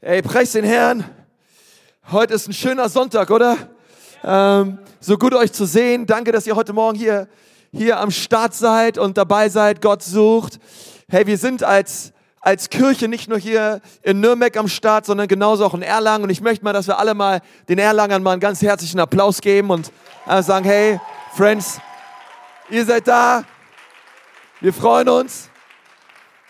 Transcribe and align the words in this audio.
Ey, 0.00 0.22
preis 0.22 0.52
den 0.52 0.64
Herrn. 0.64 1.04
Heute 2.12 2.32
ist 2.34 2.46
ein 2.46 2.52
schöner 2.52 2.88
Sonntag, 2.88 3.30
oder? 3.30 3.56
Ähm, 4.22 4.78
so 5.00 5.18
gut 5.18 5.34
euch 5.34 5.52
zu 5.52 5.64
sehen. 5.64 6.06
Danke, 6.06 6.30
dass 6.30 6.46
ihr 6.46 6.54
heute 6.54 6.72
Morgen 6.72 6.96
hier, 6.96 7.26
hier 7.72 7.98
am 7.98 8.12
Start 8.12 8.54
seid 8.54 8.96
und 8.96 9.18
dabei 9.18 9.48
seid, 9.48 9.82
Gott 9.82 10.04
sucht. 10.04 10.60
Hey, 11.08 11.26
wir 11.26 11.36
sind 11.36 11.64
als, 11.64 12.12
als 12.40 12.70
Kirche 12.70 13.08
nicht 13.08 13.28
nur 13.28 13.38
hier 13.38 13.80
in 14.02 14.20
Nürnberg 14.20 14.56
am 14.56 14.68
Start, 14.68 15.04
sondern 15.04 15.26
genauso 15.26 15.64
auch 15.64 15.74
in 15.74 15.82
Erlangen. 15.82 16.22
Und 16.22 16.30
ich 16.30 16.42
möchte 16.42 16.64
mal, 16.64 16.72
dass 16.72 16.86
wir 16.86 16.96
alle 16.96 17.14
mal 17.14 17.40
den 17.68 17.80
Erlangern 17.80 18.22
mal 18.22 18.30
einen 18.30 18.40
ganz 18.40 18.62
herzlichen 18.62 19.00
Applaus 19.00 19.40
geben 19.40 19.70
und 19.70 19.90
äh, 20.28 20.44
sagen, 20.44 20.64
hey, 20.64 21.00
Friends, 21.34 21.80
ihr 22.70 22.84
seid 22.84 23.08
da. 23.08 23.42
Wir 24.60 24.72
freuen 24.72 25.08
uns. 25.08 25.50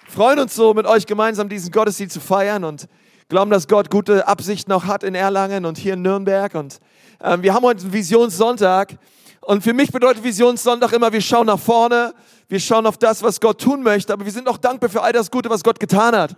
Freuen 0.06 0.38
uns 0.38 0.54
so, 0.54 0.74
mit 0.74 0.84
euch 0.84 1.06
gemeinsam 1.06 1.48
diesen 1.48 1.72
Gottesdienst 1.72 2.12
zu 2.12 2.20
feiern 2.20 2.64
und 2.64 2.86
glauben, 3.28 3.50
dass 3.50 3.68
Gott 3.68 3.90
gute 3.90 4.26
Absichten 4.26 4.70
noch 4.70 4.86
hat 4.86 5.02
in 5.02 5.14
Erlangen 5.14 5.66
und 5.66 5.76
hier 5.76 5.94
in 5.94 6.02
Nürnberg. 6.02 6.54
Und 6.54 6.80
ähm, 7.22 7.42
wir 7.42 7.52
haben 7.52 7.64
heute 7.64 7.82
einen 7.82 7.92
Visionssonntag. 7.92 8.96
Und 9.40 9.62
für 9.62 9.74
mich 9.74 9.92
bedeutet 9.92 10.24
Visionssonntag 10.24 10.92
immer, 10.92 11.12
wir 11.12 11.20
schauen 11.20 11.46
nach 11.46 11.58
vorne, 11.58 12.14
wir 12.48 12.60
schauen 12.60 12.86
auf 12.86 12.96
das, 12.96 13.22
was 13.22 13.40
Gott 13.40 13.60
tun 13.60 13.82
möchte, 13.82 14.12
aber 14.12 14.24
wir 14.24 14.32
sind 14.32 14.48
auch 14.48 14.56
dankbar 14.56 14.88
für 14.88 15.02
all 15.02 15.12
das 15.12 15.30
Gute, 15.30 15.50
was 15.50 15.62
Gott 15.62 15.78
getan 15.78 16.14
hat 16.14 16.34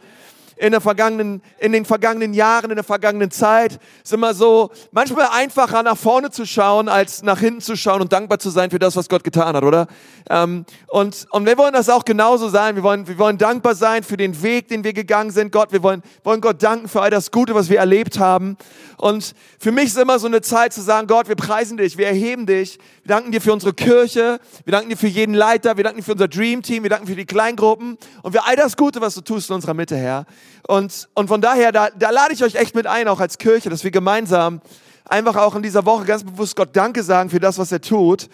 in, 0.61 0.73
der 0.73 0.83
vergangenen, 0.83 1.43
in 1.59 1.73
den 1.73 1.87
vergangenen 1.87 2.35
Jahren, 2.35 2.71
in 2.71 2.77
der 2.77 2.85
vergangenen 2.85 3.31
Zeit. 3.31 3.81
ist 4.05 4.13
immer 4.13 4.35
so, 4.35 4.71
manchmal 4.93 5.29
einfacher 5.33 5.83
nach 5.83 5.97
vorne 5.97 6.31
zu 6.31 6.45
schauen, 6.45 6.89
als 6.91 7.23
nach 7.23 7.41
hinten 7.41 7.63
zu 7.63 7.77
schauen 7.77 8.03
und 8.03 8.13
dankbar 8.13 8.39
zu 8.39 8.51
sein 8.51 8.71
für 8.71 8.79
das, 8.79 8.95
was 8.95 9.09
Gott 9.09 9.25
getan 9.25 9.57
hat, 9.57 9.65
oder? 9.65 9.87
Ähm, 10.29 10.67
und, 10.89 11.27
und 11.31 11.47
wir 11.47 11.57
wollen 11.57 11.73
das 11.73 11.89
auch 11.89 12.05
genauso 12.05 12.51
sein. 12.51 12.77
Wir 12.77 12.83
wollen, 12.83 13.09
wir 13.09 13.17
wollen 13.17 13.39
dankbar 13.39 13.75
sein 13.75 14.03
für 14.03 14.19
den 14.19 14.43
Weg, 14.43 14.69
den 14.69 14.85
wir 14.85 14.93
gegangen 14.93 15.31
sind. 15.31 15.51
Gott, 15.51 15.73
wir 15.73 15.83
wollen, 15.83 16.03
wollen 16.25 16.43
Gott 16.43 16.63
danken 16.63 16.89
für 16.89 17.01
all 17.01 17.11
das 17.11 17.31
Gute, 17.31 17.55
was 17.55 17.71
wir 17.71 17.79
erlebt 17.79 18.19
haben. 18.19 18.59
Und 18.99 19.35
für 19.59 19.73
mich 19.73 19.87
ist 19.87 19.97
immer 19.97 20.19
so 20.19 20.27
eine 20.27 20.43
Zeit 20.43 20.75
zu 20.75 20.83
sagen, 20.83 21.07
Gott, 21.07 21.27
wir 21.27 21.37
preisen 21.37 21.79
dich, 21.79 21.97
wir 21.97 22.07
erheben 22.07 22.45
dich. 22.45 22.79
Wir 23.02 23.15
danken 23.15 23.33
dir 23.33 23.41
für 23.41 23.55
unsere 23.55 23.73
Kirche. 23.73 24.41
Wir 24.67 24.73
danken 24.73 24.91
dir 24.91 24.97
für 24.99 25.07
jeden 25.07 25.35
Leiter. 25.35 25.79
Wir 25.79 25.85
danken 25.85 26.01
dir 26.01 26.05
für 26.05 26.13
unser 26.13 26.29
Dream 26.29 26.61
Team. 26.61 26.83
Wir 26.83 26.91
danken 26.91 27.07
für 27.07 27.17
die 27.17 27.24
Kleingruppen 27.24 27.97
und 28.23 28.33
für 28.33 28.45
all 28.45 28.57
das 28.57 28.77
Gute, 28.77 29.01
was 29.01 29.15
du 29.15 29.23
tust 29.23 29.49
in 29.49 29.55
unserer 29.55 29.73
Mitte, 29.73 29.97
Herr. 29.97 30.27
Und, 30.66 31.09
und 31.15 31.29
von 31.29 31.40
daher, 31.40 31.73
da, 31.73 31.90
da 31.90 32.10
lade 32.10 32.34
ich 32.34 32.45
euch 32.45 32.54
echt 32.54 32.74
mit 32.74 32.87
ein, 32.87 33.09
auch 33.09 33.20
als 33.20 33.38
Kirche, 33.38 33.70
dass 33.70 33.84
wir 33.84 33.90
gemeinsam 33.90 34.60
einfach 35.04 35.37
auch 35.37 35.54
in 35.54 35.62
dieser 35.62 35.84
Woche 35.84 36.04
ganz 36.04 36.24
bewusst 36.24 36.56
Gott 36.56 36.70
Danke 36.74 37.02
sagen 37.02 37.30
für 37.30 37.40
das, 37.40 37.59
was 37.59 37.73
er 37.73 37.80
tut. 37.80 38.29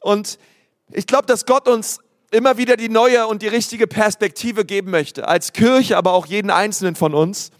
Und 0.00 0.38
ich 0.92 1.06
glaube, 1.06 1.26
dass 1.26 1.46
Gott 1.46 1.68
uns 1.68 1.98
immer 2.30 2.56
wieder 2.58 2.76
die 2.76 2.88
neue 2.88 3.26
und 3.26 3.42
die 3.42 3.48
richtige 3.48 3.86
Perspektive 3.86 4.64
geben 4.64 4.90
möchte, 4.90 5.26
als 5.26 5.52
Kirche, 5.52 5.96
aber 5.96 6.12
auch 6.12 6.26
jeden 6.26 6.50
Einzelnen 6.50 6.94
von 6.94 7.14
uns. 7.14 7.50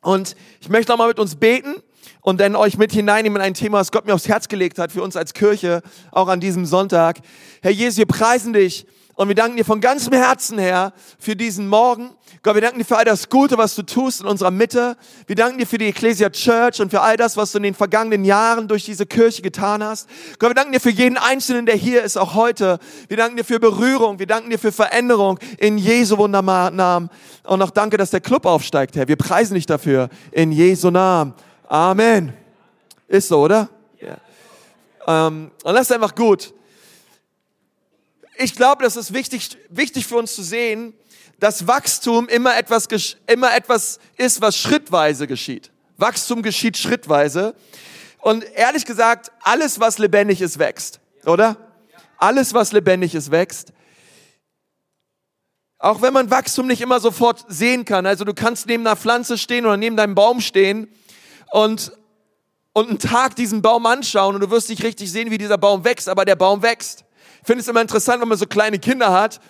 Und 0.00 0.36
ich 0.60 0.68
möchte 0.68 0.92
nochmal 0.92 1.08
mit 1.08 1.18
uns 1.18 1.36
beten 1.36 1.76
und 2.20 2.40
dann 2.40 2.56
euch 2.56 2.76
mit 2.76 2.92
hineinnehmen 2.92 3.36
in 3.36 3.42
ein 3.42 3.54
Thema, 3.54 3.78
das 3.78 3.92
Gott 3.92 4.06
mir 4.06 4.14
aufs 4.14 4.28
Herz 4.28 4.48
gelegt 4.48 4.78
hat 4.78 4.92
für 4.92 5.02
uns 5.02 5.16
als 5.16 5.34
Kirche, 5.34 5.82
auch 6.10 6.28
an 6.28 6.40
diesem 6.40 6.66
Sonntag. 6.66 7.18
Herr 7.62 7.70
Jesus, 7.70 7.98
wir 7.98 8.06
preisen 8.06 8.52
dich 8.52 8.86
und 9.16 9.28
wir 9.28 9.36
danken 9.36 9.56
dir 9.56 9.64
von 9.64 9.80
ganzem 9.80 10.12
Herzen, 10.12 10.58
Herr, 10.58 10.92
für 11.20 11.36
diesen 11.36 11.68
Morgen. 11.68 12.10
Gott, 12.42 12.56
wir 12.56 12.62
danken 12.62 12.78
dir 12.78 12.84
für 12.84 12.96
all 12.96 13.04
das 13.04 13.28
Gute, 13.28 13.56
was 13.56 13.76
du 13.76 13.82
tust 13.82 14.20
in 14.20 14.26
unserer 14.26 14.50
Mitte. 14.50 14.96
Wir 15.28 15.36
danken 15.36 15.58
dir 15.58 15.68
für 15.68 15.78
die 15.78 15.86
Ecclesia 15.86 16.30
Church 16.30 16.80
und 16.80 16.90
für 16.90 17.00
all 17.00 17.16
das, 17.16 17.36
was 17.36 17.52
du 17.52 17.58
in 17.58 17.62
den 17.62 17.74
vergangenen 17.74 18.24
Jahren 18.24 18.66
durch 18.66 18.84
diese 18.84 19.06
Kirche 19.06 19.40
getan 19.40 19.84
hast. 19.84 20.08
Gott, 20.40 20.50
wir 20.50 20.54
danken 20.54 20.72
dir 20.72 20.80
für 20.80 20.90
jeden 20.90 21.16
Einzelnen, 21.16 21.64
der 21.64 21.76
hier 21.76 22.02
ist, 22.02 22.16
auch 22.16 22.34
heute. 22.34 22.80
Wir 23.06 23.16
danken 23.16 23.36
dir 23.36 23.44
für 23.44 23.60
Berührung. 23.60 24.18
Wir 24.18 24.26
danken 24.26 24.50
dir 24.50 24.58
für 24.58 24.72
Veränderung 24.72 25.38
in 25.58 25.78
Jesu 25.78 26.18
wunderbaren 26.18 26.74
Namen. 26.74 27.08
Und 27.44 27.62
auch 27.62 27.70
danke, 27.70 27.96
dass 27.96 28.10
der 28.10 28.20
Club 28.20 28.46
aufsteigt, 28.46 28.96
Herr. 28.96 29.06
Wir 29.06 29.16
preisen 29.16 29.54
dich 29.54 29.66
dafür 29.66 30.08
in 30.32 30.50
Jesu 30.50 30.90
Namen. 30.90 31.34
Amen. 31.68 32.32
Ist 33.06 33.28
so, 33.28 33.42
oder? 33.42 33.68
Ja. 34.00 34.16
Ähm, 35.06 35.52
und 35.62 35.74
das 35.74 35.82
ist 35.82 35.92
einfach 35.92 36.16
gut 36.16 36.52
ich 38.36 38.54
glaube, 38.54 38.84
das 38.84 38.96
ist 38.96 39.12
wichtig, 39.12 39.56
wichtig 39.68 40.06
für 40.06 40.16
uns 40.16 40.34
zu 40.34 40.42
sehen, 40.42 40.94
dass 41.38 41.66
Wachstum 41.66 42.28
immer 42.28 42.56
etwas, 42.56 42.88
immer 43.26 43.54
etwas 43.54 43.98
ist, 44.16 44.40
was 44.40 44.56
schrittweise 44.56 45.26
geschieht. 45.26 45.70
Wachstum 45.96 46.42
geschieht 46.42 46.76
schrittweise. 46.76 47.54
Und 48.18 48.44
ehrlich 48.54 48.84
gesagt, 48.84 49.30
alles, 49.42 49.80
was 49.80 49.98
lebendig 49.98 50.40
ist, 50.40 50.58
wächst. 50.58 51.00
Oder? 51.26 51.56
Alles, 52.16 52.54
was 52.54 52.72
lebendig 52.72 53.14
ist, 53.14 53.30
wächst. 53.30 53.72
Auch 55.78 56.00
wenn 56.00 56.14
man 56.14 56.30
Wachstum 56.30 56.66
nicht 56.66 56.80
immer 56.80 57.00
sofort 57.00 57.44
sehen 57.48 57.84
kann. 57.84 58.06
Also 58.06 58.24
du 58.24 58.32
kannst 58.32 58.66
neben 58.66 58.86
einer 58.86 58.96
Pflanze 58.96 59.36
stehen 59.36 59.66
oder 59.66 59.76
neben 59.76 59.96
deinem 59.96 60.14
Baum 60.14 60.40
stehen 60.40 60.88
und, 61.52 61.92
und 62.72 62.88
einen 62.88 62.98
Tag 62.98 63.36
diesen 63.36 63.60
Baum 63.60 63.84
anschauen 63.84 64.34
und 64.34 64.40
du 64.40 64.50
wirst 64.50 64.70
nicht 64.70 64.82
richtig 64.82 65.12
sehen, 65.12 65.30
wie 65.30 65.38
dieser 65.38 65.58
Baum 65.58 65.84
wächst, 65.84 66.08
aber 66.08 66.24
der 66.24 66.36
Baum 66.36 66.62
wächst. 66.62 67.04
Finde 67.44 67.60
es 67.60 67.68
immer 67.68 67.80
interessant, 67.80 68.20
wenn 68.20 68.28
man 68.28 68.38
so 68.38 68.46
kleine 68.46 68.78
Kinder 68.78 69.12
hat 69.12 69.40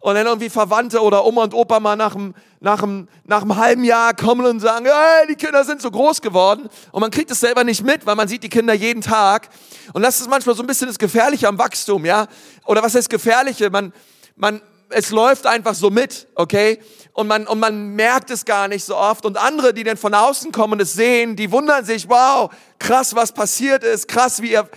und 0.00 0.14
dann 0.16 0.26
irgendwie 0.26 0.50
Verwandte 0.50 1.00
oder 1.00 1.24
Oma 1.24 1.44
und 1.44 1.54
Opa 1.54 1.80
mal 1.80 1.96
nach 1.96 2.14
einem, 2.14 2.34
nach 2.60 3.56
halben 3.56 3.84
Jahr 3.84 4.12
kommen 4.12 4.44
und 4.44 4.60
sagen, 4.60 4.84
hey, 4.84 5.26
die 5.28 5.34
Kinder 5.34 5.64
sind 5.64 5.80
so 5.80 5.90
groß 5.90 6.20
geworden. 6.20 6.68
Und 6.92 7.00
man 7.00 7.10
kriegt 7.10 7.30
es 7.30 7.40
selber 7.40 7.64
nicht 7.64 7.82
mit, 7.82 8.04
weil 8.04 8.14
man 8.14 8.28
sieht 8.28 8.42
die 8.42 8.50
Kinder 8.50 8.74
jeden 8.74 9.00
Tag. 9.00 9.48
Und 9.94 10.02
das 10.02 10.20
ist 10.20 10.28
manchmal 10.28 10.54
so 10.56 10.62
ein 10.62 10.66
bisschen 10.66 10.88
das 10.88 10.98
Gefährliche 10.98 11.48
am 11.48 11.58
Wachstum, 11.58 12.04
ja? 12.04 12.26
Oder 12.66 12.82
was 12.82 12.94
heißt 12.94 13.08
Gefährliche? 13.08 13.70
Man, 13.70 13.94
man, 14.36 14.60
es 14.90 15.10
läuft 15.10 15.46
einfach 15.46 15.74
so 15.74 15.90
mit, 15.90 16.28
okay? 16.34 16.78
Und 17.12 17.26
man, 17.26 17.46
und 17.46 17.60
man 17.60 17.94
merkt 17.94 18.30
es 18.30 18.44
gar 18.44 18.68
nicht 18.68 18.84
so 18.84 18.96
oft. 18.96 19.24
Und 19.24 19.36
andere, 19.36 19.72
die 19.74 19.84
dann 19.84 19.96
von 19.96 20.14
außen 20.14 20.52
kommen 20.52 20.74
und 20.74 20.82
es 20.82 20.94
sehen, 20.94 21.36
die 21.36 21.50
wundern 21.50 21.84
sich, 21.84 22.08
wow, 22.08 22.50
krass, 22.78 23.14
was 23.14 23.32
passiert 23.32 23.84
ist, 23.84 24.08
krass, 24.08 24.42
wie, 24.42 24.52
ihr, 24.52 24.68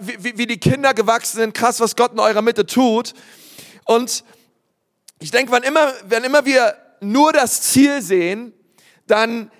wie, 0.00 0.38
wie 0.38 0.46
die 0.46 0.58
Kinder 0.58 0.94
gewachsen 0.94 1.38
sind, 1.38 1.54
krass, 1.54 1.80
was 1.80 1.96
Gott 1.96 2.12
in 2.12 2.20
eurer 2.20 2.42
Mitte 2.42 2.66
tut. 2.66 3.14
Und 3.84 4.24
ich 5.18 5.30
denke, 5.30 5.52
wann 5.52 5.62
immer, 5.62 5.92
wenn 6.06 6.24
immer 6.24 6.44
wir 6.44 6.76
nur 7.00 7.32
das 7.32 7.62
Ziel 7.62 8.02
sehen, 8.02 8.52
dann 9.06 9.50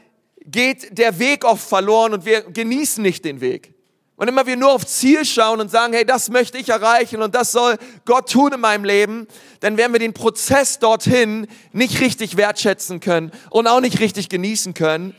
geht 0.44 0.98
der 0.98 1.18
Weg 1.18 1.44
oft 1.44 1.66
verloren 1.66 2.14
und 2.14 2.24
wir 2.24 2.42
genießen 2.42 3.02
nicht 3.02 3.24
den 3.24 3.40
Weg. 3.40 3.75
Und 4.16 4.28
immer 4.28 4.46
wir 4.46 4.56
nur 4.56 4.72
auf 4.72 4.86
Ziel 4.86 5.26
schauen 5.26 5.60
und 5.60 5.70
sagen, 5.70 5.92
hey, 5.92 6.06
das 6.06 6.30
möchte 6.30 6.56
ich 6.56 6.70
erreichen 6.70 7.20
und 7.20 7.34
das 7.34 7.52
soll 7.52 7.76
Gott 8.06 8.30
tun 8.30 8.54
in 8.54 8.60
meinem 8.60 8.84
Leben, 8.84 9.26
dann 9.60 9.76
werden 9.76 9.92
wir 9.92 10.00
den 10.00 10.14
Prozess 10.14 10.78
dorthin 10.78 11.46
nicht 11.72 12.00
richtig 12.00 12.38
wertschätzen 12.38 13.00
können 13.00 13.30
und 13.50 13.66
auch 13.66 13.80
nicht 13.80 14.00
richtig 14.00 14.30
genießen 14.30 14.72
können. 14.72 15.14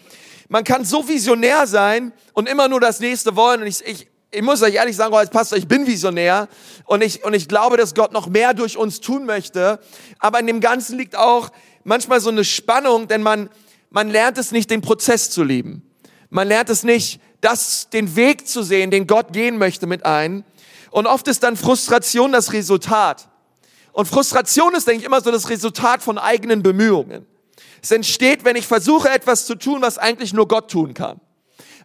Man 0.49 0.63
kann 0.63 0.83
so 0.83 1.07
visionär 1.07 1.67
sein 1.67 2.11
und 2.33 2.49
immer 2.49 2.67
nur 2.67 2.79
das 2.79 2.99
nächste 2.99 3.35
wollen. 3.35 3.61
Und 3.61 3.67
ich, 3.67 3.85
ich, 3.85 4.07
ich 4.31 4.41
muss 4.41 4.63
euch 4.63 4.75
ehrlich 4.75 4.95
sagen, 4.95 5.13
als 5.13 5.29
Pastor, 5.29 5.59
ich 5.59 5.67
bin 5.67 5.85
visionär 5.85 6.47
und 6.85 7.03
ich, 7.03 7.23
und 7.23 7.35
ich 7.35 7.47
glaube, 7.47 7.77
dass 7.77 7.93
Gott 7.93 8.13
noch 8.13 8.27
mehr 8.27 8.55
durch 8.55 8.77
uns 8.77 8.99
tun 8.99 9.25
möchte. 9.25 9.79
Aber 10.17 10.39
in 10.39 10.47
dem 10.47 10.59
Ganzen 10.59 10.97
liegt 10.97 11.15
auch 11.15 11.49
manchmal 11.83 12.19
so 12.19 12.29
eine 12.29 12.43
Spannung, 12.43 13.07
denn 13.07 13.21
man, 13.21 13.49
man 13.91 14.09
lernt 14.09 14.39
es 14.39 14.51
nicht, 14.51 14.71
den 14.71 14.81
Prozess 14.81 15.29
zu 15.29 15.43
lieben. 15.43 15.83
Man 16.29 16.47
lernt 16.47 16.69
es 16.69 16.83
nicht, 16.83 17.21
das, 17.47 17.89
den 17.89 18.17
Weg 18.17 18.45
zu 18.45 18.61
sehen, 18.61 18.91
den 18.91 19.07
Gott 19.07 19.31
gehen 19.31 19.57
möchte 19.57 19.87
mit 19.87 20.05
ein. 20.05 20.43
Und 20.91 21.07
oft 21.07 21.27
ist 21.29 21.43
dann 21.43 21.55
Frustration 21.55 22.33
das 22.33 22.51
Resultat. 22.51 23.29
Und 23.93 24.05
Frustration 24.05 24.75
ist, 24.75 24.85
denke 24.85 24.99
ich, 24.99 25.05
immer 25.05 25.21
so 25.21 25.31
das 25.31 25.49
Resultat 25.49 26.03
von 26.03 26.17
eigenen 26.17 26.61
Bemühungen. 26.61 27.25
Es 27.81 27.91
entsteht, 27.91 28.43
wenn 28.43 28.57
ich 28.57 28.67
versuche, 28.67 29.09
etwas 29.09 29.45
zu 29.45 29.55
tun, 29.55 29.81
was 29.81 29.97
eigentlich 29.97 30.33
nur 30.33 30.47
Gott 30.47 30.69
tun 30.69 30.93
kann. 30.93 31.21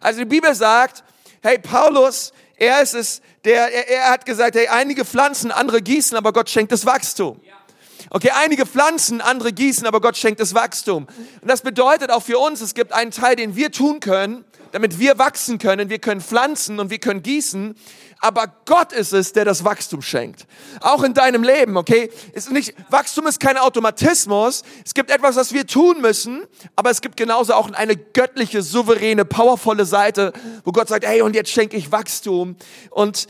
Also 0.01 0.19
die 0.19 0.25
Bibel 0.25 0.53
sagt, 0.53 1.03
hey, 1.41 1.57
Paulus, 1.57 2.33
er 2.57 2.81
ist 2.81 2.93
es, 2.93 3.21
der, 3.45 3.71
er, 3.73 3.87
er 3.87 4.09
hat 4.11 4.25
gesagt, 4.25 4.55
hey, 4.55 4.67
einige 4.67 5.05
pflanzen, 5.05 5.49
andere 5.49 5.81
gießen, 5.81 6.17
aber 6.17 6.33
Gott 6.33 6.49
schenkt 6.49 6.73
das 6.73 6.85
Wachstum. 6.85 7.39
Okay, 8.09 8.31
einige 8.33 8.65
pflanzen, 8.65 9.21
andere 9.21 9.53
gießen, 9.53 9.85
aber 9.87 10.01
Gott 10.01 10.17
schenkt 10.17 10.39
das 10.39 10.53
Wachstum. 10.53 11.07
Und 11.41 11.47
das 11.49 11.61
bedeutet 11.61 12.11
auch 12.11 12.23
für 12.23 12.37
uns, 12.37 12.61
es 12.61 12.73
gibt 12.73 12.93
einen 12.93 13.11
Teil, 13.11 13.35
den 13.35 13.55
wir 13.55 13.71
tun 13.71 13.99
können, 13.99 14.45
damit 14.71 14.99
wir 14.99 15.19
wachsen 15.19 15.59
können. 15.59 15.89
Wir 15.89 15.99
können 15.99 16.21
pflanzen 16.21 16.79
und 16.79 16.89
wir 16.89 16.99
können 16.99 17.21
gießen. 17.21 17.75
Aber 18.19 18.47
Gott 18.65 18.93
ist 18.93 19.11
es, 19.11 19.33
der 19.33 19.43
das 19.43 19.65
Wachstum 19.65 20.01
schenkt. 20.01 20.47
Auch 20.79 21.03
in 21.03 21.13
deinem 21.13 21.43
Leben, 21.43 21.75
okay? 21.75 22.09
Ist 22.31 22.51
nicht, 22.51 22.73
Wachstum 22.89 23.27
ist 23.27 23.39
kein 23.39 23.57
Automatismus. 23.57 24.63
Es 24.85 24.93
gibt 24.93 25.11
etwas, 25.11 25.35
was 25.35 25.53
wir 25.53 25.67
tun 25.67 26.01
müssen. 26.01 26.43
Aber 26.75 26.89
es 26.89 27.01
gibt 27.01 27.17
genauso 27.17 27.53
auch 27.53 27.69
eine 27.71 27.97
göttliche, 27.97 28.61
souveräne, 28.61 29.25
powervolle 29.25 29.85
Seite, 29.85 30.31
wo 30.63 30.71
Gott 30.71 30.87
sagt, 30.87 31.05
hey, 31.05 31.21
und 31.21 31.35
jetzt 31.35 31.51
schenke 31.51 31.77
ich 31.77 31.91
Wachstum. 31.91 32.55
Und, 32.89 33.27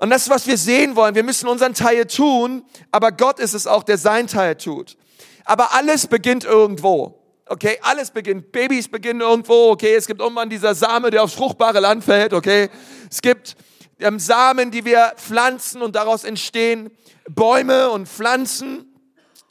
und 0.00 0.08
das 0.08 0.30
was 0.30 0.46
wir 0.46 0.56
sehen 0.56 0.96
wollen. 0.96 1.14
Wir 1.14 1.22
müssen 1.22 1.46
unseren 1.46 1.74
Teil 1.74 2.06
tun. 2.06 2.64
Aber 2.90 3.12
Gott 3.12 3.38
ist 3.38 3.52
es 3.52 3.66
auch, 3.66 3.82
der 3.82 3.98
sein 3.98 4.26
Teil 4.26 4.56
tut. 4.56 4.96
Aber 5.44 5.74
alles 5.74 6.06
beginnt 6.06 6.44
irgendwo. 6.44 7.22
Okay, 7.44 7.78
alles 7.82 8.10
beginnt. 8.10 8.50
Babys 8.50 8.88
beginnen 8.88 9.20
irgendwo. 9.20 9.70
Okay, 9.72 9.94
es 9.94 10.06
gibt 10.06 10.20
irgendwann 10.20 10.48
dieser 10.48 10.74
Same, 10.74 11.10
der 11.10 11.22
aufs 11.22 11.34
fruchtbare 11.34 11.80
Land 11.80 12.02
fällt. 12.02 12.32
Okay, 12.32 12.70
es 13.10 13.20
gibt 13.20 13.56
ähm, 13.98 14.18
Samen, 14.18 14.70
die 14.70 14.86
wir 14.86 15.12
pflanzen 15.16 15.82
und 15.82 15.94
daraus 15.96 16.24
entstehen 16.24 16.90
Bäume 17.28 17.90
und 17.90 18.08
Pflanzen. 18.08 18.86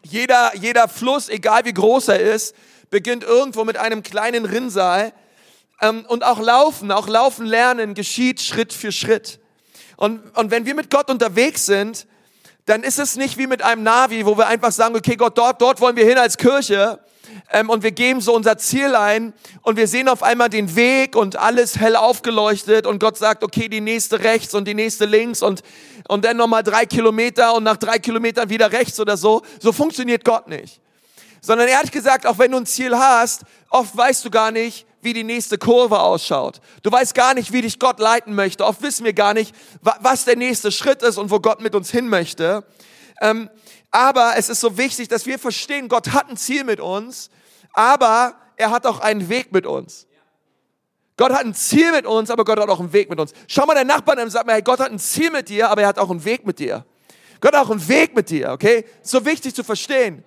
Jeder, 0.03 0.55
jeder 0.55 0.87
Fluss, 0.87 1.29
egal 1.29 1.65
wie 1.65 1.73
groß 1.73 2.07
er 2.07 2.21
ist, 2.21 2.55
beginnt 2.89 3.23
irgendwo 3.23 3.65
mit 3.65 3.77
einem 3.77 4.01
kleinen 4.01 4.45
Rinnsal. 4.45 5.13
Ähm, 5.79 6.05
und 6.07 6.23
auch 6.23 6.39
Laufen, 6.39 6.91
auch 6.91 7.07
Laufen 7.07 7.45
lernen 7.45 7.93
geschieht 7.93 8.41
Schritt 8.41 8.73
für 8.73 8.91
Schritt. 8.91 9.39
Und, 9.99 10.21
und 10.37 10.49
wenn 10.49 10.65
wir 10.65 10.75
mit 10.75 10.89
Gott 10.89 11.09
unterwegs 11.09 11.65
sind, 11.65 12.07
dann 12.65 12.83
ist 12.83 12.99
es 12.99 13.17
nicht 13.17 13.37
wie 13.37 13.47
mit 13.47 13.61
einem 13.61 13.83
Navi, 13.83 14.25
wo 14.25 14.37
wir 14.37 14.47
einfach 14.47 14.71
sagen, 14.71 14.95
okay 14.95 15.17
Gott, 15.17 15.37
dort, 15.37 15.61
dort 15.61 15.81
wollen 15.81 15.97
wir 15.97 16.05
hin 16.05 16.17
als 16.17 16.37
Kirche. 16.37 16.99
Ähm, 17.51 17.69
und 17.69 17.83
wir 17.83 17.91
geben 17.91 18.21
so 18.21 18.33
unser 18.33 18.57
Ziel 18.57 18.95
ein 18.95 19.33
und 19.61 19.75
wir 19.75 19.89
sehen 19.89 20.07
auf 20.07 20.23
einmal 20.23 20.47
den 20.47 20.77
Weg 20.77 21.17
und 21.17 21.35
alles 21.35 21.81
hell 21.81 21.97
aufgeleuchtet 21.97 22.87
und 22.87 22.99
Gott 22.99 23.17
sagt, 23.17 23.43
okay, 23.43 23.67
die 23.67 23.81
nächste 23.81 24.23
rechts 24.23 24.53
und 24.53 24.69
die 24.69 24.73
nächste 24.73 25.03
links 25.03 25.41
und, 25.41 25.63
und 26.07 26.23
dann 26.23 26.37
nochmal 26.37 26.63
drei 26.63 26.85
Kilometer 26.85 27.53
und 27.53 27.65
nach 27.65 27.75
drei 27.77 27.99
Kilometern 27.99 28.49
wieder 28.49 28.71
rechts 28.71 29.01
oder 29.01 29.17
so. 29.17 29.41
So 29.59 29.73
funktioniert 29.73 30.23
Gott 30.23 30.47
nicht. 30.47 30.79
Sondern 31.41 31.67
er 31.67 31.79
hat 31.79 31.91
gesagt, 31.91 32.25
auch 32.25 32.39
wenn 32.39 32.51
du 32.51 32.57
ein 32.57 32.65
Ziel 32.65 32.97
hast, 32.97 33.41
oft 33.69 33.97
weißt 33.97 34.23
du 34.23 34.29
gar 34.29 34.51
nicht, 34.51 34.85
wie 35.01 35.13
die 35.13 35.23
nächste 35.23 35.57
Kurve 35.57 35.99
ausschaut. 35.99 36.61
Du 36.83 36.91
weißt 36.91 37.15
gar 37.15 37.33
nicht, 37.33 37.53
wie 37.53 37.61
dich 37.61 37.79
Gott 37.79 37.99
leiten 37.99 38.35
möchte. 38.35 38.65
Oft 38.65 38.81
wissen 38.81 39.05
wir 39.05 39.13
gar 39.13 39.33
nicht, 39.33 39.55
was 39.81 40.25
der 40.25 40.35
nächste 40.35 40.71
Schritt 40.71 41.01
ist 41.01 41.17
und 41.17 41.31
wo 41.31 41.39
Gott 41.39 41.61
mit 41.61 41.75
uns 41.75 41.89
hin 41.91 42.07
möchte. 42.07 42.65
Ähm, 43.21 43.49
aber 43.91 44.33
es 44.37 44.49
ist 44.49 44.59
so 44.59 44.77
wichtig, 44.77 45.07
dass 45.07 45.25
wir 45.25 45.39
verstehen, 45.39 45.87
Gott 45.87 46.13
hat 46.13 46.29
ein 46.29 46.37
Ziel 46.37 46.63
mit 46.63 46.79
uns, 46.79 47.29
aber 47.73 48.35
er 48.55 48.71
hat 48.71 48.85
auch 48.85 48.99
einen 48.99 49.29
Weg 49.29 49.51
mit 49.51 49.65
uns. 49.65 50.05
Gott 51.17 51.33
hat 51.33 51.43
ein 51.43 51.53
Ziel 51.53 51.91
mit 51.91 52.05
uns, 52.05 52.29
aber 52.29 52.45
Gott 52.45 52.59
hat 52.59 52.69
auch 52.69 52.79
einen 52.79 52.93
Weg 52.93 53.09
mit 53.09 53.19
uns. 53.19 53.33
Schau 53.47 53.65
mal 53.65 53.73
deinen 53.73 53.87
Nachbarn 53.87 54.19
an 54.19 54.25
und 54.25 54.31
sag 54.31 54.45
mal, 54.45 54.53
hey, 54.53 54.61
Gott 54.61 54.79
hat 54.79 54.91
ein 54.91 54.99
Ziel 54.99 55.31
mit 55.31 55.49
dir, 55.49 55.69
aber 55.69 55.81
er 55.81 55.89
hat 55.89 55.99
auch 55.99 56.09
einen 56.09 56.23
Weg 56.23 56.45
mit 56.45 56.59
dir. 56.59 56.85
Gott 57.41 57.53
hat 57.53 57.65
auch 57.65 57.71
einen 57.71 57.85
Weg 57.87 58.15
mit 58.15 58.29
dir, 58.29 58.51
okay? 58.51 58.85
So 59.01 59.25
wichtig 59.25 59.53
zu 59.55 59.63
verstehen. 59.63 60.23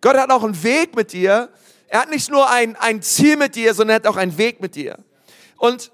Gott 0.00 0.16
hat 0.16 0.30
auch 0.30 0.42
einen 0.42 0.62
Weg 0.62 0.96
mit 0.96 1.12
dir. 1.12 1.48
Er 1.88 2.00
hat 2.00 2.10
nicht 2.10 2.30
nur 2.30 2.50
ein, 2.50 2.76
ein 2.76 3.02
Ziel 3.02 3.36
mit 3.36 3.54
dir, 3.54 3.74
sondern 3.74 3.94
er 3.94 3.96
hat 3.96 4.06
auch 4.06 4.16
einen 4.16 4.38
Weg 4.38 4.60
mit 4.60 4.74
dir. 4.74 4.98
Und, 5.56 5.92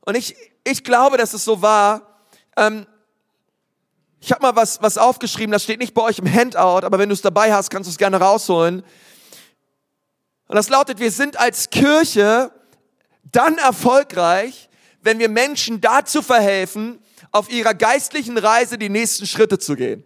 und 0.00 0.14
ich, 0.16 0.34
ich 0.64 0.84
glaube, 0.84 1.16
dass 1.16 1.34
es 1.34 1.44
so 1.44 1.62
war. 1.62 2.24
Ähm, 2.56 2.86
ich 4.20 4.32
habe 4.32 4.42
mal 4.42 4.56
was, 4.56 4.82
was 4.82 4.98
aufgeschrieben, 4.98 5.52
das 5.52 5.64
steht 5.64 5.78
nicht 5.78 5.94
bei 5.94 6.02
euch 6.02 6.18
im 6.18 6.30
Handout, 6.30 6.84
aber 6.84 6.98
wenn 6.98 7.08
du 7.08 7.14
es 7.14 7.22
dabei 7.22 7.52
hast, 7.52 7.70
kannst 7.70 7.88
du 7.88 7.90
es 7.90 7.98
gerne 7.98 8.18
rausholen. 8.18 8.82
Und 10.46 10.56
das 10.56 10.68
lautet, 10.68 10.98
wir 10.98 11.10
sind 11.10 11.38
als 11.38 11.70
Kirche 11.70 12.50
dann 13.22 13.56
erfolgreich, 13.56 14.68
wenn 15.00 15.18
wir 15.18 15.28
Menschen 15.28 15.80
dazu 15.80 16.22
verhelfen, 16.22 17.02
auf 17.32 17.50
ihrer 17.50 17.74
geistlichen 17.74 18.36
Reise 18.36 18.76
die 18.76 18.88
nächsten 18.88 19.26
Schritte 19.26 19.58
zu 19.58 19.76
gehen. 19.76 20.04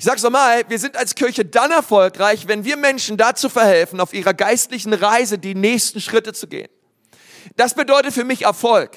Ich 0.00 0.06
sag's 0.06 0.22
nochmal, 0.22 0.64
wir 0.66 0.78
sind 0.78 0.96
als 0.96 1.14
Kirche 1.14 1.44
dann 1.44 1.70
erfolgreich, 1.72 2.48
wenn 2.48 2.64
wir 2.64 2.78
Menschen 2.78 3.18
dazu 3.18 3.50
verhelfen, 3.50 4.00
auf 4.00 4.14
ihrer 4.14 4.32
geistlichen 4.32 4.94
Reise 4.94 5.36
die 5.36 5.54
nächsten 5.54 6.00
Schritte 6.00 6.32
zu 6.32 6.46
gehen. 6.46 6.70
Das 7.56 7.74
bedeutet 7.74 8.14
für 8.14 8.24
mich 8.24 8.44
Erfolg. 8.46 8.92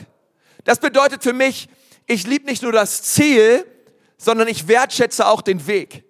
Das 0.63 0.79
bedeutet 0.79 1.21
für 1.21 1.33
mich, 1.33 1.67
ich 2.07 2.25
liebe 2.25 2.45
nicht 2.45 2.63
nur 2.63 2.71
das 2.71 3.03
Ziel, 3.03 3.65
sondern 4.17 4.47
ich 4.47 4.69
wertschätze 4.69 5.27
auch 5.27 5.41
den 5.41 5.67
Weg. 5.67 6.05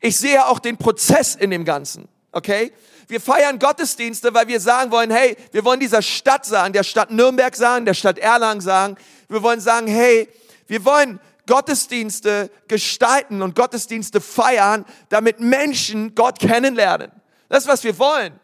Ich 0.00 0.16
sehe 0.16 0.46
auch 0.46 0.58
den 0.58 0.78
Prozess 0.78 1.34
in 1.34 1.50
dem 1.50 1.66
Ganzen. 1.66 2.08
Okay? 2.32 2.72
Wir 3.08 3.20
feiern 3.20 3.58
Gottesdienste, 3.58 4.32
weil 4.32 4.48
wir 4.48 4.60
sagen 4.60 4.90
wollen, 4.90 5.10
hey, 5.10 5.36
wir 5.52 5.66
wollen 5.66 5.80
dieser 5.80 6.00
Stadt 6.00 6.46
sagen, 6.46 6.72
der 6.72 6.84
Stadt 6.84 7.10
Nürnberg 7.10 7.54
sagen, 7.54 7.84
der 7.84 7.92
Stadt 7.92 8.18
Erlangen 8.18 8.62
sagen. 8.62 8.96
Wir 9.28 9.42
wollen 9.42 9.60
sagen, 9.60 9.86
hey, 9.86 10.30
wir 10.66 10.82
wollen 10.86 11.20
Gottesdienste 11.50 12.48
gestalten 12.68 13.42
und 13.42 13.56
Gottesdienste 13.56 14.20
feiern, 14.20 14.84
damit 15.08 15.40
Menschen 15.40 16.14
Gott 16.14 16.38
kennenlernen. 16.38 17.10
Das 17.48 17.64
ist, 17.64 17.68
was 17.68 17.82
wir 17.82 17.98
wollen. 17.98 18.38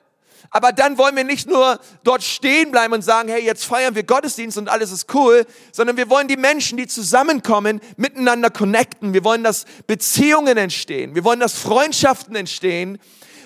Aber 0.50 0.72
dann 0.72 0.98
wollen 0.98 1.14
wir 1.14 1.22
nicht 1.22 1.48
nur 1.48 1.78
dort 2.02 2.24
stehen 2.24 2.72
bleiben 2.72 2.94
und 2.94 3.02
sagen, 3.02 3.28
hey, 3.28 3.44
jetzt 3.44 3.64
feiern 3.64 3.94
wir 3.94 4.02
Gottesdienst 4.02 4.58
und 4.58 4.68
alles 4.68 4.90
ist 4.90 5.14
cool, 5.14 5.46
sondern 5.70 5.96
wir 5.96 6.10
wollen 6.10 6.26
die 6.26 6.36
Menschen, 6.36 6.78
die 6.78 6.88
zusammenkommen, 6.88 7.80
miteinander 7.96 8.50
connecten. 8.50 9.14
Wir 9.14 9.22
wollen, 9.22 9.44
dass 9.44 9.66
Beziehungen 9.86 10.56
entstehen. 10.56 11.14
Wir 11.14 11.22
wollen, 11.22 11.38
dass 11.38 11.56
Freundschaften 11.56 12.34
entstehen. 12.34 12.98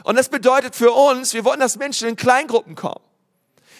Und 0.05 0.17
das 0.17 0.31
bedeutet 0.31 0.75
für 0.75 0.93
uns, 0.93 1.35
wir 1.35 1.45
wollen, 1.45 1.61
dass 1.61 1.77
Menschen 1.77 2.09
in 2.09 2.17
Kleingruppen 2.17 2.77
kommen. 2.77 3.10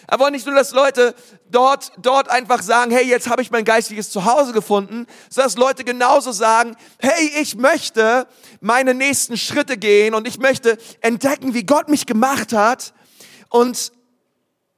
Er 0.07 0.19
wollte 0.19 0.33
nicht 0.33 0.45
nur, 0.45 0.55
dass 0.55 0.71
Leute 0.71 1.15
dort, 1.49 1.91
dort 1.97 2.29
einfach 2.29 2.61
sagen, 2.61 2.91
hey, 2.91 3.05
jetzt 3.05 3.29
habe 3.29 3.41
ich 3.41 3.51
mein 3.51 3.65
geistiges 3.65 4.09
Zuhause 4.09 4.53
gefunden, 4.53 5.07
sondern 5.29 5.53
dass 5.53 5.57
Leute 5.57 5.83
genauso 5.83 6.31
sagen, 6.31 6.75
hey, 6.99 7.31
ich 7.39 7.55
möchte 7.55 8.27
meine 8.59 8.93
nächsten 8.93 9.37
Schritte 9.37 9.77
gehen 9.77 10.13
und 10.13 10.27
ich 10.27 10.39
möchte 10.39 10.77
entdecken, 11.01 11.53
wie 11.53 11.63
Gott 11.63 11.89
mich 11.89 12.05
gemacht 12.05 12.53
hat 12.53 12.93
und 13.49 13.91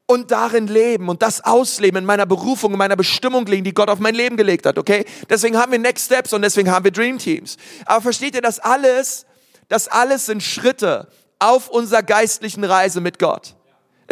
und 0.05 0.31
darin 0.31 0.67
leben 0.67 1.09
und 1.09 1.21
das 1.21 1.43
ausleben 1.43 1.99
in 1.99 2.05
meiner 2.05 2.25
Berufung, 2.25 2.73
in 2.73 2.77
meiner 2.77 2.95
Bestimmung 2.95 3.45
liegen, 3.45 3.63
die 3.63 3.73
Gott 3.73 3.89
auf 3.89 3.99
mein 3.99 4.15
Leben 4.15 4.37
gelegt 4.37 4.65
hat, 4.65 4.77
okay? 4.77 5.05
Deswegen 5.29 5.57
haben 5.57 5.71
wir 5.71 5.79
Next 5.79 6.05
Steps 6.05 6.33
und 6.33 6.41
deswegen 6.41 6.69
haben 6.69 6.83
wir 6.83 6.91
Dream 6.91 7.17
Teams. 7.17 7.57
Aber 7.85 8.01
versteht 8.01 8.35
ihr, 8.35 8.41
das 8.41 8.59
alles, 8.59 9.25
das 9.69 9.87
alles 9.87 10.25
sind 10.25 10.43
Schritte 10.43 11.07
auf 11.39 11.69
unserer 11.69 12.03
geistlichen 12.03 12.63
Reise 12.63 13.01
mit 13.01 13.17
Gott. 13.17 13.55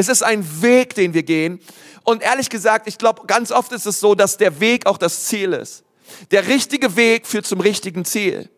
Es 0.02 0.08
ist 0.08 0.24
ein 0.24 0.64
Weg, 0.64 0.96
den 0.96 1.14
wir 1.14 1.22
gehen. 1.22 1.60
Und 2.04 2.24
ehrlich 2.24 2.50
gesagt, 2.50 2.88
ich 2.88 2.98
glaube, 2.98 3.28
ganz 3.28 3.52
oft 3.52 3.72
ist 3.72 3.86
es 3.86 4.00
so, 4.00 4.16
dass 4.16 4.36
der 4.36 4.60
Weg 4.60 4.88
auch 4.88 4.98
das 4.98 5.26
Ziel 5.26 5.54
ist. 5.54 5.84
Der 6.32 6.48
richtige 6.48 6.96
Weg 6.96 7.28
führt 7.28 7.46
zum 7.46 7.60
richtigen 7.60 8.04
Ziel. 8.04 8.50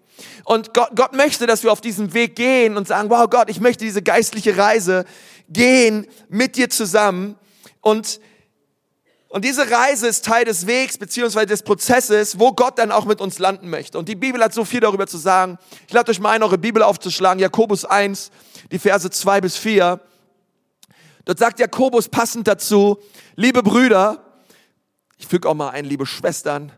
Und 0.46 0.74
Gott, 0.74 0.92
Gott 0.96 1.12
möchte, 1.12 1.46
dass 1.46 1.62
wir 1.62 1.74
auf 1.74 1.82
diesem 1.82 2.14
Weg 2.14 2.38
gehen 2.38 2.78
und 2.78 2.88
sagen, 2.88 3.10
wow 3.10 3.30
Gott, 3.30 3.50
ich 3.50 3.60
möchte 3.60 3.84
diese 3.84 4.02
geistliche 4.02 4.56
Reise 4.58 5.04
gehen 5.50 6.08
mit 6.30 6.56
dir 6.56 6.70
zusammen. 6.70 7.36
Und, 7.82 8.22
und 9.28 9.44
diese 9.44 9.70
Reise 9.70 10.08
ist 10.08 10.24
Teil 10.24 10.46
des 10.46 10.66
Wegs 10.66 10.98
beziehungsweise 10.98 11.48
des 11.48 11.64
Prozesses, 11.64 12.40
wo 12.40 12.54
Gott 12.54 12.80
dann 12.80 12.94
auch 12.94 13.04
mit 13.04 13.20
uns 13.20 13.38
landen 13.38 13.70
möchte. 13.70 14.00
Und 14.00 14.08
die 14.08 14.16
Bibel 14.16 14.42
hat 14.42 14.54
so 14.54 14.64
viel 14.64 14.80
darüber 14.80 15.08
zu 15.08 15.18
sagen. 15.18 15.58
Ich 15.90 15.94
lade 15.94 16.10
euch 16.10 16.22
mal 16.22 16.30
ein, 16.30 16.42
eure 16.42 16.58
Bibel 16.58 16.82
aufzuschlagen. 16.82 17.42
Jakobus 17.42 17.84
1, 17.84 18.32
die 18.72 18.80
Verse 18.80 19.10
2 19.10 19.42
bis 19.42 19.58
4. 19.58 20.00
Dort 21.26 21.40
sagt 21.40 21.60
Jakobus 21.60 22.10
passend 22.10 22.48
dazu, 22.48 22.98
liebe 23.36 23.64
Brüder, 23.64 24.42
ich 25.18 25.28
füge 25.28 25.48
auch 25.48 25.54
mal 25.54 25.70
ein, 25.70 25.86
liebe 25.86 26.06
Schwestern, 26.06 26.72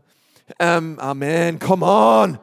ähm, 0.59 0.99
Amen, 0.99 1.57
come 1.59 1.85
on. 1.85 2.39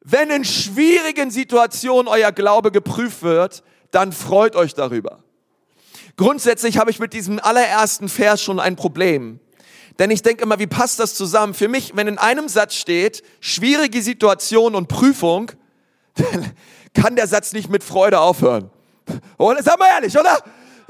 Wenn 0.00 0.30
in 0.30 0.44
schwierigen 0.44 1.30
Situationen 1.30 2.08
euer 2.08 2.32
Glaube 2.32 2.70
geprüft 2.70 3.22
wird, 3.22 3.62
dann 3.90 4.12
freut 4.12 4.56
euch 4.56 4.74
darüber. 4.74 5.22
Grundsätzlich 6.16 6.78
habe 6.78 6.90
ich 6.90 6.98
mit 6.98 7.12
diesem 7.12 7.38
allerersten 7.38 8.08
Vers 8.08 8.42
schon 8.42 8.60
ein 8.60 8.76
Problem. 8.76 9.40
Denn 9.98 10.10
ich 10.10 10.22
denke 10.22 10.42
immer, 10.42 10.58
wie 10.58 10.66
passt 10.66 10.98
das 10.98 11.14
zusammen? 11.14 11.54
Für 11.54 11.68
mich, 11.68 11.94
wenn 11.94 12.08
in 12.08 12.18
einem 12.18 12.48
Satz 12.48 12.74
steht, 12.74 13.22
schwierige 13.40 14.02
Situation 14.02 14.74
und 14.74 14.88
Prüfung, 14.88 15.52
dann 16.14 16.52
kann 16.94 17.16
der 17.16 17.26
Satz 17.26 17.52
nicht 17.52 17.68
mit 17.68 17.84
Freude 17.84 18.20
aufhören. 18.20 18.70
Und 19.36 19.62
sag 19.62 19.78
mal 19.78 19.88
ehrlich, 19.88 20.16
oder? 20.18 20.38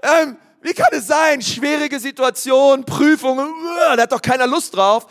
Ähm, 0.03 0.37
wie 0.63 0.73
kann 0.73 0.89
es 0.93 1.07
sein? 1.07 1.43
Schwierige 1.43 2.01
Situation, 2.01 2.85
Prüfungen, 2.85 3.53
da 3.97 4.03
hat 4.03 4.13
doch 4.13 4.23
keiner 4.23 4.47
Lust 4.47 4.75
drauf. 4.75 5.07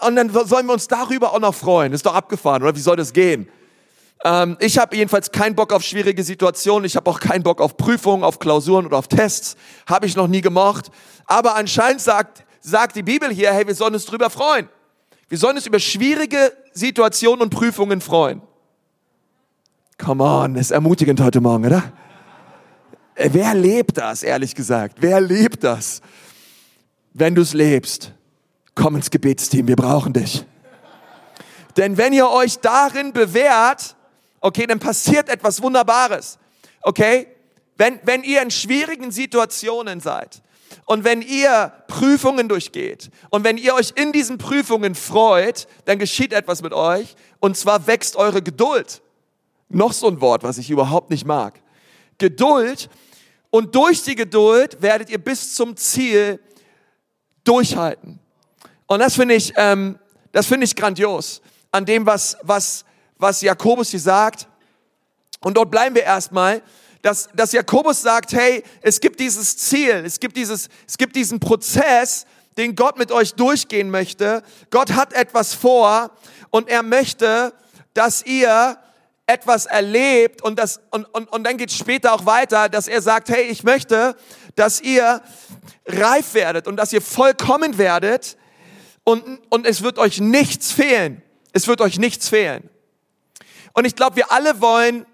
Und 0.00 0.16
dann 0.16 0.30
sollen 0.30 0.66
wir 0.66 0.72
uns 0.72 0.88
darüber 0.88 1.32
auch 1.32 1.40
noch 1.40 1.54
freuen. 1.54 1.92
ist 1.92 2.06
doch 2.06 2.14
abgefahren, 2.14 2.62
oder? 2.62 2.74
Wie 2.74 2.80
soll 2.80 2.96
das 2.96 3.12
gehen? 3.12 3.48
Ähm, 4.24 4.56
ich 4.60 4.78
habe 4.78 4.96
jedenfalls 4.96 5.30
keinen 5.30 5.54
Bock 5.54 5.72
auf 5.72 5.82
schwierige 5.82 6.22
Situationen. 6.22 6.84
Ich 6.84 6.96
habe 6.96 7.08
auch 7.10 7.20
keinen 7.20 7.42
Bock 7.42 7.60
auf 7.60 7.76
Prüfungen, 7.76 8.24
auf 8.24 8.38
Klausuren 8.38 8.86
oder 8.86 8.98
auf 8.98 9.08
Tests. 9.08 9.56
Habe 9.86 10.06
ich 10.06 10.16
noch 10.16 10.26
nie 10.26 10.40
gemocht. 10.40 10.90
Aber 11.26 11.54
anscheinend 11.54 12.00
sagt, 12.00 12.44
sagt 12.60 12.96
die 12.96 13.02
Bibel 13.02 13.30
hier, 13.30 13.52
hey, 13.52 13.66
wir 13.66 13.74
sollen 13.74 13.94
uns 13.94 14.06
drüber 14.06 14.30
freuen. 14.30 14.68
Wir 15.28 15.38
sollen 15.38 15.56
uns 15.56 15.66
über 15.66 15.78
schwierige 15.78 16.52
Situationen 16.72 17.42
und 17.42 17.50
Prüfungen 17.50 18.00
freuen. 18.00 18.42
Come 19.98 20.24
on, 20.24 20.56
ist 20.56 20.70
ermutigend 20.70 21.20
heute 21.20 21.40
Morgen, 21.40 21.66
oder? 21.66 21.92
Äh, 23.20 23.28
wer 23.34 23.54
lebt 23.54 23.98
das, 23.98 24.22
ehrlich 24.22 24.54
gesagt? 24.54 24.96
Wer 25.00 25.20
lebt 25.20 25.62
das? 25.62 26.00
Wenn 27.12 27.34
du 27.34 27.42
es 27.42 27.52
lebst, 27.52 28.12
komm 28.74 28.96
ins 28.96 29.10
Gebetsteam, 29.10 29.68
wir 29.68 29.76
brauchen 29.76 30.14
dich. 30.14 30.46
Denn 31.76 31.98
wenn 31.98 32.14
ihr 32.14 32.30
euch 32.30 32.60
darin 32.60 33.12
bewährt, 33.12 33.94
okay, 34.40 34.66
dann 34.66 34.78
passiert 34.78 35.28
etwas 35.28 35.60
Wunderbares. 35.60 36.38
Okay? 36.80 37.26
Wenn, 37.76 38.00
wenn 38.04 38.24
ihr 38.24 38.40
in 38.40 38.50
schwierigen 38.50 39.10
Situationen 39.10 40.00
seid 40.00 40.40
und 40.86 41.04
wenn 41.04 41.20
ihr 41.20 41.74
Prüfungen 41.88 42.48
durchgeht 42.48 43.10
und 43.28 43.44
wenn 43.44 43.58
ihr 43.58 43.74
euch 43.74 43.92
in 43.96 44.12
diesen 44.12 44.38
Prüfungen 44.38 44.94
freut, 44.94 45.68
dann 45.84 45.98
geschieht 45.98 46.32
etwas 46.32 46.62
mit 46.62 46.72
euch 46.72 47.16
und 47.38 47.54
zwar 47.54 47.86
wächst 47.86 48.16
eure 48.16 48.40
Geduld. 48.40 49.02
Noch 49.68 49.92
so 49.92 50.08
ein 50.08 50.22
Wort, 50.22 50.42
was 50.42 50.56
ich 50.56 50.70
überhaupt 50.70 51.10
nicht 51.10 51.26
mag. 51.26 51.60
Geduld 52.16 52.88
und 53.50 53.74
durch 53.74 54.02
die 54.02 54.14
Geduld 54.14 54.80
werdet 54.80 55.10
ihr 55.10 55.18
bis 55.18 55.54
zum 55.54 55.76
Ziel 55.76 56.40
durchhalten. 57.44 58.20
Und 58.86 59.00
das 59.00 59.14
finde 59.14 59.34
ich, 59.34 59.52
ähm, 59.56 59.98
das 60.32 60.46
finde 60.46 60.64
ich 60.64 60.76
grandios 60.76 61.42
an 61.72 61.84
dem, 61.84 62.06
was, 62.06 62.36
was, 62.42 62.84
was 63.18 63.40
Jakobus 63.40 63.90
hier 63.90 64.00
sagt. 64.00 64.46
Und 65.40 65.56
dort 65.56 65.70
bleiben 65.70 65.94
wir 65.94 66.02
erstmal, 66.02 66.62
dass, 67.02 67.28
dass 67.34 67.52
Jakobus 67.52 68.02
sagt, 68.02 68.32
hey, 68.32 68.62
es 68.82 69.00
gibt 69.00 69.20
dieses 69.20 69.56
Ziel, 69.56 70.02
es 70.04 70.20
gibt 70.20 70.36
dieses, 70.36 70.68
es 70.86 70.98
gibt 70.98 71.16
diesen 71.16 71.40
Prozess, 71.40 72.26
den 72.56 72.76
Gott 72.76 72.98
mit 72.98 73.10
euch 73.10 73.34
durchgehen 73.34 73.90
möchte. 73.90 74.42
Gott 74.70 74.92
hat 74.92 75.12
etwas 75.12 75.54
vor 75.54 76.10
und 76.50 76.68
er 76.68 76.82
möchte, 76.82 77.54
dass 77.94 78.24
ihr 78.24 78.76
etwas 79.30 79.66
erlebt 79.66 80.42
und, 80.42 80.58
das, 80.58 80.80
und, 80.90 81.04
und, 81.14 81.32
und 81.32 81.44
dann 81.44 81.56
geht 81.56 81.70
später 81.72 82.12
auch 82.12 82.26
weiter, 82.26 82.68
dass 82.68 82.88
er 82.88 83.00
sagt, 83.00 83.28
hey, 83.28 83.44
ich 83.44 83.62
möchte, 83.62 84.16
dass 84.56 84.80
ihr 84.80 85.22
reif 85.86 86.34
werdet 86.34 86.66
und 86.66 86.76
dass 86.76 86.92
ihr 86.92 87.00
vollkommen 87.00 87.78
werdet 87.78 88.36
und, 89.04 89.40
und 89.48 89.66
es 89.66 89.82
wird 89.82 89.98
euch 89.98 90.20
nichts 90.20 90.72
fehlen. 90.72 91.22
Es 91.52 91.68
wird 91.68 91.80
euch 91.80 91.98
nichts 91.98 92.28
fehlen. 92.28 92.68
Und 93.72 93.84
ich 93.84 93.94
glaube, 93.94 94.16
wir 94.16 94.32
alle 94.32 94.60
wollen, 94.60 95.06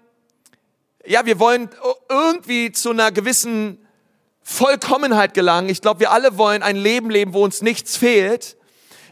ja, 1.05 1.25
wir 1.25 1.39
wollen 1.39 1.69
irgendwie 2.09 2.71
zu 2.71 2.89
einer 2.89 3.11
gewissen 3.11 3.87
Vollkommenheit 4.41 5.35
gelangen. 5.35 5.69
Ich 5.69 5.81
glaube, 5.81 5.99
wir 5.99 6.11
alle 6.11 6.37
wollen 6.37 6.63
ein 6.63 6.75
Leben 6.75 7.11
leben, 7.11 7.33
wo 7.33 7.43
uns 7.43 7.61
nichts 7.61 7.97
fehlt. 7.97 8.57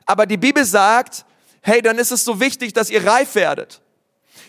Aber 0.07 0.25
die 0.25 0.37
Bibel 0.37 0.65
sagt, 0.65 1.25
hey, 1.61 1.81
dann 1.83 1.99
ist 1.99 2.11
es 2.11 2.25
so 2.25 2.39
wichtig, 2.39 2.73
dass 2.73 2.89
ihr 2.89 3.05
reif 3.05 3.35
werdet. 3.35 3.81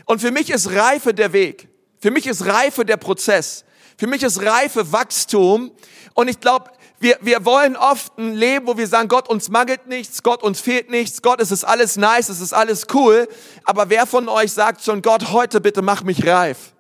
Und 0.07 0.21
für 0.21 0.31
mich 0.31 0.51
ist 0.51 0.71
Reife 0.71 1.13
der 1.13 1.33
Weg. 1.35 1.69
Für 1.99 2.11
mich 2.11 2.27
ist 2.27 2.47
Reife 2.47 2.85
der 2.85 2.97
Prozess. 2.97 3.65
Für 3.99 4.07
mich 4.07 4.23
ist 4.23 4.41
Reife 4.43 4.93
Wachstum. 4.93 5.73
Und 6.15 6.29
ich 6.29 6.41
glaube, 6.41 6.71
wir, 6.99 7.19
wir 7.21 7.45
wollen 7.45 7.77
oft 7.77 8.17
ein 8.17 8.35
Leben, 8.35 8.67
wo 8.67 8.79
wir 8.79 8.87
sagen, 8.87 9.09
Gott, 9.09 9.29
uns 9.29 9.51
mangelt 9.51 9.87
nichts, 9.87 10.23
Gott, 10.23 10.43
uns 10.43 10.61
fehlt 10.61 10.89
nichts, 10.91 11.21
Gott, 11.21 11.43
es 11.43 11.51
ist 11.51 11.65
alles 11.65 11.97
nice, 11.97 12.31
es 12.31 12.41
ist 12.41 12.55
alles 12.55 12.87
cool. 12.95 13.29
Aber 13.65 13.91
wer 13.91 14.07
von 14.07 14.29
euch 14.29 14.53
sagt 14.53 14.83
schon, 14.83 15.03
Gott, 15.03 15.33
heute 15.33 15.61
bitte 15.61 15.83
mach 15.83 16.03
mich 16.05 16.27
reif? 16.27 16.73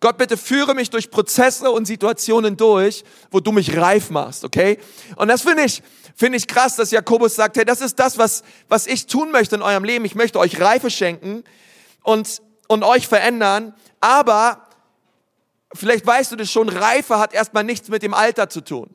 Gott, 0.00 0.18
bitte 0.18 0.36
führe 0.36 0.74
mich 0.74 0.90
durch 0.90 1.10
Prozesse 1.10 1.70
und 1.70 1.86
Situationen 1.86 2.56
durch, 2.56 3.04
wo 3.30 3.38
du 3.38 3.52
mich 3.52 3.76
reif 3.76 4.10
machst, 4.10 4.44
okay? 4.44 4.78
Und 5.14 5.28
das 5.28 5.42
finde 5.42 5.62
ich, 5.62 5.80
finde 6.16 6.38
ich 6.38 6.48
krass, 6.48 6.74
dass 6.74 6.90
Jakobus 6.90 7.36
sagt, 7.36 7.56
hey, 7.56 7.64
das 7.64 7.80
ist 7.80 8.00
das, 8.00 8.18
was, 8.18 8.42
was 8.68 8.88
ich 8.88 9.06
tun 9.06 9.30
möchte 9.30 9.54
in 9.54 9.62
eurem 9.62 9.84
Leben. 9.84 10.04
Ich 10.04 10.16
möchte 10.16 10.40
euch 10.40 10.60
Reife 10.60 10.90
schenken 10.90 11.44
und, 12.02 12.42
und 12.72 12.82
euch 12.82 13.06
verändern. 13.06 13.74
Aber 14.00 14.66
vielleicht 15.74 16.06
weißt 16.06 16.32
du 16.32 16.36
das 16.36 16.50
schon, 16.50 16.68
Reife 16.68 17.18
hat 17.18 17.34
erstmal 17.34 17.64
nichts 17.64 17.88
mit 17.88 18.02
dem 18.02 18.14
Alter 18.14 18.48
zu 18.48 18.60
tun. 18.60 18.90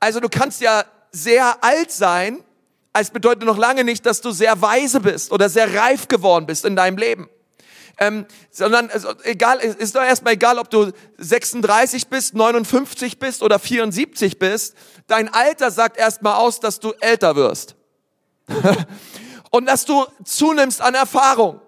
Also 0.00 0.20
du 0.20 0.28
kannst 0.28 0.60
ja 0.60 0.84
sehr 1.12 1.62
alt 1.62 1.92
sein, 1.92 2.42
es 2.92 3.10
bedeutet 3.10 3.44
noch 3.44 3.58
lange 3.58 3.84
nicht, 3.84 4.04
dass 4.04 4.20
du 4.20 4.32
sehr 4.32 4.60
weise 4.60 5.00
bist 5.00 5.30
oder 5.30 5.48
sehr 5.48 5.74
reif 5.74 6.08
geworden 6.08 6.46
bist 6.46 6.64
in 6.64 6.74
deinem 6.74 6.96
Leben. 6.96 7.28
Ähm, 7.98 8.26
sondern 8.50 8.90
also, 8.90 9.12
egal, 9.24 9.58
ist 9.58 9.94
doch 9.94 10.02
erstmal 10.02 10.32
egal, 10.32 10.58
ob 10.58 10.70
du 10.70 10.90
36 11.18 12.08
bist, 12.08 12.34
59 12.34 13.18
bist 13.18 13.42
oder 13.42 13.58
74 13.58 14.38
bist. 14.38 14.74
Dein 15.06 15.32
Alter 15.32 15.70
sagt 15.70 15.98
erstmal 15.98 16.36
aus, 16.36 16.60
dass 16.60 16.80
du 16.80 16.92
älter 17.00 17.36
wirst. 17.36 17.76
Und 19.50 19.66
dass 19.66 19.84
du 19.84 20.06
zunimmst 20.24 20.80
an 20.80 20.94
Erfahrung. 20.94 21.60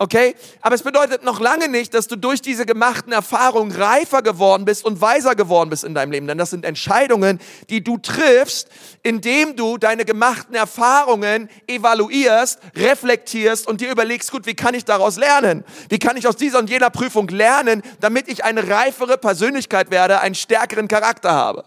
Okay? 0.00 0.34
Aber 0.62 0.74
es 0.74 0.82
bedeutet 0.82 1.24
noch 1.24 1.40
lange 1.40 1.68
nicht, 1.68 1.92
dass 1.92 2.06
du 2.06 2.16
durch 2.16 2.40
diese 2.40 2.64
gemachten 2.64 3.12
Erfahrungen 3.12 3.70
reifer 3.70 4.22
geworden 4.22 4.64
bist 4.64 4.82
und 4.82 5.02
weiser 5.02 5.34
geworden 5.34 5.68
bist 5.68 5.84
in 5.84 5.94
deinem 5.94 6.10
Leben. 6.10 6.26
Denn 6.26 6.38
das 6.38 6.48
sind 6.48 6.64
Entscheidungen, 6.64 7.38
die 7.68 7.84
du 7.84 7.98
triffst, 7.98 8.70
indem 9.02 9.56
du 9.56 9.76
deine 9.76 10.06
gemachten 10.06 10.54
Erfahrungen 10.54 11.50
evaluierst, 11.66 12.60
reflektierst 12.76 13.68
und 13.68 13.82
dir 13.82 13.90
überlegst, 13.90 14.32
gut, 14.32 14.46
wie 14.46 14.54
kann 14.54 14.72
ich 14.72 14.86
daraus 14.86 15.18
lernen? 15.18 15.64
Wie 15.90 15.98
kann 15.98 16.16
ich 16.16 16.26
aus 16.26 16.36
dieser 16.36 16.60
und 16.60 16.70
jener 16.70 16.88
Prüfung 16.88 17.28
lernen, 17.28 17.82
damit 18.00 18.28
ich 18.28 18.42
eine 18.42 18.70
reifere 18.70 19.18
Persönlichkeit 19.18 19.90
werde, 19.90 20.20
einen 20.20 20.34
stärkeren 20.34 20.88
Charakter 20.88 21.32
habe? 21.32 21.66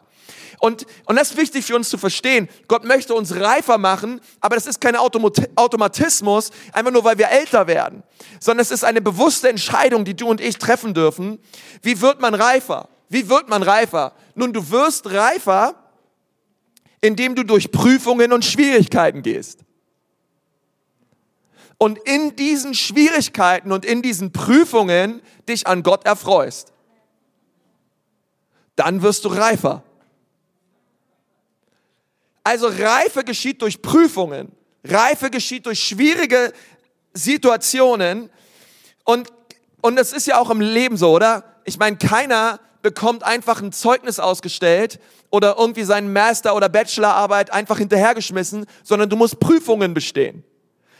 Und, 0.63 0.86
und 1.08 1.17
das 1.17 1.32
ist 1.32 1.38
wichtig 1.38 1.65
für 1.65 1.75
uns 1.75 1.89
zu 1.89 1.98
verstehen. 1.98 2.48
Gott 2.70 2.86
möchte 2.86 3.13
uns 3.13 3.36
reifer 3.36 3.77
machen, 3.77 4.22
aber 4.39 4.55
das 4.55 4.65
ist 4.65 4.79
kein 4.79 4.96
Automatismus, 4.96 6.51
einfach 6.72 6.93
nur 6.93 7.03
weil 7.03 7.17
wir 7.17 7.27
älter 7.27 7.67
werden, 7.67 8.01
sondern 8.39 8.62
es 8.62 8.72
ist 8.72 8.86
eine 8.86 9.01
bewusste 9.01 9.50
Entscheidung, 9.50 10.05
die 10.05 10.15
du 10.15 10.25
und 10.25 10.39
ich 10.39 10.58
treffen 10.60 10.93
dürfen. 10.93 11.39
Wie 11.82 12.00
wird 12.00 12.22
man 12.22 12.34
reifer? 12.34 12.88
Wie 13.10 13.27
wird 13.27 13.50
man 13.50 13.62
reifer? 13.62 14.13
Nun, 14.36 14.53
du 14.53 14.72
wirst 14.72 15.12
reifer, 15.12 15.75
indem 17.01 17.36
du 17.36 17.43
durch 17.43 17.70
Prüfungen 17.70 18.32
und 18.32 18.46
Schwierigkeiten 18.46 19.22
gehst. 19.22 19.65
Und 21.77 22.00
in 22.08 22.38
diesen 22.38 22.74
Schwierigkeiten 22.74 23.74
und 23.74 23.84
in 23.84 24.01
diesen 24.01 24.32
Prüfungen 24.32 25.22
dich 25.50 25.67
an 25.67 25.84
Gott 25.84 26.05
erfreust. 26.05 26.72
Dann 28.77 29.01
wirst 29.01 29.25
du 29.25 29.27
reifer. 29.27 29.84
Also 32.43 32.67
Reife 32.67 33.23
geschieht 33.23 33.62
durch 33.62 33.81
Prüfungen. 33.81 34.51
Reife 34.83 35.29
geschieht 35.29 35.65
durch 35.65 35.79
schwierige 35.79 36.51
Situationen. 37.13 38.29
Und, 39.05 39.31
und 39.81 39.95
das 39.95 40.12
ist 40.12 40.27
ja 40.27 40.39
auch 40.39 40.50
im 40.50 40.62
Leben 40.62 40.97
so, 40.97 41.12
oder? 41.12 41.43
Ich 41.65 41.77
meine, 41.77 41.97
keiner 41.97 42.59
bekommt 42.81 43.23
einfach 43.23 43.62
ein 43.62 43.71
Zeugnis 43.71 44.19
ausgestellt 44.19 45.00
oder 45.29 45.55
irgendwie 45.57 45.83
seinen 45.83 46.12
Master- 46.12 46.55
oder 46.55 46.67
Bachelorarbeit 46.67 47.51
einfach 47.51 47.77
hinterhergeschmissen, 47.77 48.65
sondern 48.83 49.09
du 49.09 49.15
musst 49.15 49.39
Prüfungen 49.39 49.93
bestehen. 49.93 50.43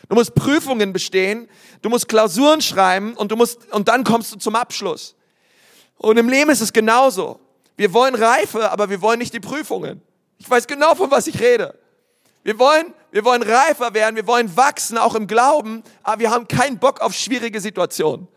Du 0.10 0.16
musst 0.16 0.34
Prüfungen 0.36 0.94
bestehen, 0.94 1.50
du 1.82 1.90
musst 1.90 2.08
Klausuren 2.08 2.62
schreiben 2.62 3.14
und 3.16 3.32
du 3.32 3.36
musst, 3.36 3.72
und 3.74 3.88
dann 3.88 4.04
kommst 4.04 4.34
du 4.34 4.38
zum 4.38 4.56
Abschluss. 4.56 5.16
Und 5.98 6.18
im 6.18 6.30
Leben 6.30 6.50
ist 6.50 6.62
es 6.62 6.74
genauso. 6.74 7.40
Wir 7.78 7.94
wollen 7.94 8.16
Reife, 8.16 8.72
aber 8.72 8.90
wir 8.90 9.02
wollen 9.02 9.20
nicht 9.20 9.34
die 9.34 9.40
Prüfungen. 9.40 10.02
Ich 10.44 10.50
weiß 10.50 10.68
genau, 10.68 10.94
von 10.94 11.10
was 11.10 11.28
ich 11.28 11.40
rede. 11.40 11.74
Wir 12.44 12.60
wollen, 12.60 12.94
wir 13.12 13.24
wollen 13.24 13.42
reifer 13.42 13.94
werden, 13.94 14.18
wir 14.18 14.28
wollen 14.28 14.58
wachsen, 14.58 14.98
auch 14.98 15.16
im 15.16 15.26
Glauben, 15.26 15.84
aber 16.04 16.20
wir 16.20 16.32
haben 16.32 16.50
keinen 16.50 16.80
Bock 16.80 17.00
auf 17.00 17.14
schwierige 17.14 17.62
Situationen. 17.62 18.28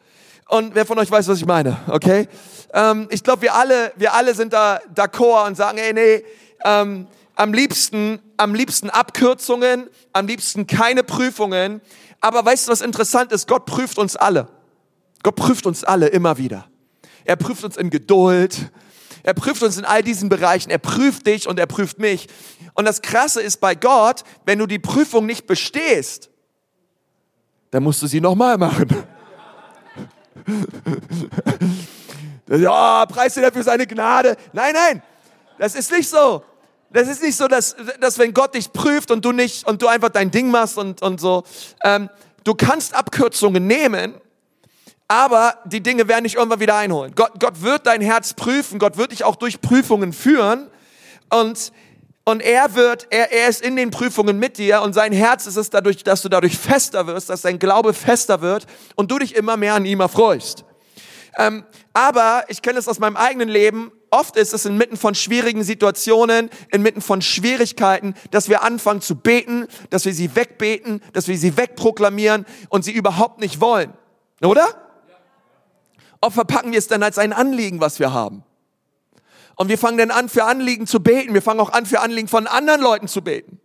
Und 0.48 0.76
wer 0.76 0.86
von 0.86 1.00
euch 1.00 1.10
weiß, 1.10 1.26
was 1.26 1.38
ich 1.38 1.46
meine, 1.46 1.76
okay? 1.88 2.28
Ähm, 2.72 3.08
ich 3.10 3.24
glaube, 3.24 3.42
wir 3.42 3.56
alle, 3.56 3.92
wir 3.96 4.14
alle 4.14 4.36
sind 4.36 4.52
da 4.52 4.78
d'accord 4.94 5.48
und 5.48 5.56
sagen, 5.56 5.78
ey, 5.78 5.92
nee, 5.92 6.24
ähm, 6.64 7.08
am 7.34 7.52
liebsten, 7.52 8.20
am 8.36 8.54
liebsten 8.54 8.88
Abkürzungen, 8.88 9.90
am 10.12 10.28
liebsten 10.28 10.68
keine 10.68 11.02
Prüfungen. 11.02 11.80
Aber 12.20 12.44
weißt 12.44 12.68
du, 12.68 12.70
was 12.70 12.82
interessant 12.82 13.32
ist? 13.32 13.48
Gott 13.48 13.66
prüft 13.66 13.98
uns 13.98 14.14
alle. 14.14 14.46
Gott 15.24 15.34
prüft 15.34 15.66
uns 15.66 15.82
alle 15.82 16.06
immer 16.06 16.38
wieder. 16.38 16.68
Er 17.24 17.34
prüft 17.34 17.64
uns 17.64 17.76
in 17.76 17.90
Geduld. 17.90 18.70
Er 19.26 19.34
prüft 19.34 19.62
uns 19.64 19.76
in 19.76 19.84
all 19.84 20.04
diesen 20.04 20.28
Bereichen. 20.28 20.70
Er 20.70 20.78
prüft 20.78 21.26
dich 21.26 21.48
und 21.48 21.58
er 21.58 21.66
prüft 21.66 21.98
mich. 21.98 22.28
Und 22.74 22.84
das 22.84 23.02
Krasse 23.02 23.42
ist 23.42 23.60
bei 23.60 23.74
Gott, 23.74 24.22
wenn 24.44 24.60
du 24.60 24.66
die 24.66 24.78
Prüfung 24.78 25.26
nicht 25.26 25.48
bestehst, 25.48 26.30
dann 27.72 27.82
musst 27.82 28.00
du 28.00 28.06
sie 28.06 28.20
nochmal 28.20 28.56
machen. 28.56 28.86
ja, 32.48 33.04
preis 33.06 33.34
dir 33.34 33.42
dafür 33.42 33.64
seine 33.64 33.84
Gnade. 33.84 34.36
Nein, 34.52 34.74
nein, 34.74 35.02
das 35.58 35.74
ist 35.74 35.90
nicht 35.90 36.08
so. 36.08 36.44
Das 36.92 37.08
ist 37.08 37.20
nicht 37.20 37.36
so, 37.36 37.48
dass, 37.48 37.74
dass 38.00 38.16
wenn 38.20 38.32
Gott 38.32 38.54
dich 38.54 38.72
prüft 38.72 39.10
und 39.10 39.24
du 39.24 39.32
nicht 39.32 39.66
und 39.66 39.82
du 39.82 39.88
einfach 39.88 40.10
dein 40.10 40.30
Ding 40.30 40.52
machst 40.52 40.78
und, 40.78 41.02
und 41.02 41.20
so. 41.20 41.42
Ähm, 41.82 42.08
du 42.44 42.54
kannst 42.54 42.94
Abkürzungen 42.94 43.66
nehmen, 43.66 44.14
aber 45.08 45.58
die 45.64 45.82
Dinge 45.82 46.08
werden 46.08 46.24
dich 46.24 46.34
irgendwann 46.34 46.60
wieder 46.60 46.76
einholen. 46.76 47.12
Gott, 47.14 47.32
Gott 47.38 47.62
wird 47.62 47.86
dein 47.86 48.00
Herz 48.00 48.34
prüfen, 48.34 48.78
Gott 48.78 48.96
wird 48.96 49.12
dich 49.12 49.24
auch 49.24 49.36
durch 49.36 49.60
Prüfungen 49.60 50.12
führen 50.12 50.68
und, 51.30 51.72
und 52.24 52.42
er 52.42 52.74
wird, 52.74 53.06
er, 53.10 53.32
er 53.32 53.48
ist 53.48 53.62
in 53.62 53.76
den 53.76 53.90
Prüfungen 53.90 54.38
mit 54.38 54.58
dir 54.58 54.82
und 54.82 54.94
sein 54.94 55.12
Herz 55.12 55.46
ist 55.46 55.56
es 55.56 55.70
dadurch, 55.70 56.02
dass 56.02 56.22
du 56.22 56.28
dadurch 56.28 56.58
fester 56.58 57.06
wirst, 57.06 57.30
dass 57.30 57.42
dein 57.42 57.58
Glaube 57.58 57.94
fester 57.94 58.40
wird 58.40 58.66
und 58.96 59.10
du 59.10 59.18
dich 59.18 59.36
immer 59.36 59.56
mehr 59.56 59.74
an 59.74 59.84
ihm 59.84 60.00
erfreust. 60.00 60.64
Ähm, 61.38 61.64
aber 61.92 62.44
ich 62.48 62.62
kenne 62.62 62.78
es 62.78 62.88
aus 62.88 62.98
meinem 62.98 63.16
eigenen 63.16 63.48
Leben, 63.48 63.92
oft 64.10 64.36
ist 64.36 64.54
es 64.54 64.64
inmitten 64.64 64.96
von 64.96 65.14
schwierigen 65.14 65.62
Situationen, 65.62 66.50
inmitten 66.72 67.02
von 67.02 67.22
Schwierigkeiten, 67.22 68.14
dass 68.30 68.48
wir 68.48 68.62
anfangen 68.62 69.02
zu 69.02 69.16
beten, 69.16 69.66
dass 69.90 70.04
wir 70.04 70.14
sie 70.14 70.34
wegbeten, 70.34 71.02
dass 71.12 71.28
wir 71.28 71.36
sie 71.36 71.56
wegproklamieren 71.56 72.46
und 72.70 72.84
sie 72.84 72.92
überhaupt 72.92 73.38
nicht 73.38 73.60
wollen. 73.60 73.92
Oder? 74.42 74.85
Oft 76.26 76.34
verpacken 76.34 76.72
wir 76.72 76.78
es 76.80 76.88
dann 76.88 77.04
als 77.04 77.18
ein 77.18 77.32
Anliegen, 77.32 77.80
was 77.80 78.00
wir 78.00 78.12
haben. 78.12 78.42
Und 79.54 79.68
wir 79.68 79.78
fangen 79.78 79.96
dann 79.96 80.10
an, 80.10 80.28
für 80.28 80.42
Anliegen 80.42 80.88
zu 80.88 80.98
beten. 80.98 81.32
Wir 81.34 81.40
fangen 81.40 81.60
auch 81.60 81.70
an, 81.70 81.86
für 81.86 82.00
Anliegen 82.00 82.26
von 82.26 82.48
anderen 82.48 82.80
Leuten 82.80 83.06
zu 83.06 83.22
beten. 83.22 83.60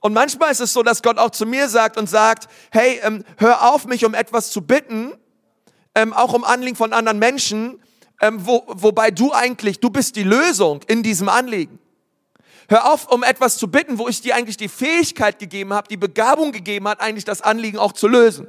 Und 0.00 0.12
manchmal 0.12 0.50
ist 0.50 0.60
es 0.60 0.72
so, 0.72 0.82
dass 0.82 1.00
Gott 1.00 1.16
auch 1.16 1.30
zu 1.30 1.46
mir 1.46 1.68
sagt 1.68 1.96
und 1.96 2.10
sagt, 2.10 2.48
hey, 2.72 2.98
ähm, 3.04 3.22
hör 3.36 3.70
auf, 3.70 3.86
mich 3.86 4.04
um 4.04 4.14
etwas 4.14 4.50
zu 4.50 4.62
bitten, 4.62 5.12
ähm, 5.94 6.12
auch 6.12 6.34
um 6.34 6.42
Anliegen 6.42 6.74
von 6.74 6.92
anderen 6.92 7.20
Menschen, 7.20 7.80
ähm, 8.20 8.44
wo, 8.44 8.64
wobei 8.66 9.12
du 9.12 9.32
eigentlich, 9.32 9.78
du 9.78 9.88
bist 9.88 10.16
die 10.16 10.24
Lösung 10.24 10.80
in 10.88 11.04
diesem 11.04 11.28
Anliegen. 11.28 11.78
Hör 12.68 12.92
auf, 12.92 13.06
um 13.12 13.22
etwas 13.22 13.58
zu 13.58 13.68
bitten, 13.68 14.00
wo 14.00 14.08
ich 14.08 14.22
dir 14.22 14.34
eigentlich 14.34 14.56
die 14.56 14.68
Fähigkeit 14.68 15.38
gegeben 15.38 15.72
habe, 15.72 15.86
die 15.86 15.96
Begabung 15.96 16.50
gegeben 16.50 16.88
hat, 16.88 17.00
eigentlich 17.00 17.24
das 17.24 17.42
Anliegen 17.42 17.78
auch 17.78 17.92
zu 17.92 18.08
lösen. 18.08 18.48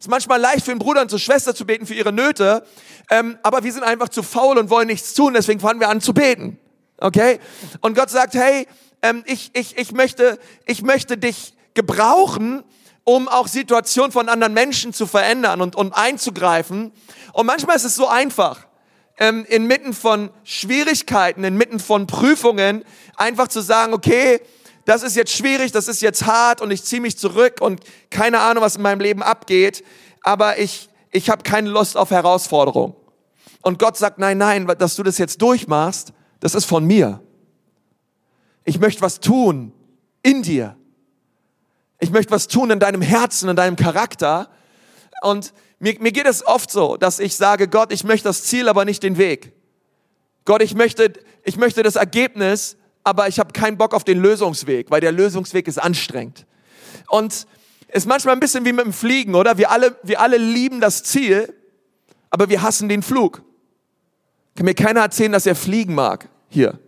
Es 0.00 0.06
ist 0.06 0.10
manchmal 0.10 0.40
leicht 0.40 0.64
für 0.64 0.70
einen 0.70 0.80
Bruder 0.80 1.02
und 1.02 1.10
zur 1.10 1.18
Schwester 1.18 1.54
zu 1.54 1.66
beten 1.66 1.84
für 1.84 1.92
ihre 1.92 2.10
Nöte, 2.10 2.64
ähm, 3.10 3.36
aber 3.42 3.64
wir 3.64 3.70
sind 3.70 3.82
einfach 3.82 4.08
zu 4.08 4.22
faul 4.22 4.56
und 4.56 4.70
wollen 4.70 4.86
nichts 4.86 5.12
tun, 5.12 5.34
deswegen 5.34 5.60
fangen 5.60 5.78
wir 5.78 5.90
an 5.90 6.00
zu 6.00 6.14
beten. 6.14 6.58
Okay? 6.96 7.38
Und 7.82 7.98
Gott 7.98 8.08
sagt, 8.08 8.32
hey, 8.32 8.66
ähm, 9.02 9.22
ich, 9.26 9.50
ich, 9.52 9.76
ich, 9.76 9.92
möchte, 9.92 10.38
ich 10.64 10.80
möchte 10.80 11.18
dich 11.18 11.52
gebrauchen, 11.74 12.64
um 13.04 13.28
auch 13.28 13.46
Situationen 13.46 14.10
von 14.10 14.30
anderen 14.30 14.54
Menschen 14.54 14.94
zu 14.94 15.06
verändern 15.06 15.60
und, 15.60 15.76
und 15.76 15.92
einzugreifen. 15.92 16.92
Und 17.34 17.44
manchmal 17.44 17.76
ist 17.76 17.84
es 17.84 17.94
so 17.94 18.08
einfach, 18.08 18.66
ähm, 19.18 19.44
inmitten 19.50 19.92
von 19.92 20.30
Schwierigkeiten, 20.44 21.44
inmitten 21.44 21.78
von 21.78 22.06
Prüfungen, 22.06 22.86
einfach 23.16 23.48
zu 23.48 23.60
sagen, 23.60 23.92
okay, 23.92 24.40
das 24.90 25.04
ist 25.04 25.14
jetzt 25.14 25.32
schwierig, 25.32 25.70
das 25.70 25.86
ist 25.86 26.02
jetzt 26.02 26.26
hart 26.26 26.60
und 26.60 26.72
ich 26.72 26.82
ziehe 26.82 27.00
mich 27.00 27.16
zurück 27.16 27.60
und 27.60 27.80
keine 28.10 28.40
Ahnung, 28.40 28.64
was 28.64 28.74
in 28.74 28.82
meinem 28.82 29.00
Leben 29.00 29.22
abgeht, 29.22 29.84
aber 30.20 30.58
ich, 30.58 30.88
ich 31.12 31.30
habe 31.30 31.44
keine 31.44 31.70
Lust 31.70 31.96
auf 31.96 32.10
Herausforderung. 32.10 32.96
Und 33.62 33.78
Gott 33.78 33.96
sagt, 33.96 34.18
nein, 34.18 34.36
nein, 34.36 34.66
dass 34.66 34.96
du 34.96 35.04
das 35.04 35.16
jetzt 35.18 35.40
durchmachst, 35.42 36.12
das 36.40 36.56
ist 36.56 36.64
von 36.64 36.84
mir. 36.84 37.20
Ich 38.64 38.80
möchte 38.80 39.00
was 39.02 39.20
tun 39.20 39.72
in 40.24 40.42
dir. 40.42 40.76
Ich 42.00 42.10
möchte 42.10 42.32
was 42.32 42.48
tun 42.48 42.72
in 42.72 42.80
deinem 42.80 43.00
Herzen, 43.00 43.48
in 43.48 43.54
deinem 43.54 43.76
Charakter. 43.76 44.50
Und 45.22 45.52
mir, 45.78 45.94
mir 46.00 46.10
geht 46.10 46.26
es 46.26 46.44
oft 46.44 46.68
so, 46.68 46.96
dass 46.96 47.20
ich 47.20 47.36
sage, 47.36 47.68
Gott, 47.68 47.92
ich 47.92 48.02
möchte 48.02 48.24
das 48.24 48.42
Ziel, 48.42 48.68
aber 48.68 48.84
nicht 48.84 49.04
den 49.04 49.18
Weg. 49.18 49.52
Gott, 50.46 50.62
ich 50.62 50.74
möchte, 50.74 51.12
ich 51.44 51.56
möchte 51.56 51.84
das 51.84 51.94
Ergebnis, 51.94 52.76
aber 53.04 53.28
ich 53.28 53.38
habe 53.38 53.52
keinen 53.52 53.78
Bock 53.78 53.94
auf 53.94 54.04
den 54.04 54.20
Lösungsweg, 54.20 54.90
weil 54.90 55.00
der 55.00 55.12
Lösungsweg 55.12 55.66
ist 55.68 55.78
anstrengend. 55.78 56.46
Und 57.08 57.46
ist 57.88 58.06
manchmal 58.06 58.34
ein 58.34 58.40
bisschen 58.40 58.64
wie 58.64 58.72
mit 58.72 58.84
dem 58.84 58.92
Fliegen, 58.92 59.34
oder? 59.34 59.58
Wir 59.58 59.70
alle, 59.70 59.96
wir 60.02 60.20
alle 60.20 60.36
lieben 60.36 60.80
das 60.80 61.02
Ziel, 61.02 61.52
aber 62.30 62.48
wir 62.48 62.62
hassen 62.62 62.88
den 62.88 63.02
Flug. 63.02 63.42
Kann 64.54 64.64
mir 64.64 64.74
keiner 64.74 65.00
erzählen, 65.00 65.32
dass 65.32 65.46
er 65.46 65.56
fliegen 65.56 65.94
mag 65.94 66.28
hier. 66.48 66.78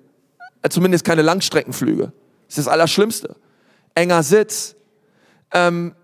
Zumindest 0.69 1.05
keine 1.05 1.23
Langstreckenflüge. 1.23 2.13
Das 2.47 2.59
ist 2.59 2.67
das 2.67 2.69
Allerschlimmste. 2.69 3.35
Enger 3.95 4.23
Sitz. 4.23 4.77
Ähm, 5.53 5.95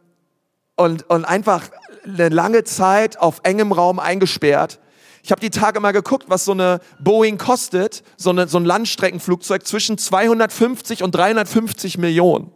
und, 0.77 1.09
und 1.11 1.25
einfach 1.25 1.69
eine 2.05 2.29
lange 2.29 2.65
Zeit 2.65 3.19
auf 3.19 3.41
engem 3.43 3.73
Raum 3.73 3.99
eingesperrt. 3.99 4.81
Ich 5.23 5.31
habe 5.31 5.41
die 5.41 5.51
Tage 5.51 5.81
mal 5.81 5.93
geguckt, 5.93 6.27
was 6.29 6.45
so 6.45 6.53
eine 6.53 6.81
Boeing 7.01 7.39
kostet, 7.39 8.03
so, 8.17 8.31
eine, 8.31 8.49
so 8.49 8.59
ein 8.59 8.65
Landstreckenflugzeug 8.65 9.67
zwischen 9.67 9.99
250 9.99 11.03
und 11.03 11.13
350 11.13 11.99
Millionen. 11.99 12.53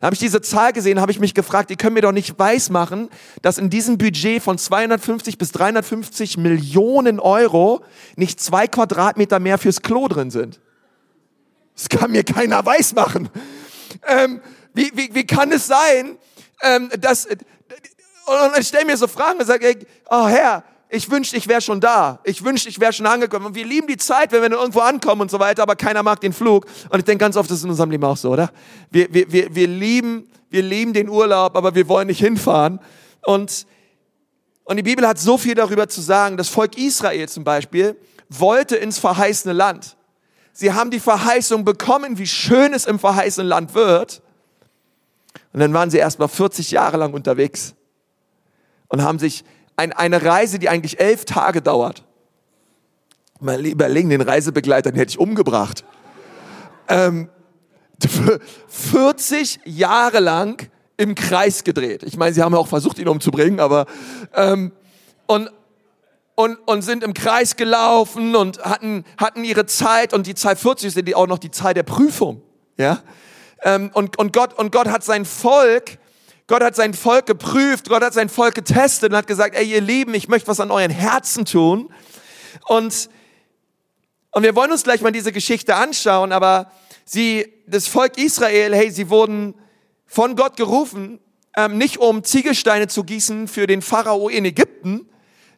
Da 0.00 0.06
habe 0.06 0.14
ich 0.14 0.20
diese 0.20 0.42
Zahl 0.42 0.72
gesehen, 0.72 1.00
habe 1.00 1.10
ich 1.10 1.20
mich 1.20 1.32
gefragt, 1.32 1.70
die 1.70 1.76
können 1.76 1.94
mir 1.94 2.02
doch 2.02 2.12
nicht 2.12 2.38
weismachen, 2.38 3.08
dass 3.40 3.56
in 3.56 3.70
diesem 3.70 3.96
Budget 3.96 4.42
von 4.42 4.58
250 4.58 5.38
bis 5.38 5.52
350 5.52 6.36
Millionen 6.36 7.18
Euro 7.18 7.82
nicht 8.16 8.40
zwei 8.40 8.66
Quadratmeter 8.66 9.40
mehr 9.40 9.58
fürs 9.58 9.80
Klo 9.80 10.06
drin 10.08 10.30
sind. 10.30 10.60
Das 11.74 11.88
kann 11.88 12.10
mir 12.10 12.24
keiner 12.24 12.64
weismachen. 12.64 13.28
Ähm, 14.06 14.40
wie, 14.74 14.90
wie, 14.94 15.14
wie 15.14 15.26
kann 15.26 15.52
es 15.52 15.66
sein, 15.66 16.18
ähm, 16.62 16.90
dass... 17.00 17.26
Und 17.26 18.58
ich 18.58 18.66
stelle 18.66 18.84
mir 18.84 18.96
so 18.96 19.06
Fragen 19.06 19.38
und 19.38 19.46
sage, 19.46 19.86
oh 20.10 20.26
Herr, 20.26 20.64
ich 20.88 21.10
wünschte, 21.10 21.36
ich 21.36 21.48
wäre 21.48 21.60
schon 21.60 21.80
da. 21.80 22.20
Ich 22.24 22.44
wünschte, 22.44 22.68
ich 22.68 22.78
wäre 22.78 22.92
schon 22.92 23.06
angekommen. 23.06 23.46
Und 23.46 23.54
wir 23.54 23.66
lieben 23.66 23.88
die 23.88 23.96
Zeit, 23.96 24.30
wenn 24.30 24.42
wir 24.42 24.50
irgendwo 24.50 24.80
ankommen 24.80 25.22
und 25.22 25.30
so 25.30 25.40
weiter, 25.40 25.62
aber 25.62 25.74
keiner 25.74 26.02
mag 26.02 26.20
den 26.20 26.32
Flug. 26.32 26.66
Und 26.90 26.98
ich 26.98 27.04
denke 27.04 27.24
ganz 27.24 27.36
oft, 27.36 27.50
das 27.50 27.58
ist 27.58 27.64
in 27.64 27.70
unserem 27.70 27.90
Leben 27.90 28.04
auch 28.04 28.16
so, 28.16 28.30
oder? 28.30 28.50
Wir, 28.90 29.12
wir, 29.12 29.30
wir, 29.32 29.54
wir, 29.54 29.66
lieben, 29.66 30.30
wir 30.48 30.62
lieben 30.62 30.92
den 30.92 31.08
Urlaub, 31.08 31.56
aber 31.56 31.74
wir 31.74 31.88
wollen 31.88 32.06
nicht 32.06 32.20
hinfahren. 32.20 32.78
Und, 33.24 33.66
und 34.64 34.76
die 34.76 34.84
Bibel 34.84 35.06
hat 35.06 35.18
so 35.18 35.38
viel 35.38 35.56
darüber 35.56 35.88
zu 35.88 36.00
sagen. 36.00 36.36
Das 36.36 36.48
Volk 36.48 36.78
Israel 36.78 37.28
zum 37.28 37.42
Beispiel 37.42 37.96
wollte 38.28 38.76
ins 38.76 38.98
verheißene 38.98 39.54
Land. 39.54 39.96
Sie 40.52 40.72
haben 40.72 40.90
die 40.90 41.00
Verheißung 41.00 41.64
bekommen, 41.64 42.16
wie 42.18 42.26
schön 42.26 42.72
es 42.72 42.86
im 42.86 42.98
verheißenen 42.98 43.48
Land 43.48 43.74
wird. 43.74 44.22
Und 45.52 45.60
dann 45.60 45.74
waren 45.74 45.90
sie 45.90 45.98
erst 45.98 46.20
mal 46.20 46.28
40 46.28 46.70
Jahre 46.70 46.96
lang 46.96 47.12
unterwegs 47.12 47.74
und 48.88 49.02
haben 49.02 49.18
sich 49.18 49.44
ein, 49.76 49.92
eine 49.92 50.24
Reise, 50.24 50.58
die 50.58 50.68
eigentlich 50.68 51.00
elf 51.00 51.24
Tage 51.24 51.62
dauert. 51.62 52.04
Mal 53.40 53.64
überlegen, 53.66 54.08
den 54.08 54.22
Reisebegleiter, 54.22 54.90
den 54.90 54.98
hätte 54.98 55.10
ich 55.10 55.18
umgebracht. 55.18 55.84
Ähm, 56.88 57.28
40 58.68 59.60
Jahre 59.64 60.20
lang 60.20 60.68
im 60.96 61.14
Kreis 61.14 61.64
gedreht. 61.64 62.02
Ich 62.02 62.16
meine, 62.16 62.34
sie 62.34 62.42
haben 62.42 62.54
auch 62.54 62.68
versucht, 62.68 62.98
ihn 62.98 63.08
umzubringen, 63.08 63.60
aber 63.60 63.86
ähm, 64.34 64.72
und, 65.26 65.50
und, 66.34 66.56
und 66.66 66.82
sind 66.82 67.02
im 67.02 67.12
Kreis 67.12 67.56
gelaufen 67.56 68.34
und 68.34 68.58
hatten, 68.60 69.04
hatten 69.18 69.44
ihre 69.44 69.66
Zeit 69.66 70.14
und 70.14 70.26
die 70.26 70.34
Zeit 70.34 70.58
40 70.58 70.92
sind 70.92 71.06
die 71.06 71.14
auch 71.14 71.26
noch 71.26 71.38
die 71.38 71.50
Zeit 71.50 71.76
der 71.76 71.82
Prüfung. 71.82 72.42
Ja? 72.78 73.02
Ähm, 73.62 73.90
und, 73.92 74.18
und, 74.18 74.32
Gott, 74.32 74.58
und 74.58 74.72
Gott 74.72 74.88
hat 74.88 75.04
sein 75.04 75.24
Volk 75.24 75.98
Gott 76.48 76.62
hat 76.62 76.76
sein 76.76 76.94
Volk 76.94 77.26
geprüft, 77.26 77.88
Gott 77.88 78.02
hat 78.02 78.14
sein 78.14 78.28
Volk 78.28 78.54
getestet 78.54 79.10
und 79.10 79.16
hat 79.16 79.26
gesagt, 79.26 79.56
ey 79.56 79.64
ihr 79.64 79.80
Lieben, 79.80 80.14
ich 80.14 80.28
möchte 80.28 80.46
was 80.46 80.60
an 80.60 80.70
euren 80.70 80.92
Herzen 80.92 81.44
tun. 81.44 81.92
Und, 82.68 83.10
und 84.30 84.42
wir 84.44 84.54
wollen 84.54 84.70
uns 84.70 84.84
gleich 84.84 85.00
mal 85.00 85.10
diese 85.10 85.32
Geschichte 85.32 85.74
anschauen, 85.74 86.30
aber 86.30 86.70
sie, 87.04 87.52
das 87.66 87.88
Volk 87.88 88.16
Israel, 88.16 88.76
hey, 88.76 88.92
sie 88.92 89.10
wurden 89.10 89.54
von 90.06 90.36
Gott 90.36 90.56
gerufen, 90.56 91.18
ähm, 91.56 91.78
nicht 91.78 91.98
um 91.98 92.22
Ziegelsteine 92.22 92.86
zu 92.86 93.02
gießen 93.02 93.48
für 93.48 93.66
den 93.66 93.82
Pharao 93.82 94.28
in 94.28 94.44
Ägypten, 94.44 95.08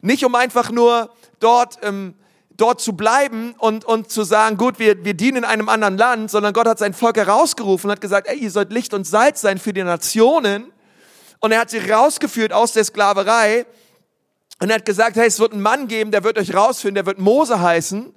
nicht 0.01 0.25
um 0.25 0.35
einfach 0.35 0.71
nur 0.71 1.11
dort, 1.39 1.81
ähm, 1.83 2.15
dort 2.57 2.81
zu 2.81 2.95
bleiben 2.95 3.55
und, 3.59 3.85
und 3.85 4.11
zu 4.11 4.25
sagen, 4.25 4.57
gut, 4.57 4.79
wir, 4.79 5.05
wir 5.05 5.13
dienen 5.13 5.39
in 5.39 5.45
einem 5.45 5.69
anderen 5.69 5.99
Land, 5.99 6.31
sondern 6.31 6.55
Gott 6.55 6.67
hat 6.67 6.79
sein 6.79 6.95
Volk 6.95 7.19
herausgerufen 7.19 7.91
und 7.91 7.93
hat 7.93 8.01
gesagt, 8.01 8.27
ey, 8.27 8.39
ihr 8.39 8.51
sollt 8.51 8.73
Licht 8.73 8.95
und 8.95 9.07
Salz 9.07 9.43
sein 9.43 9.59
für 9.59 9.75
die 9.75 9.83
Nationen. 9.83 10.73
Und 11.41 11.53
er 11.53 11.61
hat 11.61 11.71
sie 11.71 11.79
rausgeführt 11.79 12.53
aus 12.53 12.73
der 12.73 12.85
Sklaverei. 12.85 13.67
Und 14.61 14.71
er 14.71 14.77
hat 14.77 14.85
gesagt, 14.85 15.17
hey, 15.17 15.27
es 15.27 15.39
wird 15.39 15.53
einen 15.53 15.63
Mann 15.63 15.87
geben, 15.89 16.11
der 16.11 16.25
wird 16.25 16.39
euch 16.39 16.55
rausführen, 16.55 16.95
der 16.95 17.07
wird 17.07 17.19
Mose 17.19 17.61
heißen. 17.61 18.13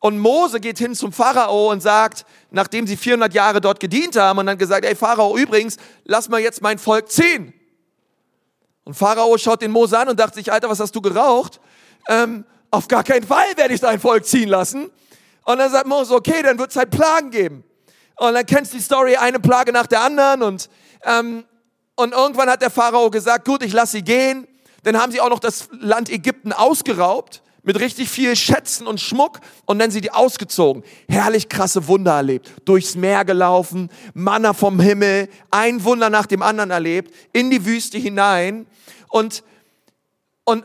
Und 0.00 0.18
Mose 0.18 0.60
geht 0.60 0.78
hin 0.78 0.94
zum 0.94 1.12
Pharao 1.12 1.70
und 1.70 1.80
sagt, 1.80 2.26
nachdem 2.50 2.86
sie 2.86 2.96
400 2.96 3.32
Jahre 3.32 3.60
dort 3.60 3.80
gedient 3.80 4.16
haben, 4.16 4.38
und 4.38 4.46
dann 4.46 4.58
gesagt, 4.58 4.84
ey 4.84 4.94
Pharao, 4.94 5.36
übrigens, 5.36 5.76
lass 6.04 6.28
mal 6.28 6.40
jetzt 6.40 6.62
mein 6.62 6.78
Volk 6.78 7.10
ziehen. 7.10 7.54
Und 8.84 8.94
Pharao 8.94 9.36
schaut 9.38 9.62
den 9.62 9.70
Mose 9.70 9.98
an 9.98 10.08
und 10.08 10.20
dachte 10.20 10.36
sich, 10.36 10.52
Alter, 10.52 10.68
was 10.68 10.80
hast 10.80 10.94
du 10.94 11.00
geraucht? 11.00 11.60
Ähm, 12.08 12.44
auf 12.70 12.88
gar 12.88 13.02
keinen 13.02 13.26
Fall 13.26 13.46
werde 13.56 13.72
ich 13.72 13.80
dein 13.80 13.98
Volk 13.98 14.26
ziehen 14.26 14.48
lassen. 14.48 14.90
Und 15.44 15.58
dann 15.58 15.70
sagt 15.70 15.86
Mose, 15.86 16.14
okay, 16.14 16.42
dann 16.42 16.58
wird 16.58 16.70
es 16.70 16.76
halt 16.76 16.90
Plagen 16.90 17.30
geben. 17.30 17.64
Und 18.16 18.34
dann 18.34 18.44
kennst 18.46 18.72
du 18.72 18.76
die 18.76 18.82
Story, 18.82 19.16
eine 19.16 19.40
Plage 19.40 19.72
nach 19.72 19.86
der 19.86 20.02
anderen. 20.02 20.42
Und 20.42 20.68
ähm, 21.04 21.44
und 21.96 22.12
irgendwann 22.12 22.50
hat 22.50 22.62
der 22.62 22.70
Pharao 22.70 23.10
gesagt, 23.10 23.44
gut, 23.44 23.62
ich 23.62 23.72
lasse 23.72 23.92
sie 23.92 24.02
gehen. 24.02 24.46
Dann 24.82 25.00
haben 25.00 25.12
sie 25.12 25.20
auch 25.20 25.30
noch 25.30 25.38
das 25.38 25.68
Land 25.80 26.10
Ägypten 26.10 26.52
ausgeraubt 26.52 27.42
mit 27.62 27.80
richtig 27.80 28.10
viel 28.10 28.36
Schätzen 28.36 28.86
und 28.86 29.00
Schmuck 29.00 29.40
und 29.64 29.78
dann 29.78 29.90
sind 29.90 30.04
die 30.04 30.10
ausgezogen. 30.10 30.84
Herrlich 31.08 31.48
krasse 31.48 31.88
Wunder 31.88 32.12
erlebt. 32.12 32.52
Durchs 32.66 32.94
Meer 32.94 33.24
gelaufen, 33.24 33.90
Manna 34.12 34.52
vom 34.52 34.78
Himmel, 34.80 35.28
ein 35.50 35.82
Wunder 35.84 36.10
nach 36.10 36.26
dem 36.26 36.42
anderen 36.42 36.70
erlebt, 36.70 37.14
in 37.32 37.50
die 37.50 37.64
Wüste 37.64 37.96
hinein 37.96 38.66
und, 39.08 39.42
und 40.44 40.64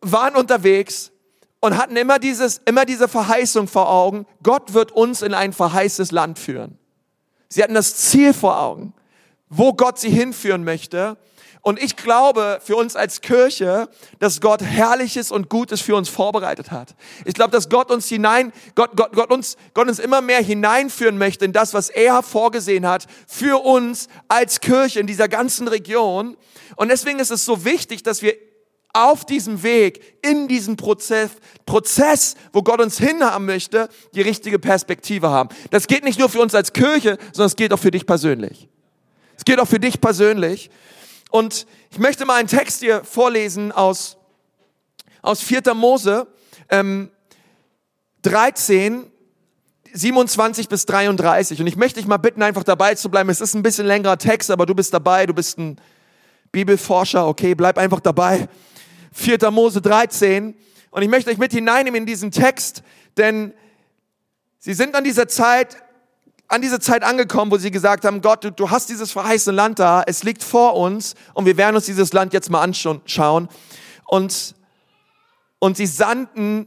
waren 0.00 0.34
unterwegs 0.34 1.12
und 1.60 1.76
hatten 1.76 1.96
immer 1.96 2.18
dieses, 2.18 2.60
immer 2.64 2.84
diese 2.84 3.06
Verheißung 3.06 3.68
vor 3.68 3.88
Augen. 3.88 4.26
Gott 4.42 4.74
wird 4.74 4.90
uns 4.90 5.22
in 5.22 5.34
ein 5.34 5.52
verheißtes 5.52 6.10
Land 6.10 6.40
führen. 6.40 6.78
Sie 7.48 7.62
hatten 7.62 7.74
das 7.74 7.94
Ziel 7.96 8.34
vor 8.34 8.60
Augen 8.60 8.92
wo 9.50 9.74
Gott 9.74 9.98
sie 9.98 10.08
hinführen 10.08 10.64
möchte. 10.64 11.18
Und 11.62 11.82
ich 11.82 11.96
glaube 11.96 12.60
für 12.64 12.76
uns 12.76 12.96
als 12.96 13.20
Kirche, 13.20 13.88
dass 14.18 14.40
Gott 14.40 14.62
Herrliches 14.62 15.30
und 15.30 15.50
Gutes 15.50 15.82
für 15.82 15.94
uns 15.94 16.08
vorbereitet 16.08 16.70
hat. 16.70 16.94
Ich 17.26 17.34
glaube, 17.34 17.50
dass 17.50 17.68
Gott 17.68 17.90
uns 17.90 18.08
hinein, 18.08 18.52
Gott, 18.74 18.92
Gott, 18.96 19.12
Gott, 19.12 19.30
uns, 19.30 19.58
Gott 19.74 19.86
uns 19.86 19.98
immer 19.98 20.22
mehr 20.22 20.42
hineinführen 20.42 21.18
möchte 21.18 21.44
in 21.44 21.52
das, 21.52 21.74
was 21.74 21.90
er 21.90 22.22
vorgesehen 22.22 22.86
hat 22.86 23.06
für 23.26 23.62
uns 23.62 24.08
als 24.28 24.60
Kirche 24.60 25.00
in 25.00 25.06
dieser 25.06 25.28
ganzen 25.28 25.68
Region. 25.68 26.38
Und 26.76 26.88
deswegen 26.88 27.18
ist 27.18 27.30
es 27.30 27.44
so 27.44 27.66
wichtig, 27.66 28.02
dass 28.02 28.22
wir 28.22 28.34
auf 28.92 29.26
diesem 29.26 29.62
Weg, 29.62 30.18
in 30.22 30.48
diesem 30.48 30.76
Prozess, 30.76 31.30
Prozess, 31.66 32.36
wo 32.52 32.62
Gott 32.62 32.80
uns 32.80 32.98
hinhaben 32.98 33.44
möchte, 33.44 33.88
die 34.14 34.22
richtige 34.22 34.58
Perspektive 34.58 35.28
haben. 35.28 35.50
Das 35.70 35.86
geht 35.86 36.04
nicht 36.04 36.18
nur 36.18 36.28
für 36.28 36.40
uns 36.40 36.54
als 36.54 36.72
Kirche, 36.72 37.18
sondern 37.32 37.46
es 37.46 37.56
geht 37.56 37.72
auch 37.72 37.78
für 37.78 37.90
dich 37.90 38.06
persönlich. 38.06 38.68
Es 39.40 39.44
geht 39.46 39.58
auch 39.58 39.66
für 39.66 39.80
dich 39.80 40.02
persönlich. 40.02 40.68
Und 41.30 41.66
ich 41.90 41.98
möchte 41.98 42.26
mal 42.26 42.34
einen 42.34 42.46
Text 42.46 42.80
hier 42.80 43.02
vorlesen 43.04 43.72
aus, 43.72 44.18
aus 45.22 45.40
4. 45.40 45.72
Mose 45.72 46.26
ähm, 46.68 47.10
13, 48.20 49.10
27 49.94 50.68
bis 50.68 50.84
33. 50.84 51.58
Und 51.58 51.68
ich 51.68 51.76
möchte 51.76 52.00
dich 52.00 52.06
mal 52.06 52.18
bitten, 52.18 52.42
einfach 52.42 52.64
dabei 52.64 52.96
zu 52.96 53.10
bleiben. 53.10 53.30
Es 53.30 53.40
ist 53.40 53.54
ein 53.54 53.62
bisschen 53.62 53.86
längerer 53.86 54.18
Text, 54.18 54.50
aber 54.50 54.66
du 54.66 54.74
bist 54.74 54.92
dabei, 54.92 55.24
du 55.24 55.32
bist 55.32 55.56
ein, 55.56 55.80
Bibelforscher, 56.52 57.26
okay, 57.26 57.54
bleib 57.54 57.78
einfach 57.78 58.00
dabei. 58.00 58.46
4. 59.14 59.50
Mose 59.50 59.80
13. 59.80 60.54
Und 60.90 61.02
ich 61.02 61.08
möchte 61.08 61.30
euch 61.30 61.38
mit 61.38 61.52
hineinnehmen 61.52 62.02
in 62.02 62.06
diesen 62.06 62.30
Text, 62.30 62.82
denn 63.16 63.54
sie 64.58 64.74
sind 64.74 64.94
an 64.94 65.04
dieser 65.04 65.28
Zeit, 65.28 65.78
an 66.50 66.62
dieser 66.62 66.80
Zeit 66.80 67.04
angekommen, 67.04 67.52
wo 67.52 67.58
sie 67.58 67.70
gesagt 67.70 68.04
haben, 68.04 68.20
Gott, 68.20 68.42
du, 68.42 68.50
du 68.50 68.70
hast 68.70 68.88
dieses 68.88 69.12
verheißene 69.12 69.54
Land 69.54 69.78
da, 69.78 70.02
es 70.04 70.24
liegt 70.24 70.42
vor 70.42 70.76
uns 70.76 71.14
und 71.32 71.46
wir 71.46 71.56
werden 71.56 71.76
uns 71.76 71.86
dieses 71.86 72.12
Land 72.12 72.32
jetzt 72.32 72.50
mal 72.50 72.60
anschauen. 72.60 73.48
Und, 74.04 74.56
und 75.60 75.76
sie 75.76 75.86
sandten 75.86 76.66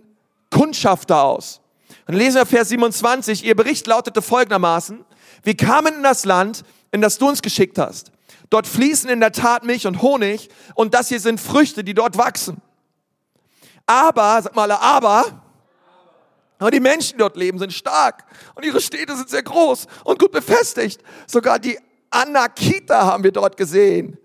Kundschafter 0.50 1.22
aus. 1.24 1.60
Und 2.08 2.16
lesen 2.16 2.38
wir 2.38 2.46
Vers 2.46 2.70
27, 2.70 3.44
ihr 3.44 3.56
Bericht 3.56 3.86
lautete 3.86 4.22
folgendermaßen, 4.22 5.04
wir 5.44 5.58
kamen 5.58 5.96
in 5.96 6.04
das 6.04 6.24
Land, 6.24 6.64
in 6.94 7.02
das 7.02 7.18
du 7.18 7.28
uns 7.28 7.42
geschickt 7.42 7.78
hast. 7.78 8.14
Dort 8.50 8.68
fließen 8.68 9.10
in 9.10 9.20
der 9.20 9.34
Tat 9.34 9.66
Milch 9.66 9.86
und 9.86 10.02
Honig 10.02 10.48
und 10.76 10.94
das 10.94 11.10
hier 11.10 11.20
sind 11.20 11.42
Früchte, 11.42 11.84
die 11.84 11.94
dort 11.94 12.18
wachsen. 12.18 12.62
Aber, 13.86 14.42
sag 14.42 14.56
mal, 14.56 14.72
aber, 14.72 15.43
aber 16.64 16.72
die 16.72 16.80
Menschen, 16.80 17.14
die 17.14 17.20
dort 17.20 17.36
leben, 17.36 17.60
sind 17.60 17.74
stark 17.74 18.24
und 18.56 18.66
ihre 18.66 18.80
Städte 18.80 19.16
sind 19.16 19.30
sehr 19.30 19.44
groß 19.44 19.86
und 20.06 20.18
gut 20.18 20.32
befestigt. 20.32 21.02
Sogar 21.28 21.60
die 21.60 21.78
Anakita 22.10 23.06
haben 23.06 23.24
wir 23.24 23.32
dort 23.32 23.58
gesehen. 23.58 24.18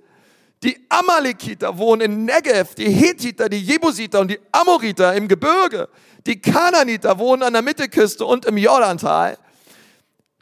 Die 0.63 0.77
Amalekiter 0.89 1.79
wohnen 1.79 2.01
in 2.03 2.25
Negev, 2.25 2.75
die 2.75 2.91
Hethiter, 2.91 3.49
die 3.49 3.61
Jebusiter 3.61 4.21
und 4.21 4.31
die 4.31 4.39
Amoriter 4.53 5.15
im 5.15 5.29
Gebirge. 5.29 5.89
Die 6.27 6.41
Kananiter 6.41 7.19
wohnen 7.19 7.43
an 7.43 7.53
der 7.53 7.63
Mittelküste 7.63 8.25
und 8.25 8.45
im 8.45 8.57
Jordantal. 8.57 9.39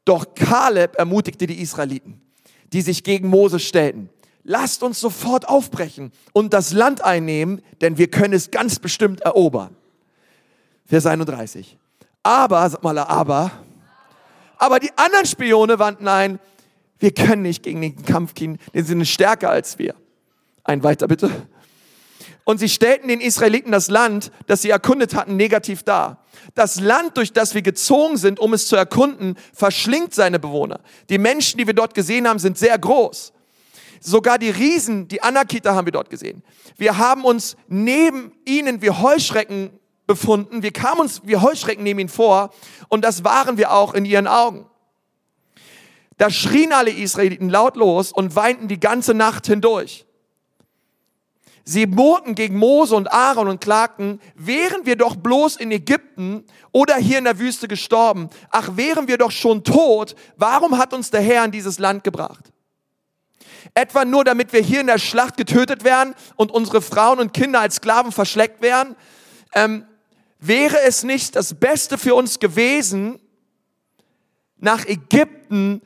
Doch 0.04 0.34
Kaleb 0.34 0.96
ermutigte 0.96 1.46
die 1.46 1.60
Israeliten, 1.60 2.20
die 2.72 2.82
sich 2.82 3.04
gegen 3.04 3.28
Mose 3.28 3.58
stellten. 3.58 4.08
Lasst 4.42 4.82
uns 4.82 5.00
sofort 5.00 5.48
aufbrechen 5.48 6.12
und 6.32 6.52
das 6.52 6.72
Land 6.72 7.02
einnehmen, 7.02 7.62
denn 7.80 7.98
wir 7.98 8.08
können 8.10 8.34
es 8.34 8.50
ganz 8.50 8.78
bestimmt 8.78 9.20
erobern. 9.22 9.76
Vers 10.86 11.06
31. 11.06 11.78
Aber, 12.26 12.68
sag 12.68 12.82
mal, 12.82 12.98
aber, 12.98 13.52
aber 14.58 14.80
die 14.80 14.90
anderen 14.96 15.26
Spione 15.26 15.78
wandten 15.78 16.08
ein, 16.08 16.40
wir 16.98 17.14
können 17.14 17.42
nicht 17.42 17.62
gegen 17.62 17.80
den 17.80 18.04
Kampf 18.04 18.34
gehen, 18.34 18.58
denn 18.74 18.82
sie 18.82 18.88
sind 18.88 19.06
stärker 19.06 19.48
als 19.48 19.78
wir. 19.78 19.94
Ein 20.64 20.82
weiter 20.82 21.06
bitte. 21.06 21.30
Und 22.42 22.58
sie 22.58 22.68
stellten 22.68 23.06
den 23.06 23.20
Israeliten 23.20 23.70
das 23.70 23.86
Land, 23.86 24.32
das 24.48 24.62
sie 24.62 24.70
erkundet 24.70 25.14
hatten, 25.14 25.36
negativ 25.36 25.84
dar. 25.84 26.24
Das 26.56 26.80
Land, 26.80 27.16
durch 27.16 27.32
das 27.32 27.54
wir 27.54 27.62
gezogen 27.62 28.16
sind, 28.16 28.40
um 28.40 28.54
es 28.54 28.66
zu 28.66 28.74
erkunden, 28.74 29.36
verschlingt 29.52 30.12
seine 30.12 30.40
Bewohner. 30.40 30.80
Die 31.08 31.18
Menschen, 31.18 31.58
die 31.58 31.66
wir 31.68 31.74
dort 31.74 31.94
gesehen 31.94 32.26
haben, 32.26 32.40
sind 32.40 32.58
sehr 32.58 32.76
groß. 32.76 33.34
Sogar 34.00 34.40
die 34.40 34.50
Riesen, 34.50 35.06
die 35.06 35.22
Anakita 35.22 35.76
haben 35.76 35.86
wir 35.86 35.92
dort 35.92 36.10
gesehen. 36.10 36.42
Wir 36.76 36.98
haben 36.98 37.24
uns 37.24 37.56
neben 37.68 38.32
ihnen 38.44 38.82
wie 38.82 38.90
Heuschrecken 38.90 39.70
befunden. 40.06 40.62
Wir 40.62 40.72
kamen 40.72 41.00
uns 41.00 41.22
wie 41.24 41.36
Heuschrecken 41.36 41.84
neben 41.84 42.00
ihnen 42.00 42.08
vor 42.08 42.50
und 42.88 43.04
das 43.04 43.24
waren 43.24 43.56
wir 43.58 43.72
auch 43.72 43.94
in 43.94 44.04
ihren 44.04 44.26
Augen. 44.26 44.66
Da 46.18 46.30
schrien 46.30 46.72
alle 46.72 46.90
Israeliten 46.90 47.50
lautlos 47.50 48.12
und 48.12 48.36
weinten 48.36 48.68
die 48.68 48.80
ganze 48.80 49.12
Nacht 49.14 49.46
hindurch. 49.46 50.06
Sie 51.68 51.86
murrten 51.86 52.36
gegen 52.36 52.56
Mose 52.56 52.94
und 52.94 53.12
Aaron 53.12 53.48
und 53.48 53.60
klagten, 53.60 54.20
wären 54.36 54.86
wir 54.86 54.94
doch 54.94 55.16
bloß 55.16 55.56
in 55.56 55.72
Ägypten 55.72 56.44
oder 56.70 56.94
hier 56.94 57.18
in 57.18 57.24
der 57.24 57.40
Wüste 57.40 57.66
gestorben. 57.66 58.30
Ach, 58.50 58.76
wären 58.76 59.08
wir 59.08 59.18
doch 59.18 59.32
schon 59.32 59.64
tot. 59.64 60.14
Warum 60.36 60.78
hat 60.78 60.94
uns 60.94 61.10
der 61.10 61.22
Herr 61.22 61.44
in 61.44 61.50
dieses 61.50 61.80
Land 61.80 62.04
gebracht? 62.04 62.52
Etwa 63.74 64.04
nur, 64.04 64.22
damit 64.22 64.52
wir 64.52 64.60
hier 64.60 64.80
in 64.80 64.86
der 64.86 64.98
Schlacht 64.98 65.36
getötet 65.36 65.82
werden 65.82 66.14
und 66.36 66.52
unsere 66.52 66.80
Frauen 66.80 67.18
und 67.18 67.34
Kinder 67.34 67.60
als 67.60 67.76
Sklaven 67.76 68.12
verschleckt 68.12 68.62
werden? 68.62 68.94
Ähm, 69.52 69.86
wäre 70.46 70.80
es 70.82 71.02
nicht 71.02 71.36
das 71.36 71.54
Beste 71.54 71.98
für 71.98 72.14
uns 72.14 72.38
gewesen, 72.38 73.20
nach 74.56 74.86
Ägypten 74.86 75.82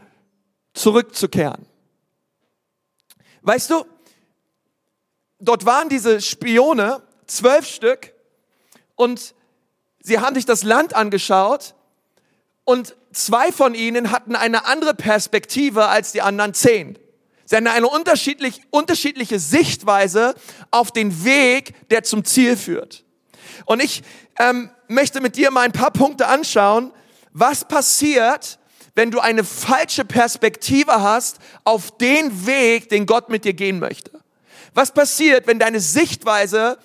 zurückzukehren? 0.75 1.67
Weißt 3.43 3.71
du, 3.71 3.85
dort 5.39 5.67
waren 5.67 5.89
diese 5.89 6.21
Spione, 6.21 7.03
zwölf 7.27 7.67
Stück, 7.67 8.13
und 8.97 9.35
sie 10.01 10.19
haben 10.19 10.35
sich 10.35 10.45
das 10.45 10.63
Land 10.63 10.95
angeschaut 10.95 11.75
und 12.65 12.97
zwei 13.13 13.51
von 13.51 13.75
ihnen 13.75 14.11
hatten 14.11 14.37
eine 14.37 14.67
andere 14.67 14.95
Perspektive 14.95 15.89
als 15.89 16.13
die 16.13 16.23
anderen 16.23 16.55
zehn. 16.55 16.99
Sie 17.47 17.57
hatten 17.57 17.67
eine 17.67 17.89
unterschiedlich, 17.89 18.61
unterschiedliche 18.71 19.39
Sichtweise 19.41 20.35
auf 20.71 20.93
den 20.93 21.25
Weg, 21.25 21.89
der 21.91 22.05
zum 22.05 22.25
Ziel 22.25 22.57
führt. 22.57 23.05
Und 23.65 23.83
ich 23.83 24.03
ähm, 24.39 24.71
möchte 24.89 25.21
mit 25.21 25.37
dir 25.37 25.51
mal 25.51 25.63
ein 25.63 25.73
paar 25.73 25.91
Punkte 25.91 26.27
anschauen, 26.27 26.93
was 27.33 27.65
passiert, 27.67 28.59
wenn 28.95 29.11
du 29.11 29.21
eine 29.21 29.45
falsche 29.45 30.05
Perspektive 30.05 31.01
hast 31.01 31.39
auf 31.65 31.97
den 31.99 32.47
Weg, 32.47 32.89
den 32.89 33.07
Gott 33.07 33.29
mit 33.29 33.45
dir 33.45 33.55
gehen 33.55 33.79
möchte. 33.79 34.11
Was 34.75 34.93
passiert, 34.93 35.47
wenn 35.47 35.59
deine 35.59 35.81
Sichtweise 35.81 36.79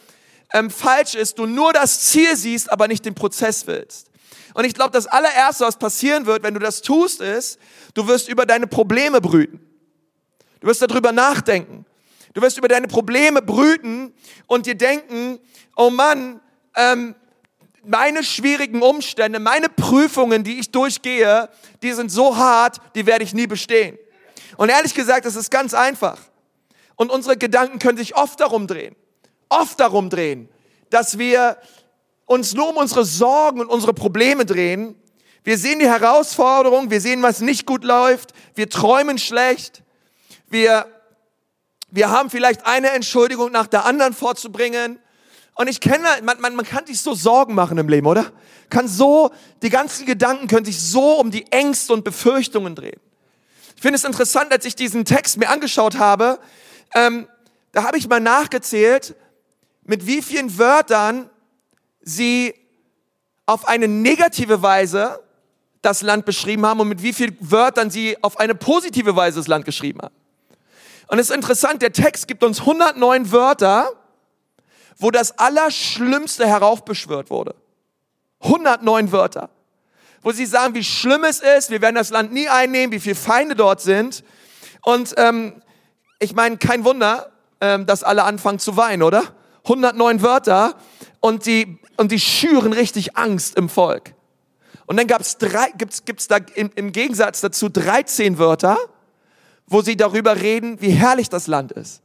ähm, 0.54 0.70
falsch 0.70 1.16
ist, 1.16 1.40
du 1.40 1.46
nur 1.46 1.74
das 1.74 2.02
Ziel 2.02 2.36
siehst, 2.36 2.72
aber 2.72 2.88
nicht 2.88 3.06
den 3.06 3.16
Prozess 3.16 3.68
willst? 3.68 4.10
Und 4.54 4.64
ich 4.64 4.74
glaube, 4.74 4.92
das 4.92 5.08
allererste, 5.08 5.66
was 5.66 5.78
passieren 5.78 6.26
wird, 6.26 6.44
wenn 6.44 6.54
du 6.54 6.60
das 6.60 6.82
tust, 6.82 7.20
ist, 7.20 7.60
du 7.94 8.08
wirst 8.08 8.30
über 8.30 8.46
deine 8.46 8.68
Probleme 8.68 9.20
brüten. 9.20 9.60
Du 10.62 10.68
wirst 10.68 10.82
darüber 10.82 11.12
nachdenken. 11.12 11.86
Du 12.34 12.42
wirst 12.42 12.58
über 12.58 12.68
deine 12.68 12.88
Probleme 12.88 13.42
brüten 13.42 14.14
und 14.48 14.66
dir 14.66 14.76
denken, 14.76 15.40
oh 15.76 15.90
Mann, 15.90 16.40
ähm, 16.76 17.16
meine 17.84 18.24
schwierigen 18.24 18.82
Umstände, 18.82 19.40
meine 19.40 19.70
Prüfungen, 19.70 20.44
die 20.44 20.60
ich 20.60 20.72
durchgehe, 20.72 21.50
die 21.82 21.94
sind 21.94 22.12
so 22.12 22.36
hart, 22.36 22.78
die 22.96 23.06
werde 23.06 23.24
ich 23.24 23.34
nie 23.34 23.48
bestehen. 23.48 23.98
Und 24.58 24.70
ehrlich 24.70 24.94
gesagt, 24.94 25.26
das 25.26 25.36
ist 25.36 25.52
ganz 25.52 25.74
einfach. 25.74 26.18
Und 26.96 27.12
unsere 27.12 27.38
Gedanken 27.38 27.80
können 27.80 27.98
sich 27.98 28.16
oft 28.16 28.40
darum 28.40 28.68
drehen, 28.68 28.96
oft 29.50 29.80
darum 29.80 30.10
drehen, 30.10 30.50
dass 30.90 31.18
wir 31.18 31.58
uns 32.26 32.54
nur 32.54 32.70
um 32.70 32.78
unsere 32.78 33.06
Sorgen 33.06 33.60
und 33.60 33.68
unsere 33.68 33.94
Probleme 33.94 34.46
drehen. 34.46 34.96
Wir 35.44 35.58
sehen 35.58 35.80
die 35.80 35.88
Herausforderung, 35.88 36.90
wir 36.90 37.02
sehen, 37.02 37.22
was 37.22 37.42
nicht 37.42 37.66
gut 37.66 37.84
läuft, 37.84 38.34
wir 38.56 38.70
träumen 38.70 39.18
schlecht, 39.18 39.84
wir, 40.48 40.88
wir 41.92 42.10
haben 42.10 42.30
vielleicht 42.30 42.66
eine 42.66 42.90
Entschuldigung 42.92 43.52
nach 43.52 43.68
der 43.68 43.86
anderen 43.86 44.14
vorzubringen. 44.14 45.00
Und 45.56 45.70
ich 45.70 45.80
kenne, 45.80 46.08
man, 46.24 46.40
man, 46.42 46.56
man 46.56 46.66
kann 46.66 46.86
sich 46.86 47.02
so 47.02 47.14
Sorgen 47.14 47.56
machen 47.56 47.78
im 47.78 47.88
Leben, 47.88 48.08
oder? 48.08 48.32
Kann 48.70 48.88
so, 48.88 49.32
die 49.62 49.70
ganzen 49.70 50.06
Gedanken 50.06 50.48
können 50.48 50.66
sich 50.66 50.82
so 50.82 51.14
um 51.14 51.32
die 51.32 51.50
Ängste 51.52 51.94
und 51.94 52.04
Befürchtungen 52.04 52.76
drehen. 52.76 53.00
Ich 53.76 53.82
finde 53.82 53.96
es 53.98 54.04
interessant, 54.04 54.52
als 54.52 54.66
ich 54.66 54.76
diesen 54.76 55.06
Text 55.06 55.38
mir 55.38 55.50
angeschaut 55.50 55.98
habe, 55.98 56.40
ähm, 56.94 57.28
da 57.72 57.84
habe 57.84 57.98
ich 57.98 58.08
mal 58.08 58.20
nachgezählt, 58.20 59.16
mit 59.84 60.06
wie 60.06 60.22
vielen 60.22 60.58
Wörtern 60.58 61.30
sie 62.02 62.54
auf 63.46 63.68
eine 63.68 63.88
negative 63.88 64.62
Weise 64.62 65.22
das 65.82 66.02
Land 66.02 66.26
beschrieben 66.26 66.66
haben 66.66 66.80
und 66.80 66.90
mit 66.90 67.02
wie 67.02 67.14
vielen 67.14 67.38
Wörtern 67.40 67.90
sie 67.90 68.22
auf 68.24 68.40
eine 68.40 68.56
positive 68.56 69.16
Weise 69.16 69.40
das 69.40 69.48
Land 69.48 69.66
geschrieben 69.66 70.02
haben. 70.02 70.16
Und 71.08 71.20
es 71.20 71.30
ist 71.30 71.36
interessant, 71.36 71.82
der 71.82 71.94
Text 71.94 72.28
gibt 72.28 72.44
uns 72.44 72.62
109 72.62 73.32
Wörter, 73.32 73.92
wo 74.98 75.12
das 75.12 75.38
Allerschlimmste 75.38 76.48
heraufbeschwört 76.48 77.30
wurde. 77.30 77.56
109 78.42 79.12
Wörter. 79.12 79.50
Wo 80.22 80.32
sie 80.32 80.46
sagen, 80.46 80.74
wie 80.74 80.84
schlimm 80.84 81.24
es 81.24 81.40
ist, 81.40 81.70
wir 81.70 81.82
werden 81.82 81.96
das 81.96 82.10
Land 82.10 82.34
nie 82.34 82.50
einnehmen, 82.50 82.92
wie 82.92 83.00
viele 83.00 83.16
Feinde 83.16 83.56
dort 83.56 83.82
sind. 83.82 84.24
Und 84.82 85.14
ähm, 85.18 85.62
ich 86.20 86.34
meine, 86.34 86.58
kein 86.58 86.84
Wunder, 86.84 87.32
ähm, 87.62 87.86
dass 87.86 88.04
alle 88.04 88.24
anfangen 88.24 88.60
zu 88.60 88.78
weinen, 88.78 89.04
oder? 89.04 89.24
109 89.64 90.22
Wörter 90.22 90.76
und 91.20 91.46
die, 91.46 91.80
und 91.98 92.12
die 92.12 92.20
schüren 92.20 92.74
richtig 92.74 93.18
Angst 93.18 93.56
im 93.58 93.70
Volk. 93.70 94.14
Und 94.86 94.98
dann 94.98 95.08
gab's 95.08 95.38
drei, 95.38 95.72
gibt's, 95.78 96.06
gibt's 96.06 96.28
da 96.28 96.38
im, 96.56 96.72
im 96.76 96.92
Gegensatz 96.92 97.42
dazu 97.42 97.70
13 97.70 98.38
Wörter, 98.38 98.78
wo 99.68 99.82
sie 99.82 99.98
darüber 99.98 100.42
reden, 100.42 100.80
wie 100.82 100.92
herrlich 100.92 101.30
das 101.30 101.48
Land 101.48 101.72
ist 101.72 102.02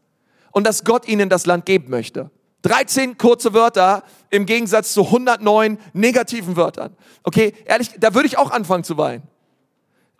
und 0.50 0.66
dass 0.66 0.84
Gott 0.84 1.06
ihnen 1.06 1.28
das 1.28 1.46
Land 1.46 1.66
geben 1.66 1.90
möchte. 1.90 2.30
13 2.62 3.18
kurze 3.18 3.54
Wörter 3.54 4.04
im 4.30 4.46
Gegensatz 4.46 4.92
zu 4.92 5.04
109 5.06 5.78
negativen 5.92 6.56
Wörtern. 6.56 6.96
Okay, 7.22 7.54
ehrlich, 7.64 7.92
da 7.98 8.14
würde 8.14 8.26
ich 8.26 8.38
auch 8.38 8.50
anfangen 8.50 8.84
zu 8.84 8.96
weinen. 8.96 9.22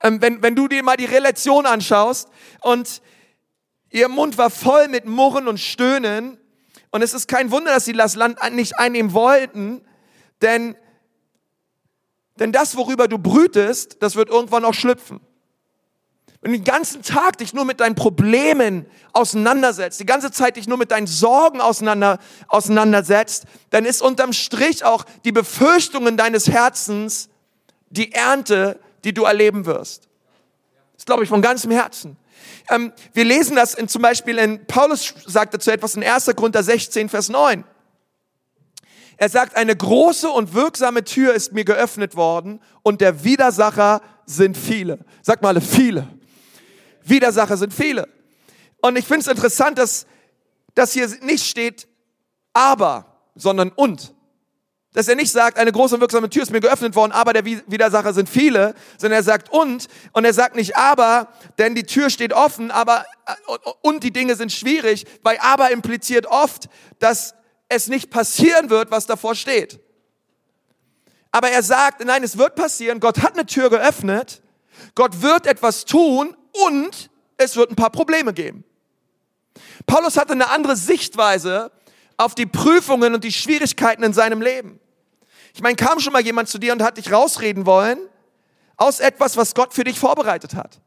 Ähm, 0.02 0.22
wenn, 0.22 0.42
wenn 0.42 0.56
du 0.56 0.68
dir 0.68 0.82
mal 0.82 0.96
die 0.96 1.04
Relation 1.04 1.66
anschaust 1.66 2.28
und 2.62 3.02
Ihr 3.90 4.08
Mund 4.08 4.38
war 4.38 4.50
voll 4.50 4.88
mit 4.88 5.04
Murren 5.04 5.48
und 5.48 5.58
Stöhnen. 5.58 6.38
Und 6.90 7.02
es 7.02 7.12
ist 7.12 7.28
kein 7.28 7.50
Wunder, 7.50 7.74
dass 7.74 7.84
sie 7.84 7.92
das 7.92 8.14
Land 8.14 8.38
nicht 8.52 8.78
einnehmen 8.78 9.12
wollten, 9.12 9.82
denn, 10.42 10.76
denn 12.38 12.52
das, 12.52 12.76
worüber 12.76 13.06
du 13.08 13.18
brütest, 13.18 14.02
das 14.02 14.16
wird 14.16 14.30
irgendwann 14.30 14.64
auch 14.64 14.74
schlüpfen. 14.74 15.20
Wenn 16.42 16.52
du 16.52 16.58
den 16.58 16.64
ganzen 16.64 17.02
Tag 17.02 17.36
dich 17.36 17.52
nur 17.52 17.66
mit 17.66 17.80
deinen 17.80 17.94
Problemen 17.94 18.86
auseinandersetzt, 19.12 20.00
die 20.00 20.06
ganze 20.06 20.30
Zeit 20.30 20.56
dich 20.56 20.66
nur 20.66 20.78
mit 20.78 20.90
deinen 20.90 21.06
Sorgen 21.06 21.60
auseinander, 21.60 22.18
auseinandersetzt, 22.48 23.44
dann 23.68 23.84
ist 23.84 24.00
unterm 24.00 24.32
Strich 24.32 24.84
auch 24.84 25.04
die 25.24 25.32
Befürchtungen 25.32 26.16
deines 26.16 26.48
Herzens 26.48 27.28
die 27.90 28.12
Ernte, 28.12 28.80
die 29.04 29.12
du 29.12 29.24
erleben 29.24 29.66
wirst. 29.66 30.08
Das 30.96 31.04
glaube 31.04 31.24
ich 31.24 31.28
von 31.28 31.42
ganzem 31.42 31.72
Herzen. 31.72 32.16
Ähm, 32.70 32.92
wir 33.12 33.24
lesen 33.24 33.56
das 33.56 33.74
in, 33.74 33.88
zum 33.88 34.00
Beispiel 34.00 34.38
in, 34.38 34.64
Paulus 34.66 35.14
sagt 35.26 35.52
dazu 35.52 35.70
etwas 35.70 35.94
in 35.94 36.02
1. 36.02 36.30
Korinther 36.36 36.62
16, 36.62 37.08
Vers 37.10 37.28
9. 37.28 37.64
Er 39.18 39.28
sagt, 39.28 39.56
eine 39.56 39.76
große 39.76 40.30
und 40.30 40.54
wirksame 40.54 41.04
Tür 41.04 41.34
ist 41.34 41.52
mir 41.52 41.64
geöffnet 41.64 42.16
worden 42.16 42.60
und 42.82 43.02
der 43.02 43.24
Widersacher 43.24 44.00
sind 44.24 44.56
viele. 44.56 45.00
Sag 45.20 45.42
mal, 45.42 45.60
viele. 45.60 46.08
Widersacher 47.10 47.56
sind 47.56 47.74
viele. 47.74 48.08
Und 48.80 48.96
ich 48.96 49.06
finde 49.06 49.20
es 49.20 49.26
interessant, 49.26 49.78
dass, 49.78 50.06
dass 50.74 50.92
hier 50.92 51.08
nicht 51.22 51.44
steht 51.44 51.88
aber, 52.52 53.06
sondern 53.34 53.70
und. 53.70 54.14
Dass 54.92 55.06
er 55.06 55.14
nicht 55.14 55.30
sagt, 55.30 55.56
eine 55.56 55.70
große 55.70 55.94
und 55.94 56.00
wirksame 56.00 56.28
Tür 56.30 56.42
ist 56.42 56.50
mir 56.50 56.60
geöffnet 56.60 56.96
worden, 56.96 57.12
aber 57.12 57.32
der 57.32 57.44
Widersacher 57.44 58.12
sind 58.12 58.28
viele, 58.28 58.74
sondern 58.98 59.20
er 59.20 59.22
sagt 59.22 59.52
und. 59.52 59.86
Und 60.12 60.24
er 60.24 60.34
sagt 60.34 60.56
nicht 60.56 60.76
aber, 60.76 61.28
denn 61.58 61.76
die 61.76 61.84
Tür 61.84 62.10
steht 62.10 62.32
offen, 62.32 62.72
aber 62.72 63.04
und 63.82 64.02
die 64.02 64.12
Dinge 64.12 64.34
sind 64.34 64.50
schwierig, 64.50 65.06
weil 65.22 65.38
aber 65.38 65.70
impliziert 65.70 66.26
oft, 66.26 66.68
dass 66.98 67.34
es 67.68 67.86
nicht 67.86 68.10
passieren 68.10 68.68
wird, 68.68 68.90
was 68.90 69.06
davor 69.06 69.36
steht. 69.36 69.78
Aber 71.30 71.50
er 71.50 71.62
sagt, 71.62 72.04
nein, 72.04 72.24
es 72.24 72.36
wird 72.36 72.56
passieren, 72.56 72.98
Gott 72.98 73.22
hat 73.22 73.34
eine 73.34 73.46
Tür 73.46 73.70
geöffnet, 73.70 74.42
Gott 74.96 75.22
wird 75.22 75.46
etwas 75.46 75.84
tun 75.84 76.36
und 76.52 77.10
es 77.36 77.56
wird 77.56 77.70
ein 77.70 77.76
paar 77.76 77.90
Probleme 77.90 78.32
geben. 78.32 78.64
Paulus 79.86 80.16
hatte 80.16 80.32
eine 80.32 80.50
andere 80.50 80.76
Sichtweise 80.76 81.70
auf 82.16 82.34
die 82.34 82.46
Prüfungen 82.46 83.14
und 83.14 83.24
die 83.24 83.32
Schwierigkeiten 83.32 84.02
in 84.02 84.12
seinem 84.12 84.42
Leben. 84.42 84.78
Ich 85.54 85.62
meine, 85.62 85.76
kam 85.76 86.00
schon 86.00 86.12
mal 86.12 86.22
jemand 86.22 86.48
zu 86.48 86.58
dir 86.58 86.72
und 86.72 86.82
hat 86.82 86.96
dich 86.98 87.10
rausreden 87.10 87.66
wollen 87.66 87.98
aus 88.76 89.00
etwas, 89.00 89.36
was 89.36 89.54
Gott 89.54 89.74
für 89.74 89.84
dich 89.84 89.98
vorbereitet 89.98 90.54
hat. 90.54 90.80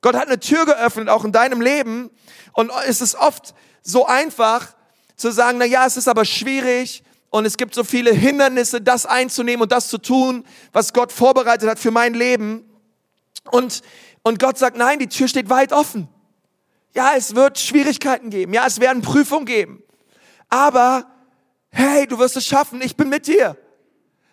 Gott 0.00 0.16
hat 0.16 0.26
eine 0.26 0.40
Tür 0.40 0.66
geöffnet, 0.66 1.08
auch 1.08 1.24
in 1.24 1.32
deinem 1.32 1.60
Leben. 1.60 2.10
Und 2.52 2.72
es 2.86 3.00
ist 3.00 3.14
oft 3.14 3.54
so 3.82 4.06
einfach 4.06 4.74
zu 5.16 5.30
sagen, 5.30 5.58
na 5.58 5.64
ja, 5.64 5.86
es 5.86 5.96
ist 5.96 6.08
aber 6.08 6.24
schwierig 6.24 7.04
und 7.30 7.46
es 7.46 7.56
gibt 7.56 7.74
so 7.74 7.84
viele 7.84 8.12
Hindernisse, 8.12 8.80
das 8.80 9.06
einzunehmen 9.06 9.62
und 9.62 9.72
das 9.72 9.88
zu 9.88 9.98
tun, 9.98 10.44
was 10.72 10.92
Gott 10.92 11.12
vorbereitet 11.12 11.68
hat 11.68 11.78
für 11.78 11.92
mein 11.92 12.14
Leben. 12.14 12.68
Und, 13.50 13.82
und 14.22 14.38
Gott 14.38 14.58
sagt, 14.58 14.76
nein, 14.76 14.98
die 14.98 15.08
Tür 15.08 15.28
steht 15.28 15.50
weit 15.50 15.72
offen. 15.72 16.08
Ja, 16.94 17.12
es 17.16 17.34
wird 17.34 17.58
Schwierigkeiten 17.58 18.30
geben. 18.30 18.52
Ja, 18.52 18.66
es 18.66 18.80
werden 18.80 19.02
Prüfungen 19.02 19.46
geben. 19.46 19.82
Aber, 20.48 21.06
hey, 21.70 22.06
du 22.06 22.18
wirst 22.18 22.36
es 22.36 22.46
schaffen. 22.46 22.80
Ich 22.82 22.96
bin 22.96 23.08
mit 23.08 23.26
dir. 23.26 23.56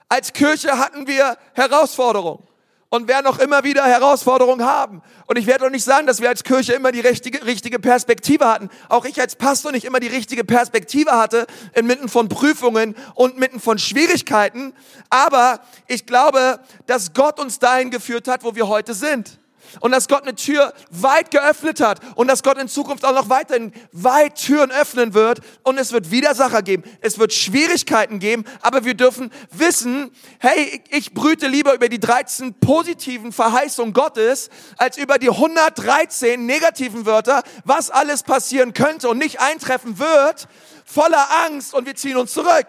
Als 0.09 0.33
Kirche 0.33 0.77
hatten 0.77 1.07
wir 1.07 1.37
Herausforderungen 1.53 2.43
und 2.89 3.07
werden 3.07 3.27
auch 3.27 3.37
immer 3.37 3.63
wieder 3.63 3.85
Herausforderungen 3.85 4.65
haben. 4.65 5.01
Und 5.27 5.37
ich 5.37 5.45
werde 5.45 5.65
doch 5.65 5.71
nicht 5.71 5.83
sagen, 5.83 6.07
dass 6.07 6.21
wir 6.21 6.27
als 6.27 6.43
Kirche 6.43 6.73
immer 6.73 6.91
die 6.91 6.99
richtige, 6.99 7.45
richtige 7.45 7.79
Perspektive 7.79 8.47
hatten. 8.47 8.69
Auch 8.89 9.05
ich 9.05 9.21
als 9.21 9.35
Pastor 9.35 9.71
nicht 9.71 9.85
immer 9.85 9.99
die 9.99 10.07
richtige 10.07 10.43
Perspektive 10.43 11.11
hatte, 11.11 11.45
inmitten 11.73 12.09
von 12.09 12.27
Prüfungen 12.27 12.95
und 13.13 13.37
mitten 13.37 13.59
von 13.59 13.77
Schwierigkeiten. 13.77 14.73
Aber 15.09 15.61
ich 15.87 16.05
glaube, 16.05 16.59
dass 16.87 17.13
Gott 17.13 17.39
uns 17.39 17.59
dahin 17.59 17.91
geführt 17.91 18.27
hat, 18.27 18.43
wo 18.43 18.55
wir 18.55 18.67
heute 18.67 18.93
sind 18.93 19.38
und 19.79 19.91
dass 19.91 20.07
Gott 20.07 20.23
eine 20.23 20.35
Tür 20.35 20.73
weit 20.89 21.31
geöffnet 21.31 21.79
hat 21.79 21.99
und 22.15 22.27
dass 22.27 22.43
Gott 22.43 22.57
in 22.57 22.67
Zukunft 22.67 23.05
auch 23.05 23.13
noch 23.13 23.29
weiterhin 23.29 23.73
weit 23.91 24.35
Türen 24.35 24.71
öffnen 24.71 25.13
wird 25.13 25.39
und 25.63 25.77
es 25.77 25.91
wird 25.91 26.11
Widersacher 26.11 26.61
geben, 26.61 26.83
es 27.01 27.19
wird 27.19 27.33
Schwierigkeiten 27.33 28.19
geben, 28.19 28.45
aber 28.61 28.85
wir 28.85 28.93
dürfen 28.93 29.31
wissen, 29.51 30.11
hey, 30.39 30.81
ich 30.89 31.13
brüte 31.13 31.47
lieber 31.47 31.73
über 31.73 31.89
die 31.89 31.99
13 31.99 32.55
positiven 32.55 33.31
Verheißungen 33.31 33.93
Gottes 33.93 34.49
als 34.77 34.97
über 34.97 35.17
die 35.17 35.29
113 35.29 36.45
negativen 36.45 37.05
Wörter, 37.05 37.43
was 37.65 37.89
alles 37.89 38.23
passieren 38.23 38.73
könnte 38.73 39.09
und 39.09 39.17
nicht 39.17 39.39
eintreffen 39.39 39.99
wird, 39.99 40.47
voller 40.85 41.27
Angst 41.45 41.73
und 41.73 41.85
wir 41.85 41.95
ziehen 41.95 42.17
uns 42.17 42.33
zurück. 42.33 42.67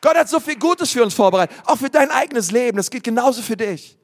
Gott 0.00 0.16
hat 0.16 0.28
so 0.28 0.40
viel 0.40 0.56
Gutes 0.56 0.90
für 0.90 1.02
uns 1.02 1.14
vorbereitet, 1.14 1.56
auch 1.64 1.78
für 1.78 1.90
dein 1.90 2.10
eigenes 2.10 2.50
Leben, 2.50 2.76
das 2.76 2.90
geht 2.90 3.04
genauso 3.04 3.42
für 3.42 3.56
dich. 3.56 3.96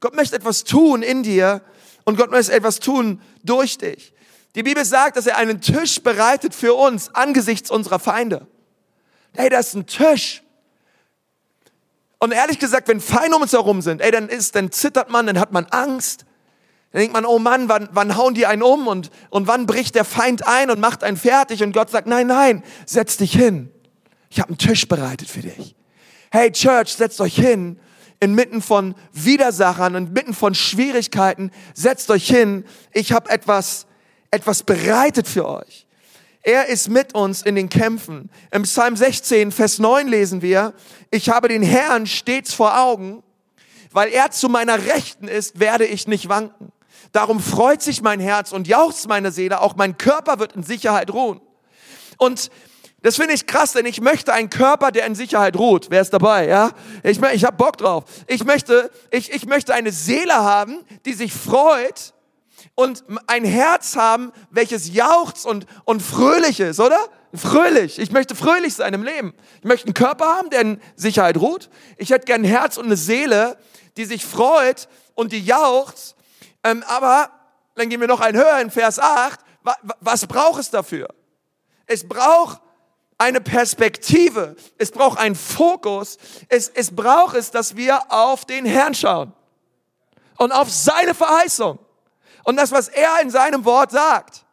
Gott 0.00 0.14
möchte 0.14 0.36
etwas 0.36 0.64
tun 0.64 1.02
in 1.02 1.22
dir 1.22 1.62
und 2.04 2.16
Gott 2.16 2.30
möchte 2.30 2.52
etwas 2.52 2.78
tun 2.80 3.20
durch 3.42 3.78
dich. 3.78 4.12
Die 4.54 4.62
Bibel 4.62 4.84
sagt, 4.84 5.16
dass 5.16 5.26
er 5.26 5.36
einen 5.36 5.60
Tisch 5.60 6.02
bereitet 6.02 6.54
für 6.54 6.74
uns 6.74 7.14
angesichts 7.14 7.70
unserer 7.70 7.98
Feinde. 7.98 8.46
Hey, 9.34 9.50
das 9.50 9.68
ist 9.68 9.74
ein 9.74 9.86
Tisch. 9.86 10.42
Und 12.18 12.32
ehrlich 12.32 12.58
gesagt, 12.58 12.88
wenn 12.88 13.00
Feinde 13.00 13.36
um 13.36 13.42
uns 13.42 13.52
herum 13.52 13.82
sind, 13.82 14.00
ey, 14.00 14.10
dann 14.10 14.28
ist, 14.28 14.54
dann 14.54 14.72
zittert 14.72 15.10
man, 15.10 15.26
dann 15.26 15.38
hat 15.38 15.52
man 15.52 15.66
Angst. 15.66 16.24
Dann 16.92 17.00
denkt 17.00 17.12
man, 17.12 17.24
oh 17.24 17.38
Mann, 17.38 17.68
wann, 17.68 17.88
wann 17.92 18.16
hauen 18.16 18.34
die 18.34 18.46
einen 18.46 18.62
um 18.62 18.86
und, 18.86 19.10
und 19.30 19.46
wann 19.46 19.66
bricht 19.66 19.94
der 19.94 20.04
Feind 20.04 20.46
ein 20.46 20.70
und 20.70 20.80
macht 20.80 21.04
einen 21.04 21.16
fertig? 21.16 21.62
Und 21.62 21.72
Gott 21.72 21.90
sagt, 21.90 22.08
nein, 22.08 22.26
nein, 22.26 22.64
setz 22.86 23.16
dich 23.18 23.32
hin. 23.32 23.70
Ich 24.30 24.40
habe 24.40 24.48
einen 24.48 24.58
Tisch 24.58 24.88
bereitet 24.88 25.28
für 25.28 25.40
dich. 25.40 25.76
Hey 26.30 26.50
Church, 26.50 26.94
setzt 26.94 27.20
euch 27.20 27.34
hin 27.34 27.78
inmitten 28.20 28.62
von 28.62 28.94
Widersachern, 29.12 29.94
inmitten 29.94 30.34
von 30.34 30.54
Schwierigkeiten, 30.54 31.50
setzt 31.74 32.10
euch 32.10 32.26
hin, 32.26 32.64
ich 32.92 33.12
habe 33.12 33.30
etwas, 33.30 33.86
etwas 34.30 34.62
bereitet 34.62 35.28
für 35.28 35.48
euch. 35.48 35.86
Er 36.42 36.66
ist 36.66 36.88
mit 36.88 37.14
uns 37.14 37.42
in 37.42 37.56
den 37.56 37.68
Kämpfen. 37.68 38.30
Im 38.50 38.62
Psalm 38.62 38.96
16, 38.96 39.52
Vers 39.52 39.78
9 39.78 40.08
lesen 40.08 40.40
wir, 40.40 40.72
ich 41.10 41.28
habe 41.28 41.48
den 41.48 41.62
Herrn 41.62 42.06
stets 42.06 42.54
vor 42.54 42.80
Augen, 42.80 43.22
weil 43.92 44.08
er 44.08 44.30
zu 44.30 44.48
meiner 44.48 44.86
Rechten 44.86 45.28
ist, 45.28 45.60
werde 45.60 45.84
ich 45.84 46.06
nicht 46.06 46.28
wanken. 46.28 46.72
Darum 47.12 47.40
freut 47.40 47.82
sich 47.82 48.02
mein 48.02 48.20
Herz 48.20 48.52
und 48.52 48.68
jauchzt 48.68 49.08
meine 49.08 49.32
Seele, 49.32 49.60
auch 49.60 49.76
mein 49.76 49.96
Körper 49.98 50.38
wird 50.38 50.54
in 50.54 50.62
Sicherheit 50.62 51.12
ruhen. 51.12 51.40
Und 52.18 52.50
das 53.02 53.16
finde 53.16 53.34
ich 53.34 53.46
krass, 53.46 53.72
denn 53.72 53.86
ich 53.86 54.00
möchte 54.00 54.32
einen 54.32 54.50
Körper, 54.50 54.90
der 54.90 55.06
in 55.06 55.14
Sicherheit 55.14 55.56
ruht. 55.56 55.86
Wer 55.90 56.00
ist 56.00 56.12
dabei? 56.12 56.48
Ja, 56.48 56.72
ich, 57.04 57.22
ich 57.22 57.44
habe 57.44 57.56
Bock 57.56 57.76
drauf. 57.76 58.04
Ich 58.26 58.44
möchte, 58.44 58.90
ich, 59.10 59.32
ich 59.32 59.46
möchte 59.46 59.72
eine 59.72 59.92
Seele 59.92 60.34
haben, 60.34 60.84
die 61.04 61.12
sich 61.12 61.32
freut 61.32 62.12
und 62.74 63.04
ein 63.28 63.44
Herz 63.44 63.94
haben, 63.94 64.32
welches 64.50 64.92
jauchzt 64.92 65.46
und, 65.46 65.66
und 65.84 66.02
fröhlich 66.02 66.58
ist, 66.58 66.80
oder? 66.80 66.98
Fröhlich. 67.32 68.00
Ich 68.00 68.10
möchte 68.10 68.34
fröhlich 68.34 68.74
sein 68.74 68.94
im 68.94 69.04
Leben. 69.04 69.32
Ich 69.58 69.64
möchte 69.64 69.86
einen 69.86 69.94
Körper 69.94 70.26
haben, 70.26 70.50
der 70.50 70.62
in 70.62 70.80
Sicherheit 70.96 71.36
ruht. 71.36 71.70
Ich 71.98 72.10
hätte 72.10 72.24
gern 72.24 72.40
ein 72.40 72.48
Herz 72.48 72.78
und 72.78 72.86
eine 72.86 72.96
Seele, 72.96 73.58
die 73.96 74.06
sich 74.06 74.24
freut 74.24 74.88
und 75.14 75.30
die 75.30 75.44
jauchzt. 75.44 76.16
Ähm, 76.64 76.82
aber 76.88 77.30
dann 77.76 77.88
gehen 77.88 78.00
wir 78.00 78.08
noch 78.08 78.20
ein 78.20 78.36
höher 78.36 78.58
in 78.60 78.70
Vers 78.72 78.98
8. 78.98 79.38
Was 80.00 80.26
braucht 80.26 80.60
es 80.60 80.70
dafür? 80.70 81.08
Es 81.86 82.08
braucht 82.08 82.60
eine 83.18 83.40
Perspektive, 83.40 84.56
es 84.78 84.92
braucht 84.92 85.18
einen 85.18 85.34
Fokus, 85.34 86.16
es, 86.48 86.68
es 86.68 86.94
braucht 86.94 87.36
es, 87.36 87.50
dass 87.50 87.76
wir 87.76 88.12
auf 88.12 88.44
den 88.44 88.64
Herrn 88.64 88.94
schauen 88.94 89.32
und 90.38 90.52
auf 90.52 90.70
seine 90.70 91.14
Verheißung 91.14 91.80
und 92.44 92.56
das, 92.56 92.70
was 92.70 92.88
er 92.88 93.20
in 93.20 93.30
seinem 93.30 93.64
Wort 93.64 93.90
sagt. 93.90 94.44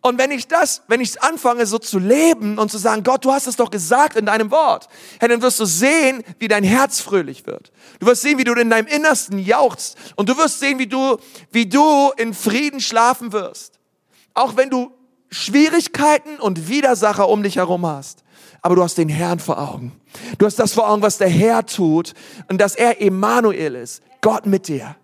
Und 0.00 0.18
wenn 0.18 0.30
ich 0.30 0.48
das, 0.48 0.82
wenn 0.86 1.00
ich 1.00 1.22
anfange 1.22 1.64
so 1.64 1.78
zu 1.78 1.98
leben 1.98 2.58
und 2.58 2.70
zu 2.70 2.76
sagen, 2.76 3.04
Gott, 3.04 3.24
du 3.24 3.32
hast 3.32 3.46
es 3.46 3.56
doch 3.56 3.70
gesagt 3.70 4.16
in 4.16 4.26
deinem 4.26 4.50
Wort, 4.50 4.88
dann 5.18 5.40
wirst 5.40 5.60
du 5.60 5.64
sehen, 5.64 6.22
wie 6.38 6.48
dein 6.48 6.62
Herz 6.62 7.00
fröhlich 7.00 7.46
wird. 7.46 7.72
Du 8.00 8.06
wirst 8.06 8.20
sehen, 8.20 8.36
wie 8.36 8.44
du 8.44 8.52
in 8.52 8.68
deinem 8.68 8.86
Innersten 8.86 9.38
jauchzt 9.38 9.96
und 10.16 10.28
du 10.28 10.36
wirst 10.36 10.60
sehen, 10.60 10.78
wie 10.78 10.86
du, 10.86 11.16
wie 11.52 11.66
du 11.66 12.10
in 12.18 12.34
Frieden 12.34 12.80
schlafen 12.80 13.32
wirst. 13.32 13.78
Auch 14.34 14.56
wenn 14.56 14.68
du 14.68 14.92
Schwierigkeiten 15.34 16.38
und 16.38 16.68
Widersacher 16.68 17.28
um 17.28 17.42
dich 17.42 17.56
herum 17.56 17.84
hast. 17.84 18.22
Aber 18.62 18.76
du 18.76 18.84
hast 18.84 18.96
den 18.98 19.08
Herrn 19.08 19.40
vor 19.40 19.58
Augen. 19.58 19.90
Du 20.38 20.46
hast 20.46 20.60
das 20.60 20.72
vor 20.72 20.88
Augen, 20.88 21.02
was 21.02 21.18
der 21.18 21.28
Herr 21.28 21.66
tut 21.66 22.14
und 22.48 22.60
dass 22.60 22.76
er 22.76 23.02
Emanuel 23.02 23.74
ist. 23.74 24.00
Gott 24.20 24.46
mit 24.46 24.68
dir. 24.68 24.94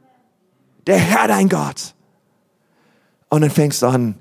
Der 0.87 0.99
Herr 0.99 1.27
dein 1.27 1.49
Gott. 1.49 1.95
Und 3.29 3.41
dann 3.41 3.51
fängst 3.51 3.83
du 3.83 3.87
an, 3.87 4.15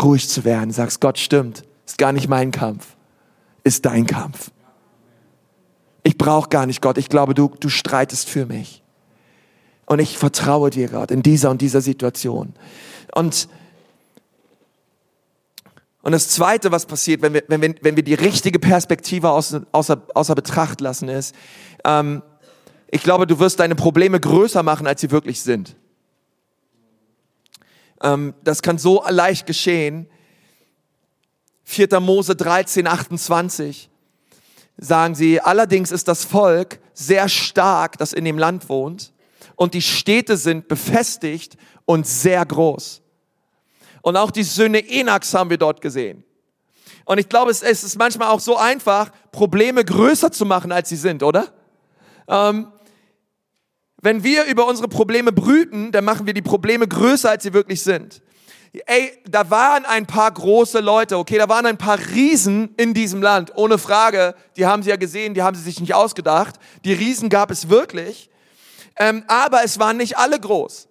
ruhig 0.00 0.28
zu 0.28 0.44
werden. 0.44 0.70
Sagst, 0.70 1.00
Gott 1.00 1.18
stimmt. 1.18 1.64
Ist 1.84 1.98
gar 1.98 2.12
nicht 2.12 2.28
mein 2.28 2.52
Kampf. 2.52 2.96
Ist 3.64 3.84
dein 3.86 4.06
Kampf. 4.06 4.52
Ich 6.04 6.16
brauche 6.16 6.48
gar 6.48 6.66
nicht 6.66 6.80
Gott. 6.80 6.96
Ich 6.96 7.08
glaube, 7.08 7.34
du, 7.34 7.52
du 7.58 7.68
streitest 7.68 8.28
für 8.28 8.46
mich. 8.46 8.84
Und 9.84 9.98
ich 9.98 10.16
vertraue 10.16 10.70
dir, 10.70 10.88
Gott, 10.88 11.10
in 11.10 11.24
dieser 11.24 11.50
und 11.50 11.60
dieser 11.60 11.80
Situation. 11.80 12.54
Und 13.12 13.48
und 16.06 16.12
das 16.12 16.28
Zweite, 16.28 16.70
was 16.70 16.86
passiert, 16.86 17.20
wenn 17.20 17.34
wir, 17.34 17.42
wenn 17.48 17.60
wir, 17.60 17.74
wenn 17.80 17.96
wir 17.96 18.04
die 18.04 18.14
richtige 18.14 18.60
Perspektive 18.60 19.30
außer, 19.30 19.66
außer, 19.72 20.02
außer 20.14 20.36
Betracht 20.36 20.80
lassen, 20.80 21.08
ist, 21.08 21.34
ähm, 21.84 22.22
ich 22.88 23.02
glaube, 23.02 23.26
du 23.26 23.40
wirst 23.40 23.58
deine 23.58 23.74
Probleme 23.74 24.20
größer 24.20 24.62
machen, 24.62 24.86
als 24.86 25.00
sie 25.00 25.10
wirklich 25.10 25.42
sind. 25.42 25.74
Ähm, 28.04 28.34
das 28.44 28.62
kann 28.62 28.78
so 28.78 29.02
leicht 29.08 29.48
geschehen. 29.48 30.08
4. 31.64 31.98
Mose 31.98 32.36
13, 32.36 32.86
28 32.86 33.90
sagen 34.76 35.16
sie, 35.16 35.40
allerdings 35.40 35.90
ist 35.90 36.06
das 36.06 36.24
Volk 36.24 36.78
sehr 36.94 37.28
stark, 37.28 37.98
das 37.98 38.12
in 38.12 38.24
dem 38.24 38.38
Land 38.38 38.68
wohnt, 38.68 39.12
und 39.56 39.74
die 39.74 39.82
Städte 39.82 40.36
sind 40.36 40.68
befestigt 40.68 41.56
und 41.84 42.06
sehr 42.06 42.46
groß. 42.46 43.02
Und 44.06 44.16
auch 44.16 44.30
die 44.30 44.44
Söhne 44.44 44.88
Enaks 44.88 45.34
haben 45.34 45.50
wir 45.50 45.56
dort 45.56 45.80
gesehen. 45.80 46.22
Und 47.06 47.18
ich 47.18 47.28
glaube, 47.28 47.50
es 47.50 47.62
ist 47.62 47.98
manchmal 47.98 48.28
auch 48.28 48.38
so 48.38 48.56
einfach, 48.56 49.10
Probleme 49.32 49.84
größer 49.84 50.30
zu 50.30 50.46
machen, 50.46 50.70
als 50.70 50.88
sie 50.88 50.94
sind, 50.94 51.24
oder? 51.24 51.48
Ähm, 52.28 52.68
wenn 54.00 54.22
wir 54.22 54.44
über 54.44 54.68
unsere 54.68 54.86
Probleme 54.86 55.32
brüten, 55.32 55.90
dann 55.90 56.04
machen 56.04 56.24
wir 56.24 56.34
die 56.34 56.42
Probleme 56.42 56.86
größer, 56.86 57.30
als 57.30 57.42
sie 57.42 57.52
wirklich 57.52 57.82
sind. 57.82 58.22
Ey, 58.86 59.10
da 59.28 59.50
waren 59.50 59.84
ein 59.84 60.06
paar 60.06 60.30
große 60.30 60.78
Leute, 60.78 61.18
okay, 61.18 61.38
da 61.38 61.48
waren 61.48 61.66
ein 61.66 61.78
paar 61.78 61.98
Riesen 61.98 62.76
in 62.76 62.94
diesem 62.94 63.20
Land, 63.20 63.56
ohne 63.56 63.76
Frage. 63.76 64.36
Die 64.56 64.66
haben 64.66 64.84
sie 64.84 64.90
ja 64.90 64.96
gesehen, 64.96 65.34
die 65.34 65.42
haben 65.42 65.56
sie 65.56 65.64
sich 65.64 65.80
nicht 65.80 65.94
ausgedacht. 65.94 66.60
Die 66.84 66.92
Riesen 66.92 67.28
gab 67.28 67.50
es 67.50 67.70
wirklich. 67.70 68.30
Ähm, 69.00 69.24
aber 69.26 69.64
es 69.64 69.80
waren 69.80 69.96
nicht 69.96 70.16
alle 70.16 70.38
groß. 70.38 70.86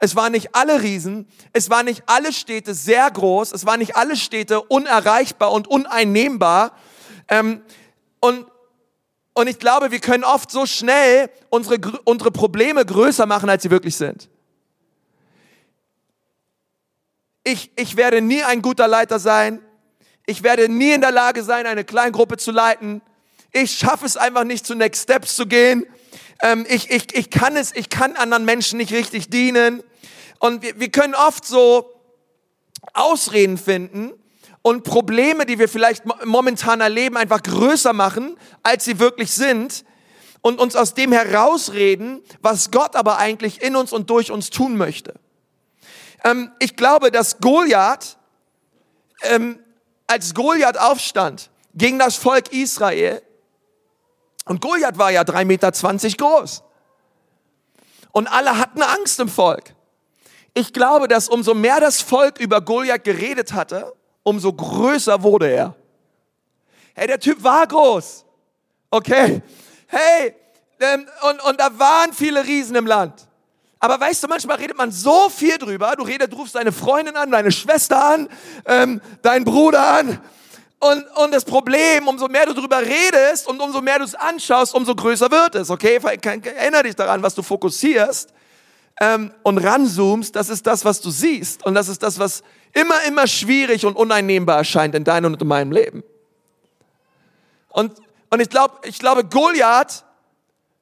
Es 0.00 0.14
waren 0.14 0.32
nicht 0.32 0.54
alle 0.54 0.82
Riesen, 0.82 1.26
es 1.52 1.70
waren 1.70 1.86
nicht 1.86 2.04
alle 2.06 2.32
Städte 2.32 2.72
sehr 2.74 3.10
groß, 3.10 3.52
es 3.52 3.66
waren 3.66 3.80
nicht 3.80 3.96
alle 3.96 4.16
Städte 4.16 4.62
unerreichbar 4.62 5.52
und 5.52 5.66
uneinnehmbar. 5.66 6.72
Ähm, 7.28 7.62
und, 8.20 8.46
und 9.34 9.48
ich 9.48 9.58
glaube, 9.58 9.90
wir 9.90 9.98
können 9.98 10.22
oft 10.22 10.52
so 10.52 10.66
schnell 10.66 11.30
unsere, 11.50 11.78
unsere 12.04 12.30
Probleme 12.30 12.84
größer 12.84 13.26
machen, 13.26 13.50
als 13.50 13.64
sie 13.64 13.70
wirklich 13.70 13.96
sind. 13.96 14.28
Ich, 17.42 17.72
ich 17.76 17.96
werde 17.96 18.20
nie 18.20 18.42
ein 18.42 18.62
guter 18.62 18.86
Leiter 18.86 19.18
sein. 19.18 19.60
Ich 20.26 20.42
werde 20.42 20.68
nie 20.68 20.92
in 20.92 21.00
der 21.00 21.12
Lage 21.12 21.42
sein, 21.42 21.66
eine 21.66 21.82
Kleingruppe 21.82 22.36
zu 22.36 22.52
leiten. 22.52 23.00
Ich 23.52 23.72
schaffe 23.72 24.06
es 24.06 24.16
einfach 24.16 24.44
nicht, 24.44 24.66
zu 24.66 24.74
Next 24.74 25.04
Steps 25.04 25.34
zu 25.34 25.46
gehen. 25.46 25.86
Ähm, 26.42 26.66
ich, 26.68 26.90
ich, 26.90 27.14
ich 27.16 27.30
kann 27.30 27.56
es, 27.56 27.74
ich 27.74 27.88
kann 27.88 28.14
anderen 28.16 28.44
Menschen 28.44 28.76
nicht 28.76 28.92
richtig 28.92 29.30
dienen. 29.30 29.82
Und 30.38 30.62
wir, 30.62 30.78
wir 30.78 30.90
können 30.90 31.14
oft 31.14 31.44
so 31.44 31.92
Ausreden 32.94 33.58
finden 33.58 34.12
und 34.62 34.84
Probleme, 34.84 35.46
die 35.46 35.58
wir 35.58 35.68
vielleicht 35.68 36.04
momentan 36.24 36.80
erleben, 36.80 37.16
einfach 37.16 37.42
größer 37.42 37.92
machen, 37.92 38.36
als 38.62 38.84
sie 38.84 38.98
wirklich 38.98 39.32
sind 39.32 39.84
und 40.40 40.60
uns 40.60 40.76
aus 40.76 40.94
dem 40.94 41.12
herausreden, 41.12 42.22
was 42.40 42.70
Gott 42.70 42.96
aber 42.96 43.18
eigentlich 43.18 43.62
in 43.62 43.76
uns 43.76 43.92
und 43.92 44.10
durch 44.10 44.30
uns 44.30 44.50
tun 44.50 44.76
möchte. 44.76 45.14
Ähm, 46.24 46.52
ich 46.58 46.76
glaube, 46.76 47.10
dass 47.10 47.38
Goliath, 47.38 48.18
ähm, 49.22 49.58
als 50.06 50.34
Goliath 50.34 50.78
aufstand 50.78 51.50
gegen 51.74 51.98
das 51.98 52.16
Volk 52.16 52.52
Israel, 52.52 53.22
und 54.44 54.62
Goliath 54.62 54.96
war 54.96 55.10
ja 55.10 55.22
3,20 55.22 55.44
Meter 55.44 55.70
groß. 56.16 56.62
Und 58.12 58.26
alle 58.28 58.58
hatten 58.58 58.80
Angst 58.80 59.20
im 59.20 59.28
Volk. 59.28 59.74
Ich 60.58 60.72
glaube, 60.72 61.06
dass 61.06 61.28
umso 61.28 61.54
mehr 61.54 61.78
das 61.78 62.02
Volk 62.02 62.40
über 62.40 62.60
Goliath 62.60 63.04
geredet 63.04 63.52
hatte, 63.52 63.94
umso 64.24 64.52
größer 64.52 65.22
wurde 65.22 65.48
er. 65.48 65.76
Hey, 66.96 67.06
der 67.06 67.20
Typ 67.20 67.44
war 67.44 67.64
groß. 67.64 68.24
Okay. 68.90 69.40
Hey, 69.86 70.34
ähm, 70.80 71.06
und, 71.30 71.44
und 71.44 71.60
da 71.60 71.78
waren 71.78 72.12
viele 72.12 72.44
Riesen 72.44 72.74
im 72.74 72.86
Land. 72.86 73.28
Aber 73.78 74.00
weißt 74.00 74.24
du, 74.24 74.26
manchmal 74.26 74.56
redet 74.56 74.76
man 74.76 74.90
so 74.90 75.28
viel 75.28 75.58
drüber. 75.58 75.94
Du 75.96 76.02
redest, 76.02 76.32
du 76.32 76.36
rufst 76.38 76.56
deine 76.56 76.72
Freundin 76.72 77.14
an, 77.14 77.30
deine 77.30 77.52
Schwester 77.52 78.04
an, 78.04 78.28
ähm, 78.64 79.00
deinen 79.22 79.44
Bruder 79.44 79.86
an. 79.86 80.20
Und, 80.80 81.04
und 81.18 81.32
das 81.32 81.44
Problem, 81.44 82.08
umso 82.08 82.26
mehr 82.26 82.46
du 82.46 82.54
drüber 82.54 82.80
redest 82.80 83.46
und 83.46 83.60
umso 83.60 83.80
mehr 83.80 84.00
du 84.00 84.04
es 84.04 84.16
anschaust, 84.16 84.74
umso 84.74 84.96
größer 84.96 85.30
wird 85.30 85.54
es. 85.54 85.70
Okay, 85.70 86.00
erinnere 86.02 86.82
dich 86.82 86.96
daran, 86.96 87.22
was 87.22 87.36
du 87.36 87.44
fokussierst 87.44 88.32
ähm, 89.00 89.32
und 89.42 89.58
ranzoomst, 89.58 90.34
das 90.34 90.48
ist 90.48 90.66
das, 90.66 90.84
was 90.84 91.00
du 91.00 91.10
siehst. 91.10 91.64
Und 91.64 91.74
das 91.74 91.88
ist 91.88 92.02
das, 92.02 92.18
was 92.18 92.42
immer, 92.72 93.02
immer 93.06 93.26
schwierig 93.26 93.86
und 93.86 93.96
uneinnehmbar 93.96 94.58
erscheint 94.58 94.94
in 94.94 95.04
deinem 95.04 95.32
und 95.32 95.42
in 95.42 95.48
meinem 95.48 95.72
Leben. 95.72 96.02
Und, 97.68 97.92
und 98.30 98.40
ich, 98.40 98.50
glaub, 98.50 98.84
ich 98.84 98.98
glaube, 98.98 99.24
Goliath 99.24 100.04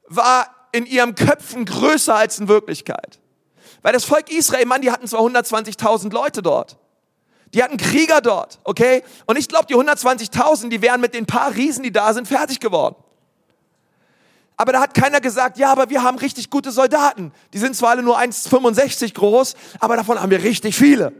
war 0.06 0.46
in 0.72 0.86
ihrem 0.86 1.14
Köpfen 1.14 1.64
größer 1.64 2.14
als 2.14 2.38
in 2.38 2.48
Wirklichkeit. 2.48 3.18
Weil 3.82 3.92
das 3.92 4.04
Volk 4.04 4.30
Israel, 4.30 4.66
Mann, 4.66 4.82
die 4.82 4.90
hatten 4.90 5.06
zwar 5.06 5.20
120.000 5.20 6.12
Leute 6.12 6.42
dort. 6.42 6.78
Die 7.54 7.62
hatten 7.62 7.76
Krieger 7.76 8.20
dort, 8.20 8.58
okay? 8.64 9.04
Und 9.26 9.38
ich 9.38 9.48
glaube, 9.48 9.66
die 9.66 9.76
120.000, 9.76 10.68
die 10.68 10.82
wären 10.82 11.00
mit 11.00 11.14
den 11.14 11.26
paar 11.26 11.54
Riesen, 11.54 11.84
die 11.84 11.92
da 11.92 12.12
sind, 12.12 12.26
fertig 12.26 12.60
geworden. 12.60 12.96
Aber 14.56 14.72
da 14.72 14.80
hat 14.80 14.94
keiner 14.94 15.20
gesagt, 15.20 15.58
ja, 15.58 15.70
aber 15.70 15.90
wir 15.90 16.02
haben 16.02 16.18
richtig 16.18 16.48
gute 16.48 16.70
Soldaten. 16.72 17.32
Die 17.52 17.58
sind 17.58 17.76
zwar 17.76 17.90
alle 17.90 18.02
nur 18.02 18.18
1,65 18.18 19.12
groß, 19.12 19.54
aber 19.80 19.96
davon 19.96 20.20
haben 20.20 20.30
wir 20.30 20.42
richtig 20.42 20.74
viele. 20.74 21.12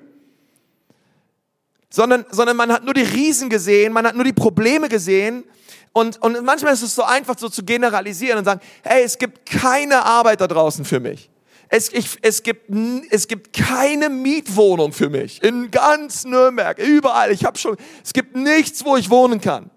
Sondern, 1.91 2.25
sondern 2.31 2.57
man 2.57 2.73
hat 2.73 2.85
nur 2.85 2.95
die 2.95 3.03
Riesen 3.03 3.51
gesehen, 3.51 3.93
man 3.93 4.07
hat 4.07 4.15
nur 4.15 4.25
die 4.25 4.33
Probleme 4.33 4.89
gesehen. 4.89 5.45
Und, 5.93 6.21
und 6.23 6.45
manchmal 6.45 6.73
ist 6.73 6.83
es 6.83 6.95
so 6.95 7.03
einfach 7.03 7.39
so 7.39 7.49
zu 7.49 7.63
generalisieren 7.65 8.39
und 8.39 8.45
sagen, 8.45 8.61
hey, 8.83 9.03
es 9.03 9.17
gibt 9.17 9.47
keine 9.47 10.05
Arbeit 10.05 10.41
da 10.41 10.47
draußen 10.47 10.85
für 10.85 11.01
mich. 11.01 11.31
Es, 11.69 11.93
ich, 11.93 12.19
es, 12.23 12.43
gibt, 12.43 12.71
es 13.11 13.27
gibt 13.27 13.53
keine 13.53 14.09
Mietwohnung 14.09 14.93
für 14.93 15.11
mich. 15.11 15.43
In 15.43 15.71
ganz 15.71 16.25
Nürnberg, 16.25 16.79
überall. 16.79 17.33
Ich 17.33 17.45
habe 17.45 17.59
schon, 17.59 17.77
es 18.05 18.13
gibt 18.13 18.37
nichts, 18.37 18.85
wo 18.85 18.97
ich 18.97 19.11
wohnen 19.11 19.41
kann. 19.41 19.71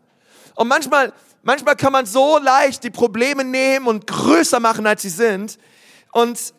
Und 0.55 0.67
manchmal, 0.67 1.13
Manchmal 1.43 1.75
kann 1.75 1.93
man 1.93 2.05
so 2.05 2.37
leicht 2.37 2.83
die 2.83 2.89
Probleme 2.89 3.43
nehmen 3.43 3.87
und 3.87 4.07
größer 4.07 4.59
machen, 4.59 4.85
als 4.85 5.01
sie 5.01 5.09
sind. 5.09 5.57
Und, 6.11 6.53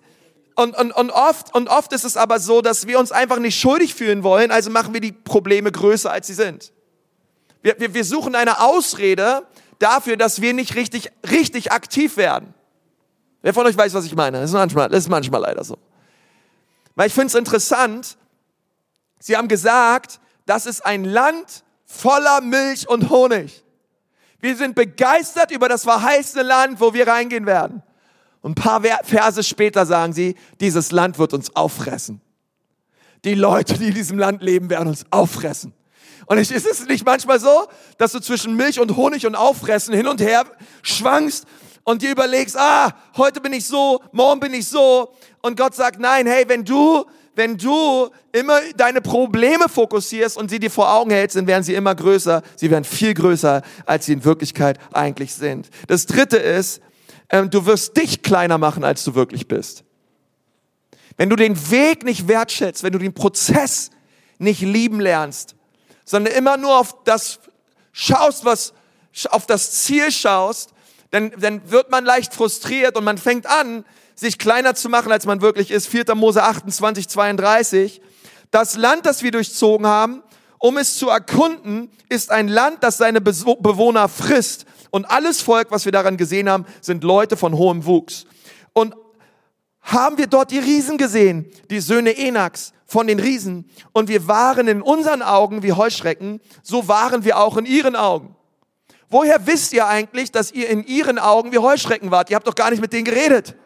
und, 0.55 0.77
und, 0.77 0.93
und, 0.93 1.11
oft, 1.11 1.55
und 1.55 1.69
oft 1.69 1.93
ist 1.93 2.05
es 2.05 2.17
aber 2.17 2.41
so, 2.41 2.63
dass 2.63 2.87
wir 2.87 2.99
uns 2.99 3.13
einfach 3.13 3.39
nicht 3.39 3.59
schuldig 3.59 3.95
fühlen 3.95 4.23
wollen, 4.23 4.51
also 4.51 4.71
machen 4.71 4.95
wir 4.95 5.01
die 5.01 5.13
Probleme 5.13 5.71
größer, 5.71 6.11
als 6.11 6.27
sie 6.27 6.35
sind. 6.35 6.73
Wir, 7.63 7.79
wir, 7.79 7.93
wir 7.95 8.05
suchen 8.05 8.35
eine 8.35 8.61
Ausrede 8.61 9.47
dafür, 9.79 10.17
dass 10.17 10.41
wir 10.41 10.55
nicht 10.55 10.77
richtig, 10.77 11.11
richtig 11.31 11.73
aktiv 11.73 12.17
werden. 12.17 12.55
Wer 13.43 13.55
von 13.55 13.67
euch 13.67 13.77
weiß, 13.77 13.95
was 13.95 14.05
ich 14.05 14.15
meine? 14.15 14.41
Das 14.41 14.51
ist 14.51 14.55
manchmal, 14.55 14.89
das 14.89 15.05
ist 15.05 15.09
manchmal 15.09 15.41
leider 15.41 15.65
so. 15.65 15.79
Weil 16.95 17.07
ich 17.07 17.15
finde 17.15 17.29
es 17.29 17.35
interessant, 17.35 18.17
sie 19.19 19.37
haben 19.37 19.49
gesagt, 19.49 20.21
das 20.47 20.67
ist 20.67 20.85
ein 20.85 21.05
Land 21.05 21.65
voller 21.87 22.41
Milch 22.41 22.89
und 22.89 23.11
Honig. 23.11 23.65
Wir 24.41 24.57
sind 24.57 24.75
begeistert 24.75 25.51
über 25.51 25.69
das 25.69 25.85
verheißene 25.85 26.43
Land, 26.43 26.81
wo 26.81 26.95
wir 26.95 27.07
reingehen 27.07 27.47
werden. 27.47 27.83
Und 28.43 28.53
ein 28.53 28.55
paar 28.55 28.83
Verse 29.05 29.43
später 29.43 29.85
sagen 29.85 30.13
sie, 30.13 30.35
dieses 30.61 30.93
Land 30.93 31.19
wird 31.19 31.35
uns 31.35 31.55
auffressen. 31.55 32.21
Die 33.25 33.35
Leute, 33.35 33.75
die 33.75 33.89
in 33.89 33.95
diesem 33.95 34.19
Land 34.19 34.43
leben, 34.43 34.71
werden 34.71 34.89
uns 34.89 35.05
auffressen. 35.11 35.75
Und 36.27 36.39
ist 36.39 36.53
es 36.53 36.87
nicht 36.87 37.05
manchmal 37.05 37.41
so, 37.41 37.67
dass 37.99 38.13
du 38.13 38.21
zwischen 38.21 38.57
Milch 38.57 38.81
und 38.81 38.97
Honig 38.97 39.27
und 39.27 39.35
Auffressen 39.35 39.95
hin 39.95 40.07
und 40.07 40.21
her 40.21 40.45
schwankst 40.83 41.45
und 41.85 42.03
dir 42.03 42.13
überlegst, 42.13 42.57
ah, 42.57 42.93
heute 43.17 43.41
bin 43.41 43.53
ich 43.53 43.67
so, 43.67 44.01
morgen 44.13 44.41
bin 44.41 44.55
ich 44.55 44.69
so. 44.69 45.13
Und 45.43 45.57
Gott 45.57 45.75
sagt, 45.75 45.99
nein, 45.99 46.27
hey, 46.27 46.45
wenn 46.47 46.65
du 46.65 47.05
wenn 47.35 47.57
du 47.57 48.11
immer 48.33 48.61
deine 48.77 49.01
Probleme 49.01 49.69
fokussierst 49.69 50.37
und 50.37 50.51
sie 50.51 50.59
dir 50.59 50.71
vor 50.71 50.93
Augen 50.93 51.11
hältst, 51.11 51.37
dann 51.37 51.47
werden 51.47 51.63
sie 51.63 51.75
immer 51.75 51.95
größer. 51.95 52.43
Sie 52.57 52.71
werden 52.71 52.85
viel 52.85 53.15
größer, 53.15 53.63
als 53.87 54.07
sie 54.07 54.13
in 54.13 54.25
Wirklichkeit 54.25 54.79
eigentlich 54.93 55.35
sind. 55.35 55.71
Das 55.87 56.07
dritte 56.07 56.37
ist, 56.37 56.81
ähm, 57.31 57.51
du 57.51 57.67
wirst 57.67 57.97
dich 57.97 58.23
kleiner 58.23 58.59
machen, 58.59 58.85
als 58.85 59.05
du 59.05 59.15
wirklich 59.15 59.49
bist. 59.49 59.85
Wenn 61.17 61.31
du 61.31 61.37
den 61.37 61.71
Weg 61.71 62.05
nicht 62.05 62.29
wertschätzt, 62.29 62.83
wenn 62.83 62.93
du 62.93 62.99
den 62.99 63.15
Prozess 63.15 63.91
nicht 64.39 64.63
lieben 64.63 65.01
lernst, 65.01 65.55
sondern 66.05 66.35
immer 66.35 66.57
nur 66.57 66.79
auf 66.79 67.05
das 67.05 67.39
schaust, 67.93 68.45
was, 68.45 68.73
auf 69.29 69.47
das 69.47 69.71
Ziel 69.83 70.11
schaust, 70.11 70.73
dann, 71.11 71.33
dann 71.39 71.71
wird 71.71 71.91
man 71.91 72.05
leicht 72.05 72.35
frustriert 72.35 72.97
und 72.97 73.05
man 73.05 73.19
fängt 73.19 73.47
an, 73.47 73.85
sich 74.21 74.39
kleiner 74.39 74.75
zu 74.75 74.91
machen, 74.91 75.11
als 75.11 75.25
man 75.25 75.41
wirklich 75.41 75.71
ist. 75.71 75.89
4. 75.89 76.15
Mose 76.15 76.43
28, 76.43 77.09
32. 77.09 78.03
Das 78.51 78.77
Land, 78.77 79.07
das 79.07 79.23
wir 79.23 79.31
durchzogen 79.31 79.87
haben, 79.87 80.23
um 80.59 80.77
es 80.77 80.97
zu 80.99 81.09
erkunden, 81.09 81.91
ist 82.11 82.31
ein 82.31 82.49
Land, 82.49 82.85
das 82.85 82.99
seine 82.99 83.23
Bewohner 83.23 84.09
frisst. 84.09 84.67
Und 84.91 85.11
alles 85.11 85.41
Volk, 85.41 85.71
was 85.71 85.87
wir 85.87 85.93
daran 85.93 86.19
gesehen 86.19 86.51
haben, 86.51 86.67
sind 86.83 87.03
Leute 87.03 87.39
von 87.39 87.57
hohem 87.57 87.87
Wuchs. 87.87 88.27
Und 88.75 88.95
haben 89.81 90.19
wir 90.19 90.27
dort 90.27 90.51
die 90.51 90.59
Riesen 90.59 90.99
gesehen, 90.99 91.51
die 91.71 91.81
Söhne 91.81 92.15
Enaks 92.19 92.75
von 92.85 93.07
den 93.07 93.21
Riesen. 93.21 93.71
Und 93.93 94.11
wir 94.11 94.29
waren 94.29 94.69
in 94.69 94.83
unseren 94.83 95.23
Augen 95.23 95.63
wie 95.63 95.73
Heuschrecken, 95.73 96.41
so 96.63 96.89
waren 96.89 97.25
wir 97.25 97.39
auch 97.39 97.57
in 97.57 97.65
ihren 97.65 97.97
Augen. 97.97 98.37
Woher 99.09 99.47
wisst 99.47 99.73
ihr 99.73 99.87
eigentlich, 99.87 100.31
dass 100.31 100.53
ihr 100.53 100.69
in 100.69 100.85
ihren 100.85 101.19
Augen 101.19 101.53
wie 101.53 101.59
Heuschrecken 101.59 102.11
wart? 102.11 102.29
Ihr 102.29 102.37
habt 102.37 102.47
doch 102.47 102.55
gar 102.55 102.71
nicht 102.71 102.83
mit 102.83 102.93
denen 102.93 103.07
geredet. 103.07 103.57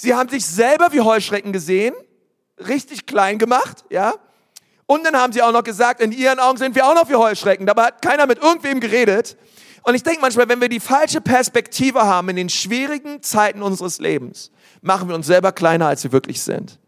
Sie 0.00 0.14
haben 0.14 0.30
sich 0.30 0.46
selber 0.46 0.92
wie 0.92 1.02
Heuschrecken 1.02 1.52
gesehen, 1.52 1.92
richtig 2.58 3.04
klein 3.04 3.38
gemacht, 3.38 3.84
ja. 3.90 4.14
Und 4.86 5.04
dann 5.04 5.14
haben 5.14 5.34
sie 5.34 5.42
auch 5.42 5.52
noch 5.52 5.62
gesagt, 5.62 6.00
in 6.00 6.10
ihren 6.10 6.38
Augen 6.38 6.56
sind 6.56 6.74
wir 6.74 6.86
auch 6.86 6.94
noch 6.94 7.10
wie 7.10 7.16
Heuschrecken. 7.16 7.66
Dabei 7.66 7.82
hat 7.88 8.00
keiner 8.00 8.26
mit 8.26 8.38
irgendwem 8.38 8.80
geredet. 8.80 9.36
Und 9.82 9.94
ich 9.94 10.02
denke 10.02 10.22
manchmal, 10.22 10.48
wenn 10.48 10.58
wir 10.58 10.70
die 10.70 10.80
falsche 10.80 11.20
Perspektive 11.20 12.06
haben 12.06 12.30
in 12.30 12.36
den 12.36 12.48
schwierigen 12.48 13.22
Zeiten 13.22 13.60
unseres 13.60 13.98
Lebens, 13.98 14.50
machen 14.80 15.06
wir 15.06 15.14
uns 15.14 15.26
selber 15.26 15.52
kleiner, 15.52 15.88
als 15.88 16.02
wir 16.02 16.12
wirklich 16.12 16.40
sind. 16.40 16.78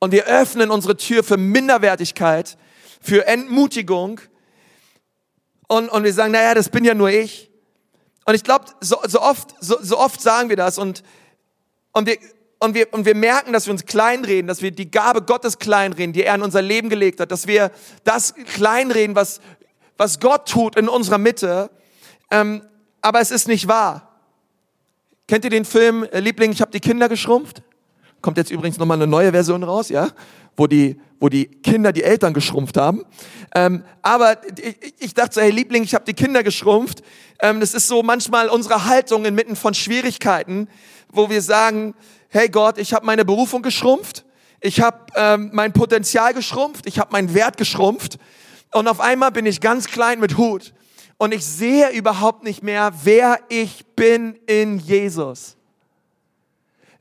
Und 0.00 0.10
wir 0.10 0.24
öffnen 0.24 0.72
unsere 0.72 0.96
Tür 0.96 1.22
für 1.22 1.36
Minderwertigkeit, 1.36 2.58
für 3.00 3.28
Entmutigung. 3.28 4.20
Und, 5.68 5.88
und 5.88 6.02
wir 6.02 6.12
sagen, 6.12 6.32
naja, 6.32 6.54
das 6.54 6.68
bin 6.68 6.84
ja 6.84 6.94
nur 6.94 7.10
ich. 7.10 7.48
Und 8.24 8.34
ich 8.34 8.42
glaube, 8.42 8.64
so, 8.80 8.96
so, 9.06 9.22
oft, 9.22 9.54
so, 9.60 9.76
so 9.80 10.00
oft 10.00 10.20
sagen 10.20 10.48
wir 10.48 10.56
das 10.56 10.78
und, 10.78 11.04
und, 11.94 12.06
wir, 12.06 12.18
und, 12.58 12.74
wir, 12.74 12.92
und 12.92 13.06
wir 13.06 13.14
merken, 13.14 13.54
dass 13.54 13.66
wir 13.66 13.72
uns 13.72 13.86
kleinreden, 13.86 14.46
dass 14.46 14.60
wir 14.60 14.70
die 14.70 14.90
Gabe 14.90 15.22
Gottes 15.22 15.58
kleinreden, 15.58 16.12
die 16.12 16.24
er 16.24 16.34
in 16.34 16.42
unser 16.42 16.60
Leben 16.60 16.90
gelegt 16.90 17.20
hat, 17.20 17.32
dass 17.32 17.46
wir 17.46 17.70
das 18.04 18.34
kleinreden, 18.34 19.16
was 19.16 19.40
was 19.96 20.20
Gott 20.20 20.48
tut 20.48 20.76
in 20.76 20.88
unserer 20.88 21.18
Mitte, 21.18 21.70
ähm, 22.30 22.62
aber 23.00 23.20
es 23.20 23.30
ist 23.30 23.48
nicht 23.48 23.68
wahr. 23.68 24.10
Kennt 25.26 25.44
ihr 25.44 25.50
den 25.50 25.64
Film 25.64 26.04
äh, 26.04 26.20
Liebling, 26.20 26.52
ich 26.52 26.60
habe 26.60 26.70
die 26.70 26.80
Kinder 26.80 27.08
geschrumpft? 27.08 27.62
Kommt 28.20 28.38
jetzt 28.38 28.50
übrigens 28.50 28.78
nochmal 28.78 28.98
eine 28.98 29.06
neue 29.06 29.32
Version 29.32 29.62
raus, 29.62 29.88
ja? 29.88 30.08
Wo 30.56 30.66
die, 30.66 31.00
wo 31.20 31.28
die 31.28 31.46
Kinder 31.46 31.92
die 31.92 32.02
Eltern 32.02 32.34
geschrumpft 32.34 32.76
haben. 32.76 33.04
Ähm, 33.54 33.84
aber 34.02 34.36
ich, 34.58 34.94
ich 34.98 35.14
dachte 35.14 35.34
so, 35.36 35.40
hey 35.40 35.50
Liebling, 35.50 35.82
ich 35.82 35.94
habe 35.94 36.04
die 36.04 36.14
Kinder 36.14 36.42
geschrumpft. 36.42 37.02
Ähm, 37.40 37.60
das 37.60 37.74
ist 37.74 37.88
so 37.88 38.02
manchmal 38.02 38.48
unsere 38.48 38.84
Haltung 38.84 39.24
inmitten 39.24 39.56
von 39.56 39.74
Schwierigkeiten, 39.74 40.68
wo 41.08 41.30
wir 41.30 41.40
sagen, 41.40 41.94
hey 42.28 42.48
Gott, 42.48 42.78
ich 42.78 42.92
habe 42.92 43.06
meine 43.06 43.24
Berufung 43.24 43.62
geschrumpft, 43.62 44.24
ich 44.60 44.80
habe 44.80 45.06
ähm, 45.14 45.50
mein 45.52 45.72
Potenzial 45.72 46.34
geschrumpft, 46.34 46.86
ich 46.86 46.98
habe 46.98 47.12
meinen 47.12 47.32
Wert 47.32 47.56
geschrumpft 47.56 48.18
und 48.72 48.88
auf 48.88 49.00
einmal 49.00 49.30
bin 49.30 49.46
ich 49.46 49.60
ganz 49.60 49.86
klein 49.86 50.20
mit 50.20 50.36
Hut 50.36 50.74
und 51.16 51.32
ich 51.32 51.44
sehe 51.44 51.90
überhaupt 51.90 52.44
nicht 52.44 52.62
mehr, 52.62 52.92
wer 53.04 53.38
ich 53.48 53.86
bin 53.94 54.34
in 54.46 54.78
Jesus. 54.78 55.56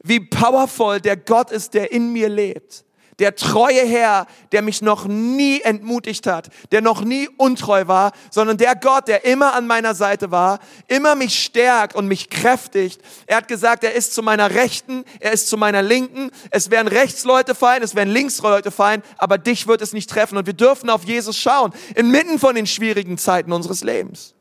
Wie 0.04 0.20
powerful 0.20 1.02
der 1.02 1.18
Gott 1.18 1.52
ist, 1.52 1.74
der 1.74 1.92
in 1.92 2.14
mir 2.14 2.30
lebt 2.30 2.86
der 3.20 3.36
treue 3.36 3.86
Herr, 3.86 4.28
der 4.52 4.62
mich 4.62 4.82
noch 4.82 5.06
nie 5.06 5.62
entmutigt 5.62 6.28
hat, 6.28 6.50
der 6.72 6.82
noch 6.82 7.04
nie 7.04 7.30
untreu 7.38 7.88
war, 7.88 8.12
sondern 8.32 8.58
der 8.58 8.76
Gott, 8.76 9.08
der 9.08 9.26
immer 9.26 9.54
an 9.54 9.68
meiner 9.68 9.96
Seite 9.96 10.32
war, 10.32 10.60
immer 10.88 11.16
mich 11.16 11.44
stärkt 11.44 11.96
und 11.96 12.08
mich 12.08 12.30
kräftigt. 12.30 13.02
Er 13.28 13.38
hat 13.38 13.48
gesagt, 13.48 13.84
er 13.84 13.94
ist 13.94 14.14
zu 14.14 14.24
meiner 14.24 14.52
Rechten, 14.52 15.04
er 15.20 15.32
ist 15.32 15.48
zu 15.48 15.58
meiner 15.58 15.82
Linken. 15.82 16.32
Es 16.50 16.72
werden 16.72 16.88
Rechtsleute 16.88 17.56
fallen, 17.56 17.84
es 17.84 17.96
werden 17.96 18.14
Linksleute 18.14 18.72
fallen, 18.72 19.04
aber 19.18 19.38
dich 19.38 19.68
wird 19.68 19.82
es 19.82 19.94
nicht 19.94 20.10
treffen. 20.10 20.38
Und 20.38 20.46
wir 20.46 20.54
dürfen 20.54 20.90
auf 20.90 21.04
Jesus 21.04 21.38
schauen, 21.38 21.74
inmitten 21.96 22.40
von 22.40 22.56
den 22.56 22.68
schwierigen 22.68 23.18
Zeiten 23.18 23.52
unseres 23.52 23.84
Lebens. 23.84 24.34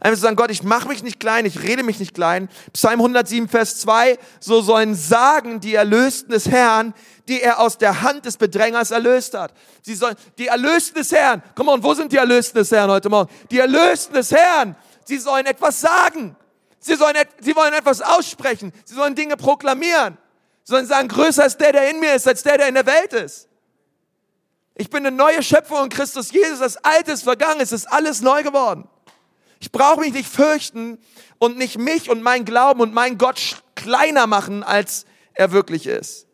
Einfach 0.00 0.16
zu 0.16 0.22
sagen, 0.22 0.36
Gott, 0.36 0.50
ich 0.50 0.62
mache 0.62 0.88
mich 0.88 1.02
nicht 1.02 1.18
klein, 1.18 1.44
ich 1.44 1.62
rede 1.62 1.82
mich 1.82 1.98
nicht 1.98 2.14
klein. 2.14 2.48
Psalm 2.72 3.00
107, 3.00 3.48
Vers 3.48 3.80
2, 3.80 4.16
so 4.38 4.60
sollen 4.60 4.94
sagen 4.94 5.58
die 5.58 5.74
Erlösten 5.74 6.30
des 6.30 6.48
Herrn, 6.48 6.94
die 7.26 7.40
er 7.42 7.58
aus 7.58 7.78
der 7.78 8.02
Hand 8.02 8.24
des 8.24 8.36
Bedrängers 8.36 8.92
erlöst 8.92 9.34
hat. 9.34 9.52
Sie 9.82 9.96
sollen, 9.96 10.14
die 10.38 10.46
Erlösten 10.46 10.98
des 10.98 11.10
Herrn, 11.10 11.42
komm 11.56 11.68
on, 11.68 11.82
wo 11.82 11.94
sind 11.94 12.12
die 12.12 12.16
Erlösten 12.16 12.58
des 12.58 12.70
Herrn 12.70 12.90
heute 12.90 13.08
Morgen? 13.08 13.28
Die 13.50 13.58
Erlösten 13.58 14.14
des 14.14 14.30
Herrn, 14.30 14.76
sie 15.04 15.18
sollen 15.18 15.46
etwas 15.46 15.80
sagen. 15.80 16.36
Sie, 16.78 16.94
sollen, 16.94 17.16
sie 17.40 17.56
wollen 17.56 17.74
etwas 17.74 18.00
aussprechen. 18.00 18.72
Sie 18.84 18.94
sollen 18.94 19.16
Dinge 19.16 19.36
proklamieren. 19.36 20.16
Sie 20.62 20.72
sollen 20.72 20.86
sagen, 20.86 21.08
größer 21.08 21.44
ist 21.46 21.58
der, 21.58 21.72
der 21.72 21.90
in 21.90 21.98
mir 21.98 22.14
ist, 22.14 22.28
als 22.28 22.44
der, 22.44 22.58
der 22.58 22.68
in 22.68 22.74
der 22.74 22.86
Welt 22.86 23.12
ist. 23.14 23.48
Ich 24.76 24.88
bin 24.90 25.04
eine 25.04 25.14
neue 25.14 25.42
Schöpfung 25.42 25.84
in 25.84 25.88
Christus 25.88 26.30
Jesus. 26.30 26.60
Das 26.60 26.76
Alte 26.84 27.10
ist 27.10 27.24
vergangen, 27.24 27.60
es 27.60 27.72
ist 27.72 27.86
alles 27.86 28.20
neu 28.20 28.44
geworden. 28.44 28.88
Ich 29.60 29.72
brauche 29.72 30.00
mich 30.00 30.12
nicht 30.12 30.28
fürchten 30.28 30.98
und 31.38 31.58
nicht 31.58 31.78
mich 31.78 32.10
und 32.10 32.22
mein 32.22 32.44
Glauben 32.44 32.80
und 32.80 32.94
mein 32.94 33.18
Gott 33.18 33.62
kleiner 33.74 34.26
machen, 34.26 34.62
als 34.62 35.04
er 35.34 35.52
wirklich 35.52 35.86
ist. 35.86 36.26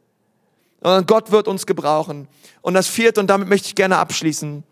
Sondern 0.83 1.07
Gott 1.07 1.31
wird 1.31 1.49
uns 1.49 1.67
gebrauchen. 1.67 2.29
Und 2.61 2.75
das 2.75 2.89
vierte, 2.89 3.21
und 3.21 3.29
damit 3.29 3.49
möchte 3.49 3.69
ich 3.69 3.75
gerne 3.75 3.97
abschließen, 3.99 4.65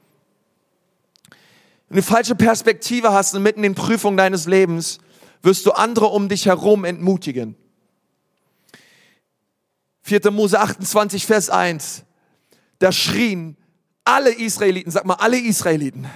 wenn 1.88 1.96
du 1.96 2.03
falsche 2.03 2.34
Perspektive 2.34 3.12
hast 3.12 3.34
und 3.34 3.42
mitten 3.42 3.59
in 3.59 3.74
den 3.74 3.74
Prüfungen 3.74 4.16
deines 4.16 4.46
Lebens, 4.46 4.98
wirst 5.42 5.66
du 5.66 5.72
andere 5.72 6.07
um 6.07 6.28
dich 6.28 6.46
herum 6.46 6.84
entmutigen. 6.84 7.55
4. 10.03 10.30
Mose 10.30 10.59
28, 10.59 11.26
Vers 11.26 11.50
1. 11.50 12.05
Da 12.78 12.92
schrien 12.92 13.57
alle 14.05 14.30
Israeliten, 14.30 14.90
sag 14.90 15.05
mal 15.05 15.14
alle 15.14 15.38
Israeliten, 15.38 16.09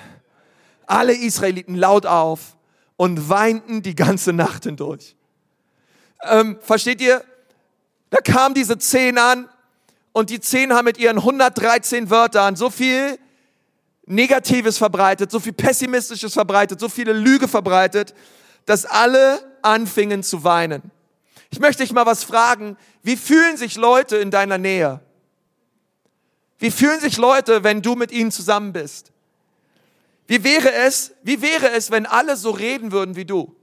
alle 0.87 1.15
Israeliten 1.15 1.75
laut 1.75 2.07
auf 2.07 2.57
und 2.97 3.29
weinten 3.29 3.83
die 3.83 3.95
ganze 3.95 4.33
Nacht 4.33 4.65
hindurch. 4.65 5.17
Ähm, 6.23 6.59
versteht 6.61 7.01
ihr? 7.01 7.23
Da 8.11 8.19
kamen 8.19 8.55
diese 8.55 8.79
zehn 8.79 9.19
an 9.19 9.49
und 10.13 10.31
die 10.31 10.41
zehn 10.41 10.73
haben 10.73 10.85
mit 10.85 10.99
ihren 10.99 11.19
113 11.19 12.09
Wörtern 12.09 12.57
so 12.57 12.71
viel 12.71 13.19
Negatives 14.07 14.79
verbreitet, 14.79 15.31
so 15.31 15.41
viel 15.41 15.53
Pessimistisches 15.53 16.33
verbreitet, 16.33 16.81
so 16.81 16.89
viele 16.89 17.13
Lüge 17.13 17.49
verbreitet, 17.49 18.15
dass 18.65 18.87
alle 18.87 19.41
anfingen 19.63 20.23
zu 20.23 20.45
weinen. 20.45 20.91
Ich 21.51 21.61
möchte 21.61 21.83
dich 21.83 21.93
mal 21.93 22.07
was 22.07 22.25
fragen. 22.25 22.77
Wie 23.03 23.17
fühlen 23.17 23.57
sich 23.57 23.77
Leute 23.77 24.17
in 24.17 24.31
deiner 24.31 24.59
Nähe? 24.59 25.01
Wie 26.59 26.71
fühlen 26.71 27.01
sich 27.01 27.17
Leute, 27.17 27.65
wenn 27.65 27.83
du 27.83 27.95
mit 27.95 28.13
ihnen 28.13 28.31
zusammen 28.31 28.73
bist? 28.73 29.13
Wie 30.27 30.43
wäre 30.43 30.73
es, 30.73 31.13
wie 31.23 31.41
wäre 31.41 31.71
es, 31.71 31.91
wenn 31.91 32.07
alle 32.07 32.37
so 32.37 32.51
reden 32.51 32.93
würden 32.93 33.17
wie 33.17 33.25
du? 33.25 33.55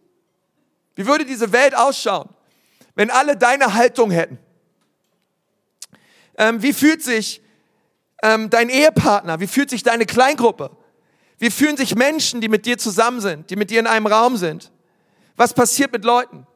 Wie 0.95 1.05
würde 1.05 1.25
diese 1.25 1.51
Welt 1.51 1.75
ausschauen, 1.75 2.29
wenn 2.95 3.09
alle 3.09 3.35
deine 3.35 3.73
Haltung 3.73 4.11
hätten? 4.11 4.37
Ähm, 6.37 6.61
wie 6.61 6.73
fühlt 6.73 7.03
sich 7.03 7.41
ähm, 8.21 8.49
dein 8.49 8.69
Ehepartner? 8.69 9.39
Wie 9.39 9.47
fühlt 9.47 9.69
sich 9.69 9.83
deine 9.83 10.05
Kleingruppe? 10.05 10.71
Wie 11.37 11.51
fühlen 11.51 11.77
sich 11.77 11.95
Menschen, 11.95 12.41
die 12.41 12.47
mit 12.47 12.65
dir 12.65 12.77
zusammen 12.77 13.19
sind, 13.19 13.49
die 13.49 13.55
mit 13.55 13.69
dir 13.69 13.79
in 13.79 13.87
einem 13.87 14.07
Raum 14.07 14.37
sind? 14.37 14.71
Was 15.35 15.53
passiert 15.53 15.91
mit 15.91 16.05
Leuten? 16.05 16.47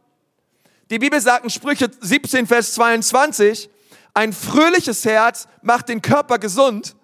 Die 0.90 1.00
Bibel 1.00 1.20
sagt 1.20 1.44
in 1.44 1.50
Sprüche 1.50 1.92
17, 2.00 2.48
Vers 2.48 2.74
22, 2.74 3.70
ein 4.14 4.34
fröhliches 4.34 5.04
Herz 5.04 5.48
macht 5.62 5.90
den 5.90 6.02
Körper 6.02 6.40
gesund, 6.40 6.96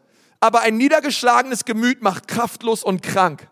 aber 0.44 0.60
ein 0.60 0.76
niedergeschlagenes 0.76 1.64
Gemüt 1.64 2.02
macht 2.02 2.28
kraftlos 2.28 2.84
und 2.84 3.02
krank. 3.02 3.48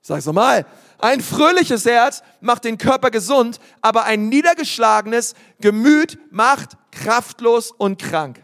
Sag's 0.00 0.24
nochmal. 0.24 0.64
Ein 0.98 1.20
fröhliches 1.20 1.84
Herz 1.84 2.22
macht 2.40 2.64
den 2.64 2.78
Körper 2.78 3.10
gesund, 3.10 3.60
aber 3.82 4.04
ein 4.04 4.30
niedergeschlagenes 4.30 5.34
Gemüt 5.60 6.18
macht 6.30 6.78
kraftlos 6.90 7.70
und 7.70 7.98
krank. 7.98 8.42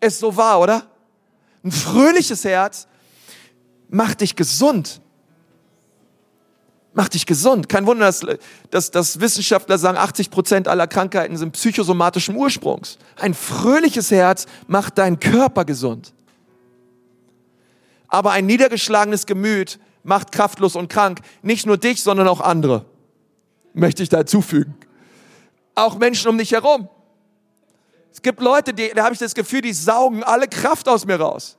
Ist 0.00 0.20
so 0.20 0.34
wahr, 0.34 0.60
oder? 0.60 0.90
Ein 1.62 1.70
fröhliches 1.70 2.42
Herz 2.46 2.88
macht 3.90 4.22
dich 4.22 4.34
gesund 4.34 5.02
macht 6.94 7.14
dich 7.14 7.26
gesund. 7.26 7.68
Kein 7.68 7.86
Wunder, 7.86 8.06
dass, 8.06 8.24
dass, 8.70 8.90
dass 8.90 9.20
Wissenschaftler 9.20 9.78
sagen, 9.78 9.98
80 9.98 10.30
Prozent 10.30 10.68
aller 10.68 10.86
Krankheiten 10.86 11.36
sind 11.36 11.52
psychosomatischen 11.52 12.36
Ursprungs. 12.36 12.98
Ein 13.16 13.34
fröhliches 13.34 14.10
Herz 14.10 14.46
macht 14.68 14.98
deinen 14.98 15.20
Körper 15.20 15.64
gesund. 15.64 16.14
Aber 18.08 18.30
ein 18.30 18.46
niedergeschlagenes 18.46 19.26
Gemüt 19.26 19.80
macht 20.04 20.30
kraftlos 20.30 20.76
und 20.76 20.88
krank. 20.88 21.18
Nicht 21.42 21.66
nur 21.66 21.76
dich, 21.76 22.02
sondern 22.02 22.28
auch 22.28 22.40
andere. 22.40 22.84
Möchte 23.72 24.04
ich 24.04 24.08
da 24.08 24.24
zufügen. 24.24 24.76
Auch 25.74 25.98
Menschen 25.98 26.28
um 26.28 26.38
dich 26.38 26.52
herum. 26.52 26.88
Es 28.12 28.22
gibt 28.22 28.40
Leute, 28.40 28.72
die, 28.72 28.92
da 28.94 29.02
habe 29.02 29.14
ich 29.14 29.18
das 29.18 29.34
Gefühl, 29.34 29.62
die 29.62 29.72
saugen 29.72 30.22
alle 30.22 30.46
Kraft 30.46 30.88
aus 30.88 31.04
mir 31.04 31.16
raus. 31.16 31.56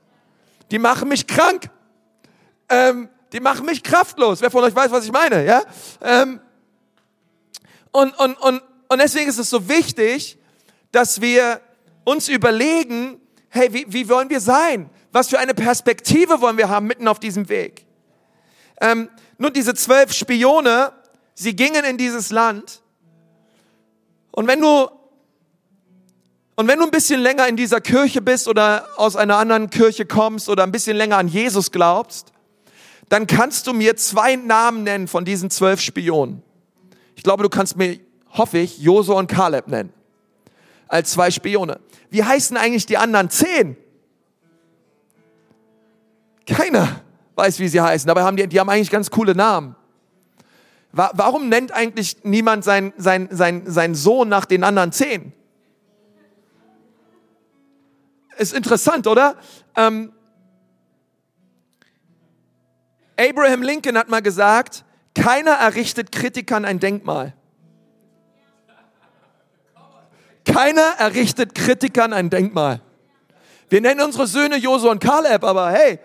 Die 0.70 0.78
machen 0.78 1.10
mich 1.10 1.26
krank. 1.26 1.68
Ähm, 2.70 3.10
die 3.36 3.40
machen 3.40 3.66
mich 3.66 3.82
kraftlos. 3.82 4.40
Wer 4.40 4.50
von 4.50 4.64
euch 4.64 4.74
weiß, 4.74 4.90
was 4.90 5.04
ich 5.04 5.12
meine, 5.12 5.44
ja? 5.44 5.62
Ähm, 6.00 6.40
und, 7.92 8.18
und, 8.18 8.34
und, 8.40 8.62
und 8.88 8.98
deswegen 8.98 9.28
ist 9.28 9.36
es 9.36 9.50
so 9.50 9.68
wichtig, 9.68 10.38
dass 10.90 11.20
wir 11.20 11.60
uns 12.04 12.28
überlegen, 12.28 13.20
hey, 13.50 13.70
wie, 13.74 13.84
wie 13.88 14.08
wollen 14.08 14.30
wir 14.30 14.40
sein? 14.40 14.88
Was 15.12 15.28
für 15.28 15.38
eine 15.38 15.52
Perspektive 15.52 16.40
wollen 16.40 16.56
wir 16.56 16.70
haben 16.70 16.86
mitten 16.86 17.06
auf 17.08 17.20
diesem 17.20 17.50
Weg? 17.50 17.84
Ähm, 18.80 19.10
nun, 19.36 19.52
diese 19.52 19.74
zwölf 19.74 20.14
Spione, 20.14 20.92
sie 21.34 21.54
gingen 21.54 21.84
in 21.84 21.98
dieses 21.98 22.30
Land. 22.30 22.80
Und 24.30 24.46
wenn 24.46 24.62
du 24.62 24.88
und 26.58 26.68
wenn 26.68 26.78
du 26.78 26.86
ein 26.86 26.90
bisschen 26.90 27.20
länger 27.20 27.46
in 27.48 27.56
dieser 27.56 27.82
Kirche 27.82 28.22
bist 28.22 28.48
oder 28.48 28.88
aus 28.96 29.14
einer 29.14 29.36
anderen 29.36 29.68
Kirche 29.68 30.06
kommst 30.06 30.48
oder 30.48 30.62
ein 30.62 30.72
bisschen 30.72 30.96
länger 30.96 31.18
an 31.18 31.28
Jesus 31.28 31.70
glaubst, 31.70 32.32
dann 33.08 33.26
kannst 33.26 33.66
du 33.66 33.72
mir 33.72 33.96
zwei 33.96 34.36
Namen 34.36 34.82
nennen 34.82 35.08
von 35.08 35.24
diesen 35.24 35.50
zwölf 35.50 35.80
Spionen. 35.80 36.42
Ich 37.14 37.22
glaube, 37.22 37.42
du 37.42 37.48
kannst 37.48 37.76
mir, 37.76 38.00
hoffe 38.32 38.58
ich, 38.58 38.78
Josua 38.78 39.18
und 39.18 39.28
Kaleb 39.28 39.68
nennen. 39.68 39.92
Als 40.88 41.12
zwei 41.12 41.30
Spione. 41.30 41.80
Wie 42.10 42.22
heißen 42.22 42.56
eigentlich 42.56 42.86
die 42.86 42.96
anderen 42.96 43.30
zehn? 43.30 43.76
Keiner 46.46 47.00
weiß, 47.34 47.58
wie 47.58 47.68
sie 47.68 47.80
heißen. 47.80 48.06
Dabei 48.06 48.22
haben 48.22 48.36
die, 48.36 48.46
die 48.46 48.58
haben 48.58 48.68
eigentlich 48.68 48.90
ganz 48.90 49.10
coole 49.10 49.34
Namen. 49.34 49.76
Warum 50.92 51.50
nennt 51.50 51.72
eigentlich 51.72 52.24
niemand 52.24 52.64
seinen 52.64 52.94
sein, 52.96 53.28
sein, 53.30 53.64
sein 53.66 53.94
Sohn 53.94 54.30
nach 54.30 54.46
den 54.46 54.64
anderen 54.64 54.92
zehn? 54.92 55.32
Ist 58.38 58.54
interessant, 58.54 59.06
oder? 59.06 59.36
Ähm, 59.76 60.12
Abraham 63.18 63.62
Lincoln 63.62 63.96
hat 63.96 64.08
mal 64.08 64.22
gesagt, 64.22 64.84
keiner 65.14 65.52
errichtet 65.52 66.12
Kritikern 66.12 66.64
ein 66.64 66.78
Denkmal. 66.78 67.34
Keiner 70.44 70.94
errichtet 70.98 71.54
Kritikern 71.54 72.12
ein 72.12 72.30
Denkmal. 72.30 72.80
Wir 73.68 73.80
nennen 73.80 74.00
unsere 74.00 74.26
Söhne 74.26 74.56
Josua 74.56 74.92
und 74.92 75.00
Kaleb, 75.00 75.42
aber 75.42 75.70
hey, 75.70 75.98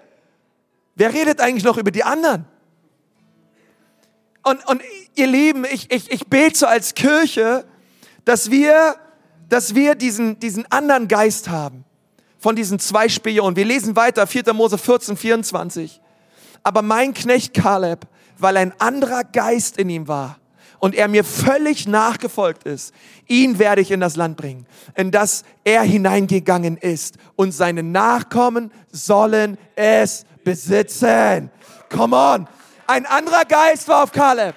wer 0.95 1.13
redet 1.13 1.39
eigentlich 1.39 1.63
noch 1.63 1.77
über 1.77 1.91
die 1.91 2.03
anderen? 2.03 2.45
Und, 4.43 4.67
und 4.67 4.81
ihr 5.15 5.27
Lieben, 5.27 5.65
ich, 5.65 5.91
ich, 5.91 6.09
ich 6.11 6.27
bete 6.27 6.57
so 6.57 6.65
als 6.65 6.95
Kirche, 6.95 7.65
dass 8.25 8.49
wir, 8.49 8.95
dass 9.49 9.75
wir 9.75 9.95
diesen, 9.95 10.39
diesen 10.39 10.69
anderen 10.71 11.07
Geist 11.07 11.49
haben 11.49 11.85
von 12.39 12.55
diesen 12.55 12.79
zwei 12.79 13.07
Spionen. 13.07 13.55
Wir 13.55 13.65
lesen 13.65 13.95
weiter, 13.95 14.25
4. 14.25 14.53
Mose 14.53 14.79
14, 14.79 15.15
24. 15.15 16.00
Aber 16.63 16.81
mein 16.81 17.13
Knecht 17.13 17.53
Kaleb, 17.53 18.07
weil 18.37 18.57
ein 18.57 18.73
anderer 18.79 19.23
Geist 19.23 19.77
in 19.77 19.89
ihm 19.89 20.07
war 20.07 20.37
und 20.79 20.95
er 20.95 21.07
mir 21.07 21.23
völlig 21.23 21.87
nachgefolgt 21.87 22.63
ist, 22.63 22.93
ihn 23.27 23.59
werde 23.59 23.81
ich 23.81 23.91
in 23.91 23.99
das 23.99 24.15
Land 24.15 24.35
bringen, 24.37 24.65
in 24.95 25.11
das 25.11 25.43
er 25.63 25.83
hineingegangen 25.83 26.77
ist 26.77 27.17
und 27.35 27.51
seine 27.51 27.83
Nachkommen 27.83 28.71
sollen 28.91 29.57
es 29.75 30.25
besitzen. 30.43 31.51
Come 31.89 32.15
on. 32.15 32.47
Ein 32.87 33.05
anderer 33.05 33.45
Geist 33.45 33.87
war 33.87 34.03
auf 34.03 34.11
Kaleb. 34.11 34.55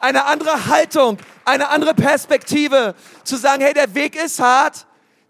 Eine 0.00 0.24
andere 0.26 0.66
Haltung, 0.66 1.18
eine 1.44 1.68
andere 1.68 1.92
Perspektive. 1.92 2.94
Zu 3.24 3.36
sagen, 3.36 3.62
hey, 3.62 3.74
der 3.74 3.92
Weg 3.94 4.14
ist 4.16 4.38
hart, 4.38 4.86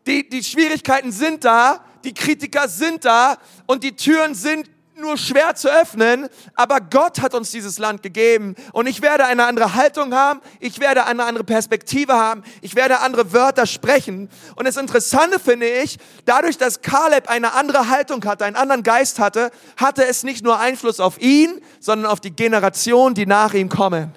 die, 0.06 0.28
die 0.28 0.42
Schwierigkeiten 0.44 1.10
sind 1.10 1.44
da, 1.44 1.80
die 2.04 2.12
Kritiker 2.12 2.68
sind 2.68 3.04
da 3.04 3.38
und 3.66 3.82
die 3.82 3.96
Türen 3.96 4.34
sind 4.34 4.70
nur 4.98 5.16
schwer 5.16 5.54
zu 5.54 5.68
öffnen, 5.68 6.28
aber 6.54 6.80
Gott 6.80 7.20
hat 7.20 7.34
uns 7.34 7.50
dieses 7.50 7.78
Land 7.78 8.02
gegeben 8.02 8.54
und 8.72 8.86
ich 8.86 9.02
werde 9.02 9.24
eine 9.24 9.44
andere 9.46 9.74
Haltung 9.74 10.14
haben, 10.14 10.40
ich 10.60 10.80
werde 10.80 11.06
eine 11.06 11.24
andere 11.24 11.44
Perspektive 11.44 12.14
haben, 12.14 12.42
ich 12.60 12.74
werde 12.74 13.00
andere 13.00 13.32
Wörter 13.32 13.66
sprechen. 13.66 14.28
Und 14.56 14.66
das 14.66 14.76
Interessante 14.76 15.38
finde 15.38 15.68
ich, 15.68 15.98
dadurch, 16.24 16.58
dass 16.58 16.82
Kaleb 16.82 17.28
eine 17.28 17.52
andere 17.54 17.88
Haltung 17.88 18.24
hatte, 18.24 18.44
einen 18.44 18.56
anderen 18.56 18.82
Geist 18.82 19.18
hatte, 19.18 19.50
hatte 19.76 20.04
es 20.04 20.22
nicht 20.22 20.44
nur 20.44 20.58
Einfluss 20.58 21.00
auf 21.00 21.20
ihn, 21.20 21.60
sondern 21.80 22.10
auf 22.10 22.20
die 22.20 22.34
Generation, 22.34 23.14
die 23.14 23.26
nach 23.26 23.54
ihm 23.54 23.68
kommen. 23.68 24.12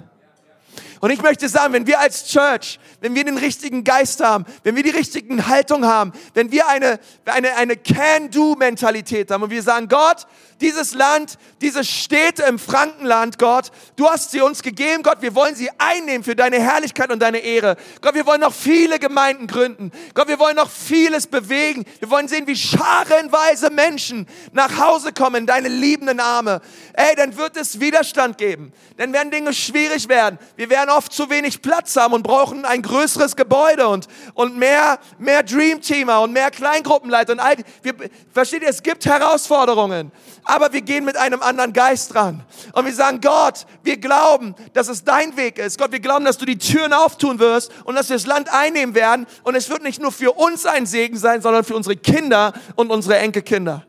Und 1.02 1.10
ich 1.10 1.20
möchte 1.20 1.48
sagen, 1.48 1.72
wenn 1.72 1.88
wir 1.88 1.98
als 1.98 2.28
Church, 2.28 2.78
wenn 3.00 3.16
wir 3.16 3.24
den 3.24 3.36
richtigen 3.36 3.82
Geist 3.82 4.20
haben, 4.20 4.44
wenn 4.62 4.76
wir 4.76 4.84
die 4.84 4.90
richtigen 4.90 5.48
Haltung 5.48 5.84
haben, 5.84 6.12
wenn 6.34 6.52
wir 6.52 6.68
eine, 6.68 7.00
eine, 7.24 7.56
eine 7.56 7.76
Can-Do-Mentalität 7.76 9.32
haben 9.32 9.42
und 9.42 9.50
wir 9.50 9.64
sagen, 9.64 9.88
Gott, 9.88 10.28
dieses 10.60 10.94
Land, 10.94 11.38
diese 11.60 11.82
Städte 11.82 12.44
im 12.44 12.56
Frankenland, 12.56 13.40
Gott, 13.40 13.72
du 13.96 14.08
hast 14.08 14.30
sie 14.30 14.40
uns 14.42 14.62
gegeben, 14.62 15.02
Gott, 15.02 15.22
wir 15.22 15.34
wollen 15.34 15.56
sie 15.56 15.68
einnehmen 15.76 16.22
für 16.22 16.36
deine 16.36 16.60
Herrlichkeit 16.60 17.10
und 17.10 17.18
deine 17.18 17.38
Ehre. 17.38 17.76
Gott, 18.00 18.14
wir 18.14 18.24
wollen 18.24 18.40
noch 18.40 18.54
viele 18.54 19.00
Gemeinden 19.00 19.48
gründen. 19.48 19.90
Gott, 20.14 20.28
wir 20.28 20.38
wollen 20.38 20.54
noch 20.54 20.70
vieles 20.70 21.26
bewegen. 21.26 21.84
Wir 21.98 22.10
wollen 22.10 22.28
sehen, 22.28 22.46
wie 22.46 22.54
scharenweise 22.54 23.70
Menschen 23.70 24.28
nach 24.52 24.78
Hause 24.78 25.12
kommen 25.12 25.34
in 25.34 25.46
deine 25.46 25.68
liebenden 25.68 26.20
Arme. 26.20 26.60
Ey, 26.92 27.16
dann 27.16 27.36
wird 27.36 27.56
es 27.56 27.80
Widerstand 27.80 28.38
geben. 28.38 28.72
Dann 28.98 29.12
werden 29.12 29.32
Dinge 29.32 29.52
schwierig 29.52 30.08
werden. 30.08 30.38
Wir 30.54 30.70
werden 30.70 30.91
oft 30.96 31.12
zu 31.12 31.30
wenig 31.30 31.62
Platz 31.62 31.96
haben 31.96 32.14
und 32.14 32.22
brauchen 32.22 32.64
ein 32.64 32.82
größeres 32.82 33.36
Gebäude 33.36 33.88
und, 33.88 34.08
und 34.34 34.56
mehr, 34.56 34.98
mehr 35.18 35.42
Dreamteamer 35.42 36.20
und 36.20 36.32
mehr 36.32 36.50
Kleingruppenleiter 36.50 37.32
und 37.32 37.40
all, 37.40 37.56
wir, 37.82 37.94
versteht 38.32 38.62
ihr, 38.62 38.68
es 38.68 38.82
gibt 38.82 39.04
Herausforderungen 39.04 40.12
aber 40.44 40.72
wir 40.72 40.80
gehen 40.80 41.04
mit 41.04 41.16
einem 41.16 41.40
anderen 41.42 41.72
Geist 41.72 42.14
dran. 42.14 42.44
Und 42.72 42.84
wir 42.84 42.94
sagen, 42.94 43.20
Gott, 43.20 43.66
wir 43.82 43.96
glauben, 43.96 44.54
dass 44.72 44.88
es 44.88 45.04
dein 45.04 45.36
Weg 45.36 45.58
ist. 45.58 45.78
Gott, 45.78 45.92
wir 45.92 46.00
glauben, 46.00 46.24
dass 46.24 46.38
du 46.38 46.44
die 46.44 46.58
Türen 46.58 46.92
auftun 46.92 47.38
wirst 47.38 47.70
und 47.84 47.94
dass 47.94 48.08
wir 48.08 48.16
das 48.16 48.26
Land 48.26 48.52
einnehmen 48.52 48.94
werden. 48.94 49.26
Und 49.44 49.54
es 49.54 49.70
wird 49.70 49.82
nicht 49.82 50.00
nur 50.00 50.10
für 50.10 50.32
uns 50.32 50.66
ein 50.66 50.86
Segen 50.86 51.16
sein, 51.16 51.42
sondern 51.42 51.64
für 51.64 51.76
unsere 51.76 51.96
Kinder 51.96 52.52
und 52.74 52.90
unsere 52.90 53.18
Enkelkinder. 53.18 53.84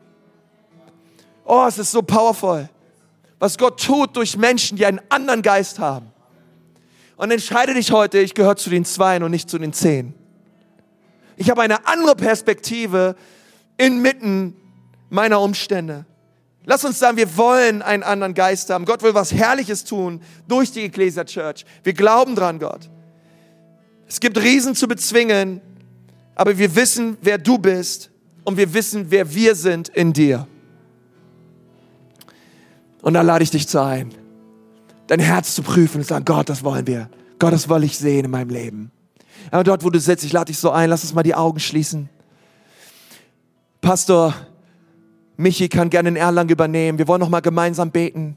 Oh, 1.44 1.64
es 1.66 1.76
ist 1.78 1.90
so 1.90 2.02
powerful, 2.02 2.68
was 3.38 3.58
Gott 3.58 3.82
tut 3.82 4.16
durch 4.16 4.36
Menschen, 4.36 4.78
die 4.78 4.86
einen 4.86 5.00
anderen 5.10 5.42
Geist 5.42 5.78
haben. 5.78 6.13
Und 7.24 7.30
entscheide 7.30 7.72
dich 7.72 7.90
heute, 7.90 8.18
ich 8.18 8.34
gehöre 8.34 8.56
zu 8.56 8.68
den 8.68 8.84
Zweien 8.84 9.22
und 9.22 9.30
nicht 9.30 9.48
zu 9.48 9.56
den 9.56 9.72
Zehn. 9.72 10.12
Ich 11.38 11.48
habe 11.48 11.62
eine 11.62 11.86
andere 11.86 12.14
Perspektive 12.14 13.16
inmitten 13.78 14.54
meiner 15.08 15.40
Umstände. 15.40 16.04
Lass 16.66 16.84
uns 16.84 16.98
sagen, 16.98 17.16
wir 17.16 17.34
wollen 17.38 17.80
einen 17.80 18.02
anderen 18.02 18.34
Geist 18.34 18.68
haben. 18.68 18.84
Gott 18.84 19.02
will 19.02 19.14
was 19.14 19.32
Herrliches 19.32 19.84
tun 19.84 20.20
durch 20.46 20.70
die 20.70 20.82
Ecclesia 20.82 21.24
Church. 21.24 21.64
Wir 21.82 21.94
glauben 21.94 22.36
dran, 22.36 22.58
Gott. 22.58 22.90
Es 24.06 24.20
gibt 24.20 24.36
Riesen 24.36 24.74
zu 24.74 24.86
bezwingen, 24.86 25.62
aber 26.34 26.58
wir 26.58 26.76
wissen, 26.76 27.16
wer 27.22 27.38
du 27.38 27.56
bist 27.56 28.10
und 28.44 28.58
wir 28.58 28.74
wissen, 28.74 29.06
wer 29.08 29.34
wir 29.34 29.54
sind 29.54 29.88
in 29.88 30.12
dir. 30.12 30.46
Und 33.00 33.14
da 33.14 33.22
lade 33.22 33.44
ich 33.44 33.50
dich 33.50 33.66
zu 33.66 33.82
ein, 33.82 34.10
dein 35.06 35.20
Herz 35.20 35.54
zu 35.54 35.62
prüfen 35.62 35.98
und 35.98 36.06
sagen, 36.06 36.24
Gott, 36.24 36.48
das 36.48 36.64
wollen 36.64 36.86
wir. 36.86 37.08
Gott, 37.38 37.52
das 37.52 37.68
will 37.68 37.84
ich 37.84 37.98
sehen 37.98 38.26
in 38.26 38.30
meinem 38.30 38.50
Leben. 38.50 38.90
Aber 39.50 39.64
dort, 39.64 39.84
wo 39.84 39.90
du 39.90 40.00
sitzt, 40.00 40.24
ich 40.24 40.32
lade 40.32 40.46
dich 40.46 40.58
so 40.58 40.70
ein, 40.70 40.88
lass 40.88 41.02
uns 41.02 41.14
mal 41.14 41.22
die 41.22 41.34
Augen 41.34 41.60
schließen. 41.60 42.08
Pastor, 43.80 44.34
Michi 45.36 45.68
kann 45.68 45.90
gerne 45.90 46.08
in 46.08 46.16
Erlang 46.16 46.48
übernehmen. 46.48 46.98
Wir 46.98 47.08
wollen 47.08 47.20
noch 47.20 47.28
mal 47.28 47.40
gemeinsam 47.40 47.90
beten. 47.90 48.36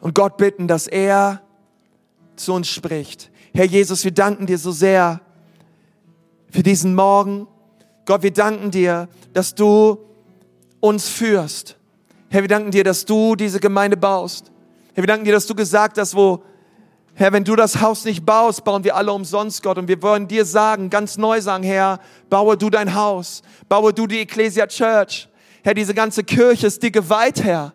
Und 0.00 0.14
Gott 0.14 0.36
bitten, 0.36 0.68
dass 0.68 0.86
er 0.86 1.42
zu 2.36 2.54
uns 2.54 2.68
spricht. 2.68 3.30
Herr 3.52 3.64
Jesus, 3.64 4.04
wir 4.04 4.12
danken 4.12 4.46
dir 4.46 4.58
so 4.58 4.70
sehr 4.70 5.20
für 6.50 6.62
diesen 6.62 6.94
Morgen. 6.94 7.48
Gott, 8.06 8.22
wir 8.22 8.32
danken 8.32 8.70
dir, 8.70 9.08
dass 9.34 9.54
du 9.54 9.98
uns 10.80 11.08
führst. 11.08 11.77
Herr, 12.30 12.42
wir 12.42 12.48
danken 12.48 12.70
dir, 12.70 12.84
dass 12.84 13.04
du 13.04 13.34
diese 13.34 13.60
Gemeinde 13.60 13.96
baust. 13.96 14.50
Herr, 14.94 15.02
wir 15.02 15.08
danken 15.08 15.24
dir, 15.24 15.32
dass 15.32 15.46
du 15.46 15.54
gesagt 15.54 15.98
hast, 15.98 16.14
wo 16.14 16.42
Herr, 17.18 17.32
wenn 17.32 17.42
du 17.42 17.56
das 17.56 17.80
Haus 17.80 18.04
nicht 18.04 18.24
baust, 18.24 18.62
bauen 18.62 18.84
wir 18.84 18.94
alle 18.94 19.12
umsonst, 19.12 19.64
Gott. 19.64 19.76
Und 19.76 19.88
wir 19.88 20.00
wollen 20.02 20.28
dir 20.28 20.44
sagen, 20.44 20.88
ganz 20.88 21.18
neu 21.18 21.40
sagen, 21.40 21.64
Herr, 21.64 21.98
baue 22.30 22.56
du 22.56 22.70
dein 22.70 22.94
Haus, 22.94 23.42
baue 23.68 23.92
du 23.92 24.06
die 24.06 24.20
Ecclesia 24.20 24.68
Church. 24.68 25.28
Herr, 25.64 25.74
diese 25.74 25.94
ganze 25.94 26.22
Kirche 26.22 26.68
ist 26.68 26.80
dir 26.80 26.92
geweiht, 26.92 27.42
Herr. 27.42 27.72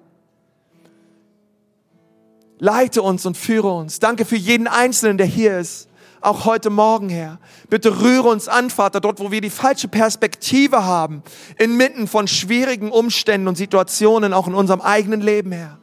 Leite 2.57 3.01
uns 3.01 3.25
und 3.25 3.35
führe 3.35 3.69
uns. 3.69 3.99
Danke 3.99 4.23
für 4.23 4.37
jeden 4.37 4.67
Einzelnen, 4.67 5.17
der 5.17 5.27
hier 5.27 5.57
ist. 5.57 5.89
Auch 6.23 6.45
heute 6.45 6.69
Morgen, 6.69 7.09
Herr. 7.09 7.37
Bitte 7.69 7.99
rühre 8.01 8.29
uns 8.29 8.47
an, 8.47 8.69
Vater, 8.69 9.01
dort, 9.01 9.19
wo 9.19 9.29
wir 9.29 9.41
die 9.41 9.49
falsche 9.49 9.89
Perspektive 9.89 10.85
haben, 10.85 11.21
inmitten 11.57 12.07
von 12.07 12.29
schwierigen 12.29 12.91
Umständen 12.91 13.49
und 13.49 13.57
Situationen, 13.57 14.33
auch 14.33 14.47
in 14.47 14.53
unserem 14.53 14.79
eigenen 14.79 15.19
Leben, 15.19 15.51
Herr. 15.51 15.79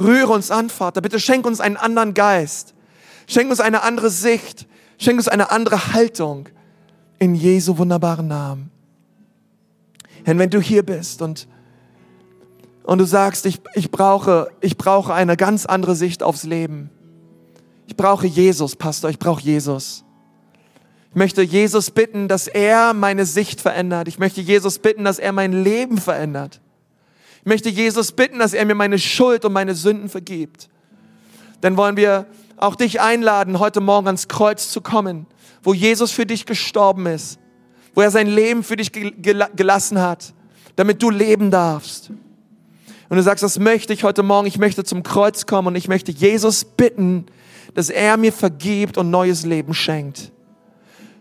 Rühre 0.00 0.32
uns 0.32 0.50
an, 0.50 0.70
Vater. 0.70 1.02
Bitte 1.02 1.20
schenk 1.20 1.46
uns 1.46 1.60
einen 1.60 1.76
anderen 1.76 2.14
Geist. 2.14 2.72
Schenk 3.26 3.50
uns 3.50 3.60
eine 3.60 3.82
andere 3.82 4.08
Sicht. 4.08 4.66
Schenk 4.96 5.18
uns 5.18 5.28
eine 5.28 5.50
andere 5.50 5.92
Haltung. 5.92 6.48
In 7.18 7.34
Jesu 7.34 7.76
wunderbaren 7.76 8.26
Namen. 8.26 8.70
Herr, 10.24 10.38
wenn 10.38 10.48
du 10.48 10.62
hier 10.62 10.82
bist 10.82 11.20
und, 11.20 11.46
und 12.84 12.96
du 12.96 13.04
sagst, 13.04 13.44
ich, 13.44 13.60
ich, 13.74 13.90
brauche, 13.90 14.50
ich 14.62 14.78
brauche 14.78 15.12
eine 15.12 15.36
ganz 15.36 15.66
andere 15.66 15.94
Sicht 15.94 16.22
aufs 16.22 16.44
Leben. 16.44 16.88
Ich 17.94 17.96
brauche 17.96 18.26
Jesus, 18.26 18.74
Pastor, 18.74 19.08
ich 19.08 19.20
brauche 19.20 19.40
Jesus. 19.40 20.02
Ich 21.10 21.14
möchte 21.14 21.42
Jesus 21.42 21.92
bitten, 21.92 22.26
dass 22.26 22.48
er 22.48 22.92
meine 22.92 23.24
Sicht 23.24 23.60
verändert. 23.60 24.08
Ich 24.08 24.18
möchte 24.18 24.40
Jesus 24.40 24.80
bitten, 24.80 25.04
dass 25.04 25.20
er 25.20 25.30
mein 25.30 25.52
Leben 25.52 25.98
verändert. 25.98 26.60
Ich 27.38 27.46
möchte 27.46 27.68
Jesus 27.68 28.10
bitten, 28.10 28.40
dass 28.40 28.52
er 28.52 28.64
mir 28.66 28.74
meine 28.74 28.98
Schuld 28.98 29.44
und 29.44 29.52
meine 29.52 29.76
Sünden 29.76 30.08
vergibt. 30.08 30.68
Dann 31.60 31.76
wollen 31.76 31.96
wir 31.96 32.26
auch 32.56 32.74
dich 32.74 33.00
einladen, 33.00 33.60
heute 33.60 33.80
Morgen 33.80 34.08
ans 34.08 34.26
Kreuz 34.26 34.72
zu 34.72 34.80
kommen, 34.80 35.28
wo 35.62 35.72
Jesus 35.72 36.10
für 36.10 36.26
dich 36.26 36.46
gestorben 36.46 37.06
ist, 37.06 37.38
wo 37.94 38.00
er 38.00 38.10
sein 38.10 38.26
Leben 38.26 38.64
für 38.64 38.74
dich 38.74 38.90
gelassen 38.90 40.00
hat, 40.00 40.34
damit 40.74 41.00
du 41.00 41.10
leben 41.10 41.52
darfst. 41.52 42.10
Und 43.08 43.14
Und 43.14 43.18
du 43.18 43.22
sagst, 43.22 43.44
das 43.44 43.60
möchte 43.60 43.92
ich 43.92 44.02
heute 44.02 44.24
Morgen, 44.24 44.48
ich 44.48 44.58
möchte 44.58 44.82
zum 44.82 45.04
Kreuz 45.04 45.46
kommen 45.46 45.68
und 45.68 45.76
ich 45.76 45.86
möchte 45.86 46.10
Jesus 46.10 46.64
bitten, 46.64 47.26
dass 47.74 47.88
er 47.88 48.16
mir 48.16 48.32
vergibt 48.32 48.98
und 48.98 49.10
neues 49.10 49.44
Leben 49.44 49.74
schenkt. 49.74 50.32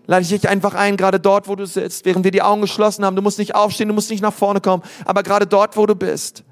Lade 0.06 0.24
ich 0.24 0.30
dich 0.30 0.50
einfach 0.50 0.74
ein, 0.74 0.98
gerade 0.98 1.20
dort, 1.20 1.48
wo 1.48 1.56
du 1.56 1.66
sitzt, 1.66 2.06
während 2.06 2.26
wir 2.26 2.32
die 2.32 2.42
Augen 2.42 2.62
geschlossen 2.62 3.06
haben. 3.06 3.16
Du 3.16 3.22
musst 3.22 3.40
nicht 3.40 3.56
aufstehen, 3.56 3.88
du 3.88 3.94
musst 3.94 4.10
nicht 4.10 4.22
nach 4.22 4.34
vorne 4.34 4.60
kommen, 4.60 4.84
aber 5.06 5.24
gerade 5.24 5.48
dort, 5.48 5.78
wo 5.78 5.86
du 5.86 5.96
bist, 5.96 6.44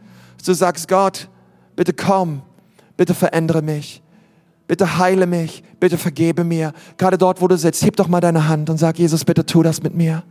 du 0.45 0.53
sagst, 0.53 0.87
Gott, 0.87 1.27
bitte 1.75 1.93
komm, 1.93 2.43
bitte 2.95 3.13
verändere 3.13 3.61
mich, 3.61 4.01
bitte 4.67 4.97
heile 4.97 5.27
mich, 5.27 5.63
bitte 5.79 5.97
vergebe 5.97 6.43
mir. 6.43 6.71
Gerade 6.97 7.17
dort, 7.17 7.41
wo 7.41 7.47
du 7.47 7.57
sitzt, 7.57 7.83
heb 7.83 7.97
doch 7.97 8.07
mal 8.07 8.21
deine 8.21 8.47
Hand 8.47 8.69
und 8.69 8.77
sag, 8.77 8.97
Jesus, 8.97 9.25
bitte 9.25 9.45
tu 9.45 9.63
das 9.63 9.83
mit 9.83 9.93
mir. 9.93 10.23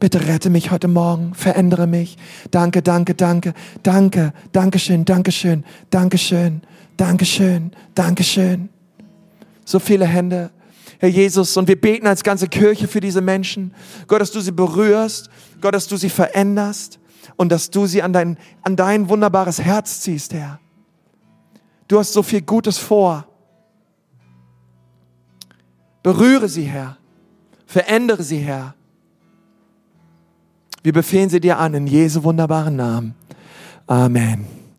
Bitte 0.00 0.26
rette 0.26 0.48
mich 0.48 0.70
heute 0.70 0.86
Morgen, 0.86 1.34
verändere 1.34 1.88
mich. 1.88 2.16
Danke, 2.52 2.82
danke, 2.82 3.14
danke, 3.14 3.52
danke, 3.82 4.32
Dankeschön, 4.52 5.04
Dankeschön, 5.04 5.64
Dankeschön, 5.90 6.62
Dankeschön, 6.96 7.72
Dankeschön. 7.94 8.77
So 9.68 9.78
viele 9.78 10.06
Hände. 10.06 10.50
Herr 10.98 11.10
Jesus, 11.10 11.58
und 11.58 11.68
wir 11.68 11.78
beten 11.78 12.06
als 12.06 12.24
ganze 12.24 12.48
Kirche 12.48 12.88
für 12.88 13.00
diese 13.00 13.20
Menschen. 13.20 13.74
Gott, 14.06 14.22
dass 14.22 14.30
du 14.30 14.40
sie 14.40 14.50
berührst, 14.50 15.28
Gott, 15.60 15.74
dass 15.74 15.86
du 15.86 15.98
sie 15.98 16.08
veränderst 16.08 16.98
und 17.36 17.52
dass 17.52 17.68
du 17.68 17.84
sie 17.84 18.02
an 18.02 18.14
dein, 18.14 18.38
an 18.62 18.76
dein 18.76 19.10
wunderbares 19.10 19.60
Herz 19.60 20.00
ziehst, 20.00 20.32
Herr. 20.32 20.58
Du 21.86 21.98
hast 21.98 22.14
so 22.14 22.22
viel 22.22 22.40
Gutes 22.40 22.78
vor. 22.78 23.26
Berühre 26.02 26.48
sie, 26.48 26.64
Herr. 26.64 26.96
Verändere 27.66 28.22
sie, 28.22 28.38
Herr. 28.38 28.74
Wir 30.82 30.94
befehlen 30.94 31.28
sie 31.28 31.40
dir 31.40 31.58
an 31.58 31.74
in 31.74 31.86
Jesu 31.86 32.24
wunderbaren 32.24 32.74
Namen. 32.74 33.14
Amen. 33.86 34.57